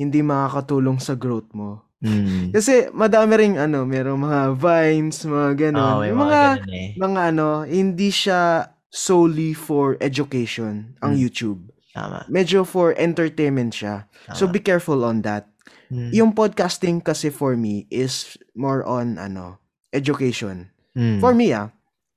hindi 0.00 0.24
makakatulong 0.24 1.00
sa 1.00 1.16
growth 1.16 1.52
mo. 1.52 1.84
Mm. 2.00 2.56
Kasi 2.56 2.88
madami 2.90 3.32
ring 3.36 3.56
ano, 3.60 3.84
merong 3.84 4.16
mga 4.18 4.40
vines, 4.56 5.20
mga 5.22 5.50
ganun. 5.68 6.00
May 6.00 6.08
Yung 6.08 6.20
mga, 6.20 6.40
mga 6.40 6.56
ganun 6.64 6.72
eh. 6.74 6.88
mga 6.96 7.20
ano, 7.28 7.48
hindi 7.64 8.08
siya 8.08 8.40
solely 8.88 9.52
for 9.52 10.00
education 10.00 10.96
ang 11.00 11.12
Mm. 11.14 11.20
YouTube. 11.20 11.60
Tama. 11.92 12.24
Medyo 12.26 12.64
for 12.64 12.96
entertainment 12.96 13.76
siya. 13.76 14.08
tama. 14.24 14.34
So 14.34 14.48
be 14.48 14.58
careful 14.58 15.04
on 15.04 15.20
that. 15.22 15.44
Mm. 15.92 16.10
Yung 16.14 16.30
podcasting 16.32 17.02
kasi 17.02 17.28
for 17.28 17.52
me 17.54 17.84
is 17.90 18.38
more 18.56 18.80
on 18.82 19.18
ano, 19.18 19.60
education. 19.92 20.70
Mm. 20.96 21.20
For 21.20 21.34
me 21.34 21.52
ah. 21.52 21.68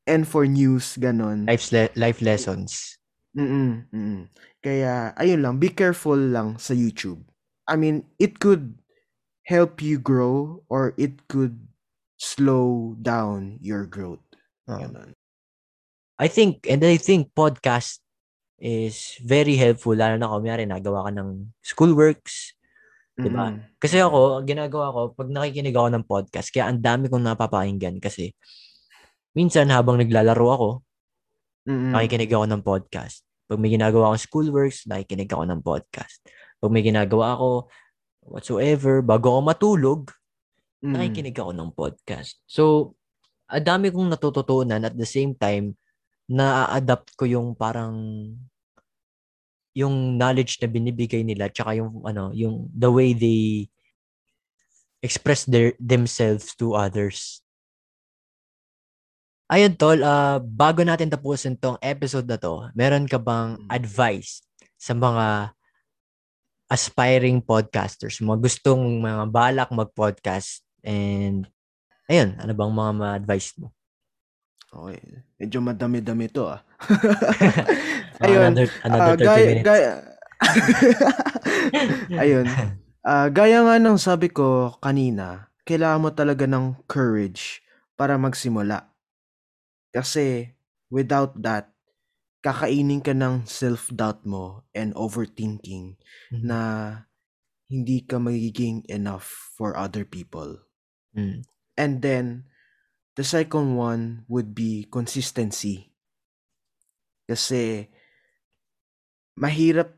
And 0.04 0.28
for 0.28 0.44
news, 0.44 1.00
ganon. 1.00 1.48
life, 1.48 1.72
le- 1.72 1.94
life 1.96 2.20
lessons. 2.20 3.00
Mm-mm, 3.34 3.88
mm-mm. 3.88 4.28
Kaya, 4.60 5.16
ayun 5.16 5.40
lang, 5.40 5.56
be 5.64 5.72
careful 5.72 6.20
lang 6.20 6.60
sa 6.60 6.76
YouTube. 6.76 7.24
I 7.66 7.80
mean, 7.80 8.04
it 8.20 8.44
could 8.44 8.83
help 9.44 9.84
you 9.84 10.00
grow 10.00 10.64
or 10.72 10.96
it 10.96 11.28
could 11.28 11.60
slow 12.16 12.96
down 13.00 13.60
your 13.60 13.84
growth. 13.84 14.24
Ganon. 14.68 15.12
I 16.16 16.32
think, 16.32 16.64
and 16.72 16.80
I 16.84 16.96
think 16.96 17.36
podcast 17.36 18.00
is 18.64 19.20
very 19.20 19.60
helpful, 19.60 19.92
lalo 19.92 20.16
na 20.16 20.32
kung 20.32 20.48
mayroon 20.48 20.72
nagawa 20.72 21.10
ka 21.10 21.12
ng 21.12 21.52
schoolworks. 21.60 22.56
Diba? 23.14 23.54
Mm-mm. 23.54 23.78
Kasi 23.78 24.00
ako, 24.00 24.42
ginagawa 24.48 24.90
ko, 24.90 25.00
pag 25.14 25.30
nakikinig 25.30 25.76
ako 25.76 25.90
ng 25.92 26.06
podcast, 26.08 26.48
kaya 26.50 26.72
ang 26.72 26.80
dami 26.80 27.12
kong 27.12 27.28
napapakinggan 27.28 28.00
kasi 28.00 28.32
minsan 29.36 29.70
habang 29.70 30.00
naglalaro 30.00 30.48
ako, 30.48 30.70
Mm-mm. 31.68 31.92
nakikinig 31.92 32.32
ako 32.32 32.46
ng 32.50 32.62
podcast. 32.64 33.28
Pag 33.46 33.60
may 33.60 33.70
ginagawa 33.70 34.10
akong 34.16 34.24
schoolworks, 34.24 34.88
nakikinig 34.88 35.30
ako 35.30 35.44
ng 35.44 35.62
podcast. 35.62 36.24
Pag 36.58 36.72
may 36.72 36.82
ginagawa 36.82 37.36
ako, 37.36 37.50
whatsoever, 38.28 39.02
bago 39.04 39.38
ako 39.38 39.42
matulog, 39.44 40.02
Mm. 40.84 41.00
nakikinig 41.00 41.38
ako 41.40 41.52
ng 41.56 41.72
podcast. 41.72 42.44
So, 42.44 42.94
ang 43.48 43.64
dami 43.64 43.88
kong 43.88 44.12
natututunan 44.12 44.84
at 44.84 44.96
the 45.00 45.08
same 45.08 45.32
time, 45.32 45.80
na-adapt 46.28 47.16
ko 47.16 47.24
yung 47.24 47.56
parang 47.56 47.96
yung 49.74 50.20
knowledge 50.20 50.62
na 50.62 50.70
binibigay 50.70 51.26
nila 51.26 51.50
tsaka 51.50 51.74
yung 51.74 52.06
ano 52.06 52.30
yung 52.30 52.70
the 52.70 52.88
way 52.88 53.10
they 53.18 53.66
express 55.02 55.44
their 55.50 55.74
themselves 55.82 56.54
to 56.56 56.78
others. 56.78 57.42
Ayun 59.52 59.76
tol, 59.76 60.00
ah, 60.06 60.40
bago 60.40 60.82
natin 60.86 61.12
tapusin 61.12 61.60
tong 61.60 61.76
episode 61.84 62.26
na 62.26 62.40
to, 62.40 62.70
meron 62.74 63.06
ka 63.10 63.20
bang 63.20 63.60
Mm. 63.60 63.68
advice 63.70 64.46
sa 64.80 64.96
mga 64.96 65.52
aspiring 66.74 67.38
podcasters, 67.38 68.18
mga 68.18 68.42
gustong 68.42 68.82
mga 68.98 69.30
balak 69.30 69.70
mag-podcast 69.70 70.66
and 70.82 71.46
ayun, 72.10 72.34
ano 72.42 72.50
bang 72.58 72.74
mga 72.74 72.92
ma-advise 72.98 73.54
mo? 73.62 73.70
Okay. 74.74 75.22
Medyo 75.38 75.62
madami-dami 75.62 76.34
to 76.34 76.50
ah. 76.50 76.66
Ayun. 78.26 78.58
Another, 78.58 78.68
another 78.82 79.18
30 79.22 79.30
gaya, 79.30 79.46
minutes. 79.46 79.66
gaya, 79.70 79.92
Ayun. 82.24 82.46
Ah, 83.04 83.28
gaya 83.30 83.60
nga 83.62 83.76
ng 83.78 84.00
sabi 84.00 84.32
ko 84.34 84.74
kanina, 84.82 85.52
kailangan 85.68 86.02
mo 86.02 86.10
talaga 86.10 86.50
ng 86.50 86.74
courage 86.90 87.62
para 87.94 88.18
magsimula. 88.18 88.90
Kasi 89.94 90.56
without 90.90 91.38
that, 91.38 91.73
kakainin 92.44 93.00
ka 93.00 93.16
ng 93.16 93.48
self-doubt 93.48 94.28
mo 94.28 94.68
and 94.76 94.92
overthinking 95.00 95.96
Mm. 96.30 96.44
na 96.44 96.60
hindi 97.72 98.04
ka 98.04 98.20
magiging 98.20 98.84
enough 98.92 99.26
for 99.56 99.74
other 99.80 100.04
people. 100.04 100.60
Mm. 101.16 101.48
And 101.80 101.94
then, 102.04 102.52
the 103.16 103.24
second 103.24 103.80
one 103.80 104.28
would 104.28 104.52
be 104.54 104.86
consistency. 104.92 105.96
Kasi, 107.26 107.88
mahirap 109.40 109.96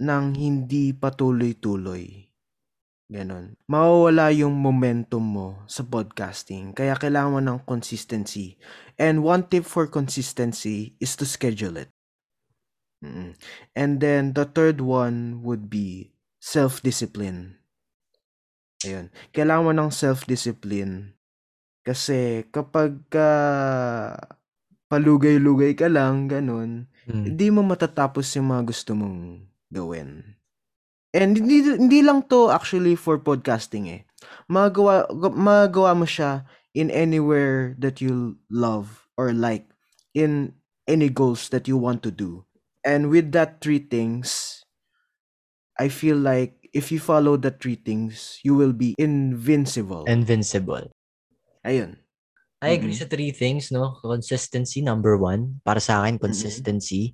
nang 0.00 0.38
hindi 0.38 0.94
patuloy-tuloy. 0.94 2.33
Ganon. 3.12 3.60
Mawawala 3.68 4.32
yung 4.32 4.56
momentum 4.56 5.20
mo 5.20 5.48
sa 5.68 5.84
podcasting. 5.84 6.72
Kaya 6.72 6.96
kailangan 6.96 7.32
mo 7.36 7.40
ng 7.44 7.60
consistency. 7.68 8.56
And 8.96 9.20
one 9.20 9.44
tip 9.44 9.68
for 9.68 9.84
consistency 9.84 10.96
is 10.98 11.12
to 11.20 11.28
schedule 11.28 11.76
it. 11.76 11.92
Mm. 13.04 13.36
And 13.76 13.92
then 14.00 14.32
the 14.32 14.48
third 14.48 14.80
one 14.80 15.44
would 15.44 15.68
be 15.68 16.16
self-discipline. 16.40 17.60
Ayun. 18.88 19.12
Kailangan 19.36 19.64
mo 19.68 19.72
ng 19.76 19.92
self-discipline. 19.92 21.12
Kasi 21.84 22.48
kapag 22.48 23.04
ka 23.12 23.28
palugay-lugay 24.88 25.76
ka 25.76 25.92
lang, 25.92 26.32
ganun, 26.32 26.88
Mm. 27.04 27.36
hindi 27.36 27.52
mo 27.52 27.60
matatapos 27.60 28.32
yung 28.40 28.48
mga 28.48 28.64
gusto 28.64 28.96
mong 28.96 29.44
gawin. 29.68 30.40
And 31.14 31.38
hindi, 31.38 31.62
hindi 31.78 32.02
lang 32.02 32.26
to 32.28 32.50
actually 32.50 32.98
for 32.98 33.22
podcasting 33.22 33.86
eh. 33.86 34.02
Magawa, 34.50 35.06
magawa 35.30 35.94
mo 35.94 36.04
siya 36.04 36.42
in 36.74 36.90
anywhere 36.90 37.78
that 37.78 38.02
you 38.02 38.36
love 38.50 39.06
or 39.14 39.30
like. 39.30 39.70
In 40.14 40.58
any 40.86 41.08
goals 41.10 41.48
that 41.54 41.66
you 41.70 41.78
want 41.78 42.02
to 42.06 42.10
do. 42.10 42.44
And 42.84 43.08
with 43.08 43.32
that 43.32 43.62
three 43.62 43.80
things, 43.80 44.60
I 45.78 45.88
feel 45.88 46.18
like 46.18 46.68
if 46.74 46.90
you 46.92 46.98
follow 46.98 47.38
the 47.38 47.50
three 47.50 47.78
things, 47.78 48.38
you 48.44 48.54
will 48.54 48.74
be 48.74 48.94
invincible. 48.98 50.04
Invincible. 50.06 50.90
Ayun. 51.66 51.96
I 52.62 52.76
agree 52.76 52.94
Mhm. 52.94 53.00
sa 53.04 53.08
three 53.10 53.32
things, 53.32 53.72
no? 53.74 53.98
Consistency, 54.00 54.80
number 54.80 55.18
one. 55.18 55.60
Para 55.64 55.80
sa 55.80 56.02
akin, 56.04 56.16
consistency. 56.16 57.12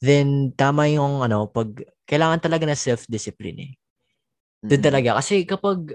Then, 0.00 0.52
tama 0.56 0.88
yung, 0.88 1.20
ano, 1.20 1.48
pag, 1.48 1.76
kailangan 2.10 2.42
talaga 2.42 2.66
na 2.66 2.74
self-discipline 2.74 3.58
eh. 3.62 3.72
Doon 4.60 4.74
Mm-mm. 4.74 4.82
talaga. 4.82 5.10
Kasi 5.22 5.46
kapag 5.46 5.94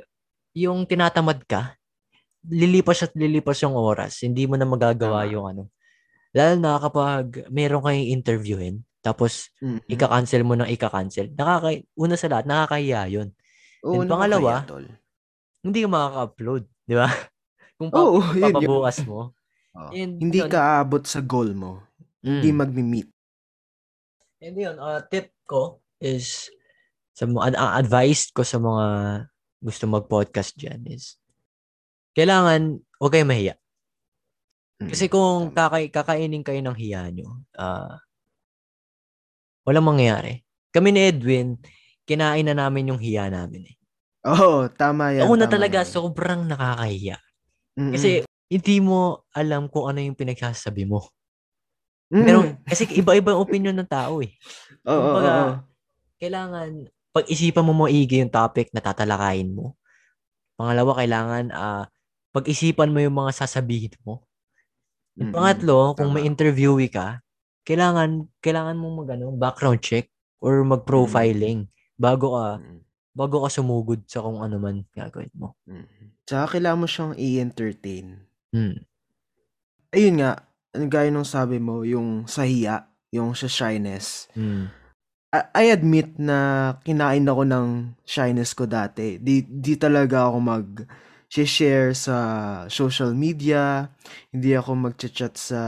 yung 0.55 0.87
tinatamad 0.87 1.43
ka, 1.43 1.75
lilipas 2.47 3.03
at 3.03 3.11
lilipas 3.13 3.59
yung 3.59 3.75
oras. 3.75 4.23
Hindi 4.23 4.47
mo 4.47 4.55
na 4.55 4.63
magagawa 4.63 5.27
Tama. 5.27 5.33
yung 5.33 5.45
ano. 5.45 5.63
Lalo 6.31 6.53
na 6.55 6.79
kapag 6.79 7.47
meron 7.51 7.83
kayong 7.83 8.11
interviewin, 8.11 8.75
tapos 8.99 9.51
Mm-mm. 9.59 9.83
ika-cancel 9.85 10.41
mo 10.41 10.55
ng 10.55 10.71
ika-cancel. 10.71 11.31
Nakaka 11.31 11.83
una 11.93 12.15
sa 12.15 12.31
lahat, 12.31 12.45
nakakahiya 12.47 13.01
yun. 13.11 13.29
Oo, 13.83 14.01
And 14.01 14.09
pangalawa, 14.09 14.63
nakakaya. 14.63 14.93
Hindi 15.61 15.79
ka 15.81 15.89
makaka-upload, 15.91 16.63
di 16.85 16.95
ba? 16.95 17.07
Kung 17.77 17.89
pa- 17.91 18.01
Oo, 18.01 18.19
yun, 18.31 18.39
yun. 18.39 18.53
papabukas 18.55 18.97
mo. 19.03 19.35
Oo. 19.77 19.89
And 19.91 20.15
Hindi 20.17 20.39
yun. 20.39 20.49
ka 20.49 20.59
aabot 20.79 21.03
sa 21.03 21.19
goal 21.19 21.51
mo. 21.51 21.83
Hindi 22.23 22.49
Mm. 22.49 22.57
magmi-meet. 22.57 23.09
And 24.41 24.55
yun, 24.55 24.75
uh, 24.77 24.99
tip 25.05 25.31
ko 25.45 25.79
is, 25.99 26.49
sa 27.15 27.27
mga, 27.27 27.55
ang 27.55 27.71
advice 27.79 28.31
ko 28.35 28.43
sa 28.43 28.59
mga 28.59 28.85
gusto 29.63 29.83
mag-podcast 29.87 30.53
dyan 30.59 30.83
is, 30.91 31.17
kailangan, 32.15 32.79
huwag 32.99 33.13
kayo 33.15 33.27
mahiya. 33.27 33.55
Mm, 34.83 34.91
Kasi 34.91 35.07
kung 35.07 35.55
kakay, 35.55 35.87
kakainin 35.87 36.43
kayo 36.43 36.59
ng 36.59 36.75
hiya 36.75 37.07
nyo, 37.11 37.39
ah, 37.55 37.99
walang 39.63 39.87
mangyayari. 39.87 40.43
Kami 40.75 40.91
ni 40.91 41.01
Edwin, 41.07 41.55
kinain 42.03 42.45
na 42.45 42.55
namin 42.55 42.91
yung 42.91 42.99
hiya 42.99 43.31
namin 43.31 43.71
eh. 43.71 43.75
Oo, 44.27 44.67
tama 44.69 45.15
yan. 45.15 45.25
Ako 45.25 45.33
na 45.39 45.47
talaga, 45.47 45.81
yan. 45.81 45.89
sobrang 45.89 46.41
nakakahiya. 46.49 47.17
Mm-mm. 47.79 47.93
Kasi, 47.95 48.09
hindi 48.51 48.77
mo 48.83 49.25
alam 49.33 49.71
kung 49.71 49.89
ano 49.89 50.03
yung 50.03 50.17
pinagsasabi 50.17 50.85
mo. 50.85 51.07
Mm-mm. 52.13 52.25
Pero, 52.27 52.39
kasi 52.67 52.83
iba-iba 52.93 53.33
ang 53.33 53.41
opinion 53.41 53.73
ng 53.73 53.89
tao 53.89 54.21
eh. 54.21 54.35
Oo, 54.85 54.93
oo, 54.93 55.01
Kumbaga, 55.01 55.31
oo. 55.33 55.53
Kailangan, 56.19 56.87
pag-isipan 57.15 57.63
mo 57.63 57.73
maigi 57.85 58.19
yung 58.19 58.31
topic 58.33 58.71
na 58.75 58.83
tatalakayin 58.83 59.55
mo. 59.55 59.75
Pangalawa, 60.59 60.99
kailangan, 60.99 61.45
ah, 61.55 61.85
pag-isipan 62.35 62.91
mo 62.91 62.99
yung 62.99 63.15
mga 63.15 63.31
sasabihin 63.45 63.95
mo. 64.03 64.23
Mm-mm. 65.15 65.31
pangatlo, 65.31 65.95
kung 65.95 66.11
may 66.11 66.27
Tama. 66.27 66.31
interviewee 66.35 66.91
ka, 66.91 67.23
kailangan, 67.63 68.27
kailangan 68.43 68.75
mong 68.75 68.95
mag, 68.99 69.09
ano, 69.15 69.31
background 69.31 69.79
check 69.79 70.11
or 70.43 70.59
mag-profiling 70.67 71.71
bago 71.95 72.35
ka, 72.35 72.59
Mm. 72.59 72.83
bago 73.15 73.47
ka 73.47 73.49
sumugod 73.49 74.03
sa 74.11 74.19
kung 74.19 74.43
ano 74.43 74.59
man 74.59 74.83
gagawin 74.91 75.31
mo. 75.31 75.55
Mm. 75.63 75.87
Tsaka 76.27 76.59
kailangan 76.59 76.81
mo 76.83 76.87
siyang 76.91 77.13
i-entertain. 77.15 78.27
Hmm. 78.51 78.75
Ayun 79.95 80.19
nga, 80.19 80.43
gaya 80.75 81.07
nung 81.07 81.23
sabi 81.23 81.63
mo, 81.63 81.87
yung 81.87 82.27
sa 82.27 82.43
hiya, 82.43 82.91
yung 83.15 83.31
sa 83.39 83.47
shyness. 83.47 84.27
Hmm. 84.35 84.67
I- 85.35 85.47
I 85.51 85.65
admit 85.75 86.15
na 86.15 86.71
kinain 86.87 87.27
ako 87.27 87.43
ng 87.43 87.67
shyness 88.07 88.55
ko 88.55 88.63
dati. 88.63 89.19
Di, 89.19 89.43
di 89.43 89.75
talaga 89.75 90.31
ako 90.31 90.37
mag 90.39 90.67
share 91.27 91.91
sa 91.91 92.17
social 92.71 93.11
media. 93.11 93.91
Hindi 94.31 94.55
ako 94.55 94.71
mag-chat 94.87 95.35
sa 95.35 95.61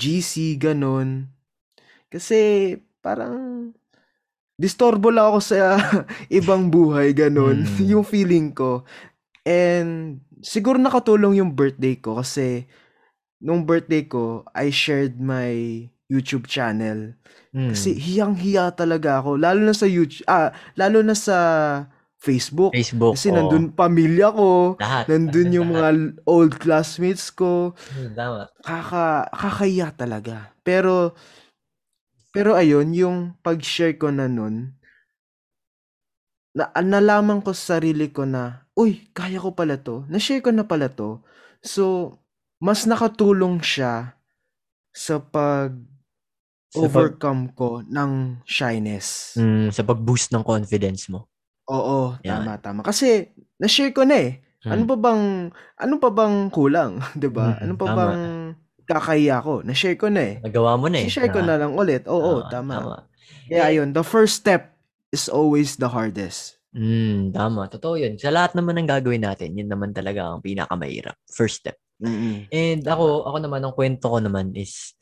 GC, 0.00 0.56
ganun. 0.56 1.28
Kasi 2.08 2.72
parang 3.04 3.68
disturbo 4.56 5.12
lang 5.12 5.36
ako 5.36 5.40
sa 5.44 5.76
ibang 6.32 6.72
buhay, 6.72 7.12
ganun. 7.12 7.68
Mm. 7.68 7.84
yung 7.92 8.06
feeling 8.06 8.56
ko. 8.56 8.88
And 9.44 10.24
siguro 10.40 10.80
nakatulong 10.80 11.44
yung 11.44 11.52
birthday 11.52 12.00
ko 12.00 12.24
kasi 12.24 12.64
nung 13.36 13.68
birthday 13.68 14.08
ko, 14.08 14.48
I 14.56 14.72
shared 14.72 15.20
my 15.20 15.86
YouTube 16.06 16.46
channel. 16.46 17.14
Hmm. 17.50 17.72
Kasi 17.74 17.96
hiyang-hiya 17.98 18.74
talaga 18.74 19.18
ako. 19.22 19.40
Lalo 19.40 19.60
na 19.62 19.74
sa 19.74 19.86
YouTube, 19.88 20.26
ah, 20.30 20.54
lalo 20.78 21.02
na 21.02 21.16
sa 21.18 21.38
Facebook. 22.16 22.74
Facebook. 22.74 23.14
Kasi 23.18 23.30
oo. 23.30 23.36
nandun 23.38 23.74
pamilya 23.74 24.30
ko, 24.34 24.74
Lahat. 24.78 25.04
nandun 25.06 25.50
yung 25.54 25.70
lahat. 25.74 25.94
mga 25.94 26.26
old 26.26 26.52
classmates 26.58 27.30
ko. 27.30 27.74
Hmm, 27.94 28.14
Tama. 28.14 28.50
Kaka, 28.62 29.30
kakaya 29.30 29.88
talaga. 29.94 30.50
Pero, 30.66 31.14
pero 32.34 32.58
ayun, 32.58 32.90
yung 32.94 33.18
pag-share 33.42 33.98
ko 33.98 34.10
na 34.10 34.26
nun, 34.26 34.74
na, 36.56 36.72
nalaman 36.80 37.44
ko 37.44 37.52
sa 37.52 37.78
sarili 37.78 38.08
ko 38.10 38.24
na, 38.24 38.64
uy, 38.72 39.06
kaya 39.12 39.40
ko 39.40 39.52
pala 39.52 39.76
to. 39.76 40.08
Na-share 40.08 40.40
ko 40.40 40.50
na 40.50 40.64
pala 40.64 40.88
to. 40.88 41.20
So, 41.60 42.16
mas 42.60 42.88
nakatulong 42.88 43.60
siya 43.60 44.16
sa 44.96 45.20
pag 45.20 45.76
Sa 46.72 46.82
pag, 46.82 47.14
overcome 47.14 47.42
ko 47.54 47.80
ng 47.82 48.42
shyness. 48.42 49.38
hmm, 49.38 49.70
sa 49.70 49.86
pag-boost 49.86 50.34
ng 50.34 50.42
confidence 50.42 51.06
mo. 51.06 51.30
Oo, 51.66 52.14
Yan. 52.22 52.42
tama, 52.42 52.52
tama. 52.58 52.80
Kasi, 52.82 53.30
na-share 53.58 53.90
ko 53.90 54.02
na 54.02 54.16
eh. 54.18 54.32
Hmm. 54.66 54.72
Ano 54.74 54.82
pa 54.84 54.96
bang, 54.98 55.22
ano 55.78 55.94
pa 56.02 56.10
bang 56.10 56.50
kulang? 56.50 56.98
'Di 57.14 57.30
ba? 57.30 57.54
Mm, 57.54 57.62
Ano 57.62 57.72
pa 57.78 57.86
tama. 57.86 57.94
bang 57.94 58.22
kakahiya 58.82 59.38
ko? 59.38 59.62
Na-share 59.62 59.94
ko 59.94 60.10
na 60.10 60.22
eh. 60.26 60.34
Nagawa 60.42 60.74
mo 60.74 60.90
na 60.90 60.98
eh. 61.02 61.06
I-share 61.06 61.30
ko 61.30 61.38
na 61.38 61.54
lang 61.54 61.74
ulit. 61.74 62.02
Oo, 62.10 62.42
Ah, 62.42 62.50
tama. 62.50 63.06
Kaya 63.46 63.62
Eh, 63.62 63.68
ayun, 63.78 63.94
the 63.94 64.02
first 64.02 64.42
step 64.42 64.74
is 65.14 65.30
always 65.30 65.78
the 65.78 65.86
hardest. 65.86 66.58
Hmm, 66.74 67.30
tama. 67.30 67.70
Totoo 67.70 67.94
yun. 67.94 68.18
Sa 68.18 68.34
lahat 68.34 68.58
naman 68.58 68.74
ng 68.82 68.90
gagawin 68.90 69.22
natin, 69.22 69.54
yun 69.54 69.70
naman 69.70 69.94
talaga 69.94 70.34
ang 70.34 70.42
pinakamahirap. 70.42 71.14
First 71.30 71.62
step. 71.62 71.78
Mm-mm. 72.02 72.50
And 72.50 72.82
ako, 72.84 73.22
ako 73.24 73.36
naman, 73.40 73.62
ang 73.62 73.72
kwento 73.72 74.10
ko 74.10 74.18
naman 74.18 74.50
is, 74.52 74.95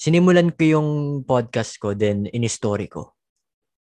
sinimulan 0.00 0.48
ko 0.56 0.80
yung 0.80 0.88
podcast 1.28 1.76
ko, 1.76 1.92
then 1.92 2.24
in-story 2.32 2.88
ko. 2.88 3.12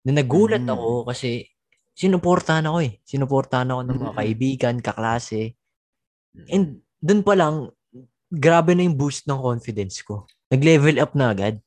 Na 0.07 0.15
nagulat 0.15 0.63
Mm. 0.63 0.71
ako 0.71 1.11
kasi 1.11 1.43
sinuportahan 1.91 2.63
ako 2.63 2.77
eh. 2.79 3.03
Sinuportahan 3.03 3.67
ako 3.75 3.81
ng 3.83 3.97
mga 3.99 4.13
Mm. 4.15 4.19
kaibigan, 4.23 4.75
kaklase. 4.79 5.59
And 6.47 6.79
dun 7.03 7.27
pa 7.27 7.35
lang, 7.35 7.75
grabe 8.31 8.71
na 8.71 8.87
yung 8.87 8.95
boost 8.95 9.27
ng 9.27 9.35
confidence 9.35 9.99
ko. 9.99 10.23
Nag-level 10.47 10.95
up 11.03 11.11
na 11.11 11.35
agad. 11.35 11.59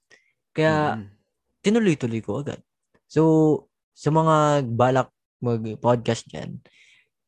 Kaya, 0.57 0.97
Mm-mm. 0.97 1.13
tinuloy-tuloy 1.61 2.25
ko 2.25 2.41
agad. 2.41 2.65
So, 3.05 3.23
sa 3.93 4.09
mga 4.09 4.65
balak 4.73 5.13
mag-podcast 5.45 6.25
dyan, 6.33 6.65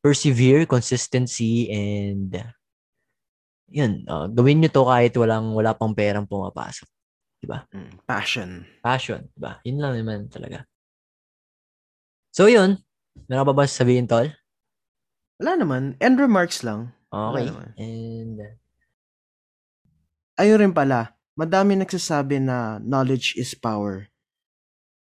persevere, 0.01 0.65
consistency, 0.65 1.69
and 1.69 2.33
yun, 3.69 4.01
uh, 4.05 4.25
gawin 4.29 4.61
nyo 4.61 4.69
to 4.69 4.85
kahit 4.85 5.13
walang, 5.17 5.53
wala 5.53 5.73
pang 5.77 5.93
perang 5.93 6.25
pumapasok. 6.25 6.89
Mm, 7.47 7.91
passion. 8.07 8.49
Passion, 8.79 9.27
diba? 9.35 9.59
Yun 9.67 9.77
lang 9.83 9.93
naman 9.99 10.19
talaga. 10.31 10.63
So, 12.33 12.47
yun. 12.49 12.81
Meron 13.29 13.45
ba 13.51 13.53
ba 13.53 13.69
sabihin, 13.69 14.09
Tol? 14.09 14.33
Wala 15.37 15.53
naman. 15.59 15.99
End 16.01 16.17
remarks 16.17 16.63
lang. 16.63 16.95
Okay. 17.13 17.51
And, 17.77 18.41
Ayun 20.33 20.65
rin 20.65 20.73
pala, 20.73 21.13
madami 21.37 21.77
nagsasabi 21.77 22.41
na 22.41 22.81
knowledge 22.81 23.37
is 23.37 23.53
power. 23.53 24.09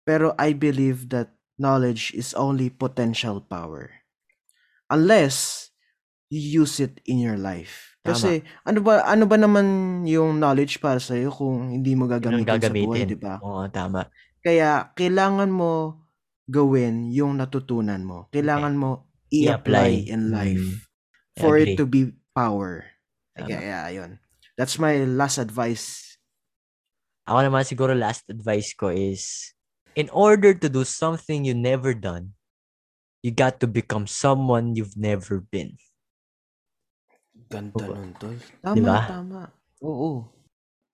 Pero 0.06 0.30
I 0.38 0.54
believe 0.54 1.10
that 1.10 1.34
knowledge 1.58 2.14
is 2.14 2.38
only 2.38 2.70
potential 2.70 3.42
power. 3.42 4.06
Unless 4.88 5.68
you 6.30 6.62
use 6.62 6.78
it 6.78 7.02
in 7.04 7.18
your 7.18 7.36
life. 7.36 7.97
Kasi 8.14 8.42
ano 8.64 8.78
ba 8.80 9.04
ano 9.04 9.24
ba 9.28 9.36
naman 9.36 9.66
yung 10.08 10.40
knowledge 10.40 10.80
para 10.80 11.00
sa 11.02 11.16
iyo 11.18 11.28
kung 11.32 11.72
hindi 11.72 11.92
mo 11.98 12.08
yun 12.08 12.40
ang 12.40 12.46
gagamitin, 12.46 12.60
sa 12.62 12.72
buhay, 12.72 13.04
gagamitin. 13.04 13.06
'di 13.08 13.18
ba? 13.20 13.34
Oo, 13.42 13.64
tama. 13.68 14.00
Kaya 14.40 14.70
kailangan 14.94 15.50
mo 15.50 16.02
gawin 16.48 17.12
yung 17.12 17.36
natutunan 17.36 18.00
mo. 18.00 18.26
Kailangan 18.32 18.74
mo 18.74 19.08
i-apply 19.28 20.08
I-apply. 20.08 20.12
in 20.14 20.32
life 20.32 20.88
I 21.36 21.40
for 21.42 21.60
it 21.60 21.76
to 21.76 21.84
be 21.84 22.16
power. 22.32 22.88
Tama. 23.36 23.48
Kaya 23.52 23.76
ayun. 23.92 24.10
That's 24.56 24.80
my 24.80 25.04
last 25.06 25.38
advice. 25.38 26.18
Ako 27.28 27.44
naman 27.44 27.62
siguro 27.68 27.92
last 27.92 28.24
advice 28.32 28.72
ko 28.72 28.88
is, 28.88 29.52
in 29.94 30.08
order 30.10 30.56
to 30.56 30.66
do 30.72 30.82
something 30.82 31.44
you 31.44 31.52
never 31.52 31.92
done, 31.92 32.32
you 33.20 33.30
got 33.30 33.60
to 33.60 33.68
become 33.68 34.08
someone 34.08 34.74
you've 34.74 34.96
never 34.96 35.38
been. 35.38 35.76
Ganda 37.48 37.72
Diba? 37.80 37.94
nun, 37.96 38.10
tol. 38.20 38.36
Tama, 38.60 38.76
Diba? 38.76 38.98
tama. 39.08 39.42
Oo. 39.80 40.28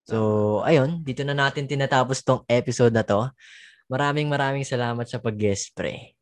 So, 0.05 0.17
ayun, 0.63 1.01
dito 1.03 1.25
na 1.25 1.35
natin 1.35 1.65
tinatapos 1.67 2.21
tong 2.23 2.45
episode 2.47 2.93
na 2.93 3.03
to. 3.03 3.27
Maraming 3.89 4.29
maraming 4.29 4.65
salamat 4.65 5.05
sa 5.09 5.19
pag-guest 5.19 5.73
pre. 5.75 6.15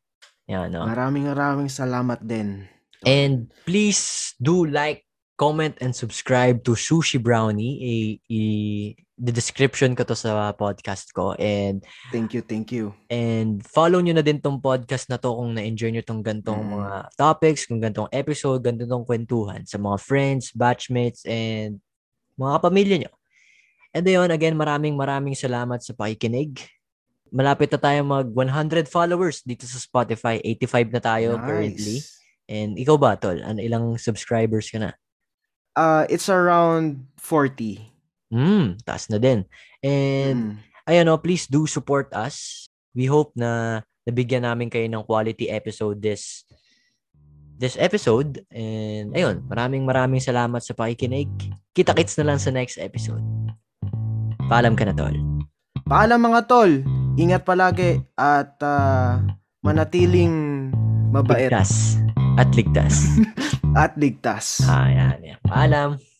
Yan, 0.47 0.71
no? 0.71 0.83
Maraming 0.83 1.27
maraming 1.27 1.71
salamat 1.71 2.19
din. 2.23 2.65
And 3.03 3.51
please 3.67 4.33
do 4.39 4.63
like, 4.63 5.03
comment, 5.35 5.75
and 5.83 5.91
subscribe 5.91 6.63
to 6.63 6.73
Sushi 6.73 7.19
Brownie. 7.19 7.75
I, 7.79 7.95
i- 8.31 8.93
the 9.13 9.29
description 9.29 9.93
ko 9.93 10.01
to 10.01 10.17
sa 10.17 10.49
podcast 10.57 11.13
ko. 11.13 11.37
And 11.37 11.85
thank 12.09 12.33
you, 12.33 12.41
thank 12.41 12.73
you. 12.73 12.97
And 13.13 13.61
follow 13.61 14.01
nyo 14.01 14.17
na 14.17 14.25
din 14.25 14.41
tong 14.41 14.57
podcast 14.57 15.05
na 15.07 15.21
to 15.21 15.37
kung 15.37 15.53
na-enjoy 15.53 15.93
nyo 15.93 16.01
tong 16.01 16.25
gantong 16.25 16.65
Mm. 16.65 16.71
mga 16.73 16.91
topics, 17.13 17.69
kung 17.69 17.77
gantong 17.77 18.09
episode, 18.09 18.65
gantong 18.65 19.05
kwentuhan 19.05 19.61
sa 19.69 19.77
mga 19.77 19.97
friends, 20.01 20.49
batchmates, 20.49 21.21
and 21.29 21.77
mga 22.33 22.51
kapamilya 22.57 22.97
nyo. 23.05 23.13
And 23.93 24.09
ayun, 24.09 24.33
again, 24.33 24.57
maraming 24.57 24.97
maraming 24.97 25.37
salamat 25.37 25.85
sa 25.85 25.93
pakikinig. 25.93 26.65
Malapit 27.29 27.69
na 27.69 27.77
tayo 27.77 28.01
mag 28.01 28.25
100 28.25 28.89
followers 28.89 29.45
dito 29.45 29.69
sa 29.69 29.77
Spotify. 29.77 30.41
85 30.41 30.89
na 30.89 31.01
tayo 31.01 31.37
currently. 31.37 32.01
Nice. 32.01 32.17
And 32.49 32.73
ikaw 32.81 32.97
ba, 32.97 33.13
Tol? 33.13 33.37
Ano, 33.45 33.61
ilang 33.61 34.01
subscribers 34.01 34.73
ka 34.73 34.81
na? 34.81 34.91
Uh, 35.77 36.09
it's 36.09 36.29
around 36.29 37.05
40. 37.21 37.92
Hmm, 38.33 38.81
taas 38.81 39.05
na 39.13 39.21
din. 39.21 39.45
And 39.85 40.57
Mm. 40.57 40.89
ayun 40.89 41.05
no, 41.05 41.21
please 41.21 41.45
do 41.45 41.69
support 41.69 42.09
us. 42.17 42.65
We 42.97 43.05
hope 43.05 43.37
na 43.37 43.81
nabigyan 44.03 44.43
namin 44.43 44.73
kayo 44.73 44.89
ng 44.89 45.05
quality 45.05 45.53
episode 45.53 46.01
this 46.01 46.41
this 47.55 47.77
episode. 47.77 48.41
And 48.49 49.13
ayun, 49.13 49.45
maraming 49.45 49.85
maraming 49.85 50.19
salamat 50.19 50.65
sa 50.65 50.73
pakikinig. 50.73 51.29
Kita-kits 51.71 52.17
na 52.17 52.33
lang 52.33 52.39
sa 52.41 52.49
next 52.49 52.81
episode. 52.81 53.21
Paalam 54.49 54.73
ka 54.73 54.83
na, 54.83 54.97
Tol. 54.97 55.13
Paalam 55.85 56.19
mga 56.19 56.41
tol. 56.49 56.71
Ingat 57.13 57.45
palagi 57.45 58.01
at 58.17 58.57
ah, 58.65 59.21
manatiling 59.61 60.69
mabait 61.13 61.49
Ligtas. 61.53 62.01
At 62.33 62.49
ligtas. 62.57 62.95
at 63.77 63.93
ligtas. 63.93 64.65
ah, 64.65 64.89
yan, 64.89 65.17
yan. 65.21 65.39
Paalam. 65.45 66.12